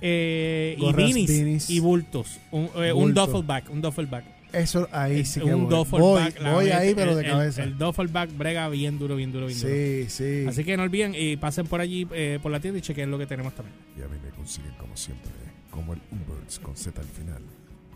eh, 0.01 0.75
Gorras, 0.79 0.99
y 1.09 1.13
beanies, 1.13 1.29
beanies. 1.29 1.69
y 1.69 1.79
bultos. 1.79 2.39
Un, 2.51 2.69
eh, 2.75 2.91
un 2.91 3.03
Bulto. 3.03 3.25
duffel 3.27 3.43
bag. 3.43 3.63
Un 3.71 3.81
duffel 3.81 4.07
bag. 4.07 4.23
Eso 4.51 4.89
ahí 4.91 5.23
sí 5.25 5.39
que 5.41 5.53
un 5.53 5.69
voy. 5.69 5.85
voy, 5.91 6.23
la 6.41 6.53
voy 6.53 6.69
ahí, 6.71 6.95
pero 6.95 7.11
el- 7.11 7.17
de 7.17 7.23
el- 7.23 7.29
cabeza. 7.31 7.63
El, 7.63 7.77
duffel 7.77 8.07
bag 8.07 8.29
brega 8.31 8.67
bien 8.67 8.97
duro, 8.97 9.15
bien 9.15 9.31
duro, 9.31 9.45
bien 9.45 9.59
duro. 9.59 9.71
sí, 9.71 10.05
sí. 10.09 10.45
Así 10.47 10.63
que 10.63 10.75
no 10.75 10.83
olviden 10.83 11.13
y 11.15 11.37
pasen 11.37 11.67
por 11.67 11.79
allí, 11.81 12.07
eh, 12.11 12.39
por 12.41 12.51
la 12.51 12.59
tienda 12.59 12.79
y 12.79 12.81
chequen 12.81 13.11
lo 13.11 13.19
que 13.19 13.27
tenemos 13.27 13.53
también. 13.53 13.77
Y 13.97 14.01
a 14.01 14.07
mí 14.07 14.17
me 14.21 14.31
consiguen 14.31 14.71
como 14.79 14.97
siempre, 14.97 15.31
como 15.69 15.93
el 15.93 15.99
Uberts 16.11 16.57
con 16.59 16.75
Z 16.75 16.99
al 16.99 17.07
final. 17.07 17.41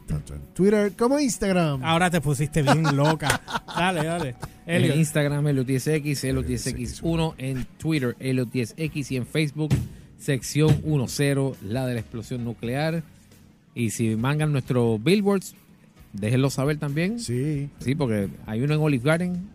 Tanto 0.08 0.34
en 0.36 0.42
Twitter 0.54 0.92
como 0.98 1.20
Instagram. 1.20 1.84
Ahora 1.84 2.10
te 2.10 2.20
pusiste 2.22 2.62
bien 2.62 2.84
loca. 2.96 3.42
dale, 3.68 4.04
dale. 4.04 4.36
En. 4.66 4.98
Instagram, 5.00 5.48
ElioTSX, 5.48 6.24
ElioTSX1, 6.24 7.34
en 7.38 7.66
Twitter, 7.78 8.16
ElioTSX 8.20 9.12
y 9.12 9.18
en 9.18 9.26
Facebook, 9.26 9.74
sección 10.18 10.82
10, 10.84 11.62
la 11.64 11.86
de 11.86 11.94
la 11.96 12.00
explosión 12.00 12.44
nuclear. 12.44 13.04
Y 13.76 13.90
si 13.90 14.16
mangan 14.16 14.52
nuestros 14.52 15.04
billboards, 15.04 15.56
déjenlo 16.14 16.50
saber 16.50 16.78
también. 16.78 17.20
Sí, 17.20 17.70
Sí. 17.80 17.96
porque 17.96 18.30
hay 18.46 18.62
uno 18.62 18.74
en 18.76 18.82
Olive 18.82 19.04
Garden. 19.04 19.50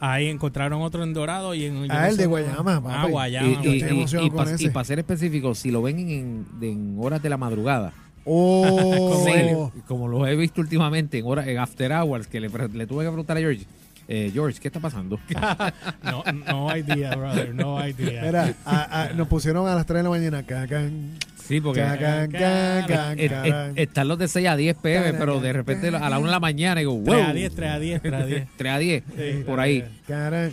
Ahí 0.00 0.26
encontraron 0.28 0.82
otro 0.82 1.02
en 1.02 1.14
Dorado 1.14 1.54
y 1.54 1.64
en. 1.64 1.90
Ah, 1.90 2.00
no 2.00 2.06
el 2.06 2.12
sé- 2.16 2.22
de 2.22 2.26
Guayama, 2.26 2.82
Ah. 2.86 3.06
Guayama. 3.08 3.62
y, 3.64 4.30
pa- 4.30 4.44
para 4.72 4.84
ser 4.84 4.98
específico, 4.98 5.54
si 5.54 5.70
lo 5.70 5.80
ven 5.82 5.98
en, 5.98 6.46
en 6.60 6.96
horas 6.98 7.22
de 7.22 7.28
la 7.30 7.36
madrugada, 7.38 7.92
Oh, 8.26 9.22
como, 9.24 9.72
como 9.86 10.08
lo 10.08 10.26
he 10.26 10.34
visto 10.36 10.60
últimamente 10.60 11.18
en 11.18 11.26
horas 11.26 11.46
en 11.46 11.58
After 11.58 11.92
Hours, 11.92 12.26
que 12.26 12.40
le, 12.40 12.48
le 12.48 12.86
tuve 12.86 13.04
que 13.04 13.10
preguntar 13.10 13.36
a 13.36 13.40
George, 13.40 13.64
eh, 14.08 14.30
George, 14.32 14.58
¿qué 14.60 14.68
está 14.68 14.80
pasando? 14.80 15.18
no, 16.02 16.22
no 16.46 16.76
idea, 16.76 17.14
brother. 17.16 17.54
No 17.54 17.86
idea. 17.86 18.22
Mira, 18.22 18.54
a- 18.64 19.02
a- 19.04 19.12
nos 19.14 19.28
pusieron 19.28 19.66
a 19.68 19.74
las 19.74 19.86
3 19.86 19.98
de 19.98 20.02
la 20.04 20.10
mañana. 20.10 20.42
Cacan, 20.42 21.12
Sí, 21.36 21.60
porque 21.60 21.80
cacan, 21.82 22.30
cacan, 22.30 23.18
eh, 23.18 23.28
cacan. 23.28 23.72
están 23.76 24.08
los 24.08 24.18
de 24.18 24.28
6 24.28 24.48
a 24.48 24.56
10 24.56 24.76
pm, 24.78 25.12
pero 25.12 25.40
de 25.40 25.52
repente 25.52 25.88
a 25.88 26.08
la 26.08 26.18
1 26.18 26.26
de 26.28 26.32
la 26.32 26.40
mañana 26.40 26.80
digo, 26.80 26.94
wow. 26.94 27.04
3 27.04 27.26
a 27.28 27.32
10, 27.34 27.54
3 27.54 27.70
a 27.70 27.78
10, 27.78 28.02
3 28.02 28.14
a 28.22 28.26
10. 28.26 28.48
3 28.56 28.72
a 28.72 28.78
10, 28.78 29.04
Sí, 29.14 29.42
por 29.44 29.60
ahí. 29.60 29.84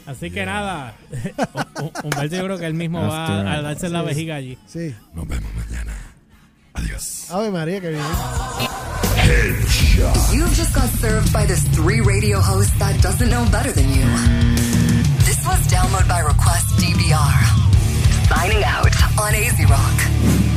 Así 0.05 0.31
que 0.31 0.45
nada, 0.45 0.93
Humberto 2.03 2.35
yo 2.35 2.43
creo 2.43 2.57
que 2.57 2.65
él 2.65 2.73
mismo 2.73 2.99
va 3.01 3.53
a 3.53 3.61
darse 3.61 3.87
la 3.87 4.01
vejiga 4.01 4.35
allí. 4.35 4.57
Sí. 4.65 4.93
Nos 5.13 5.25
vemos 5.29 5.49
mañana. 5.55 5.93
Adiós. 6.73 7.27
Ave 7.31 7.49
María, 7.51 7.79
que 7.81 7.89
bien. 7.89 8.01
You've 10.31 10.53
just 10.55 10.73
got 10.73 10.89
served 10.99 11.31
by 11.33 11.45
this 11.45 11.63
three 11.69 12.01
radio 12.01 12.39
host 12.39 12.77
that 12.79 13.01
doesn't 13.01 13.29
know 13.29 13.45
better 13.51 13.71
than 13.71 13.87
you. 13.89 14.05
This 15.25 15.45
was 15.45 15.59
Download 15.67 16.07
by 16.07 16.19
Request 16.19 16.67
DBR. 16.79 17.39
Signing 18.29 18.63
out 18.63 18.87
on 19.19 19.35
AZ 19.35 19.69
Rock. 19.69 20.50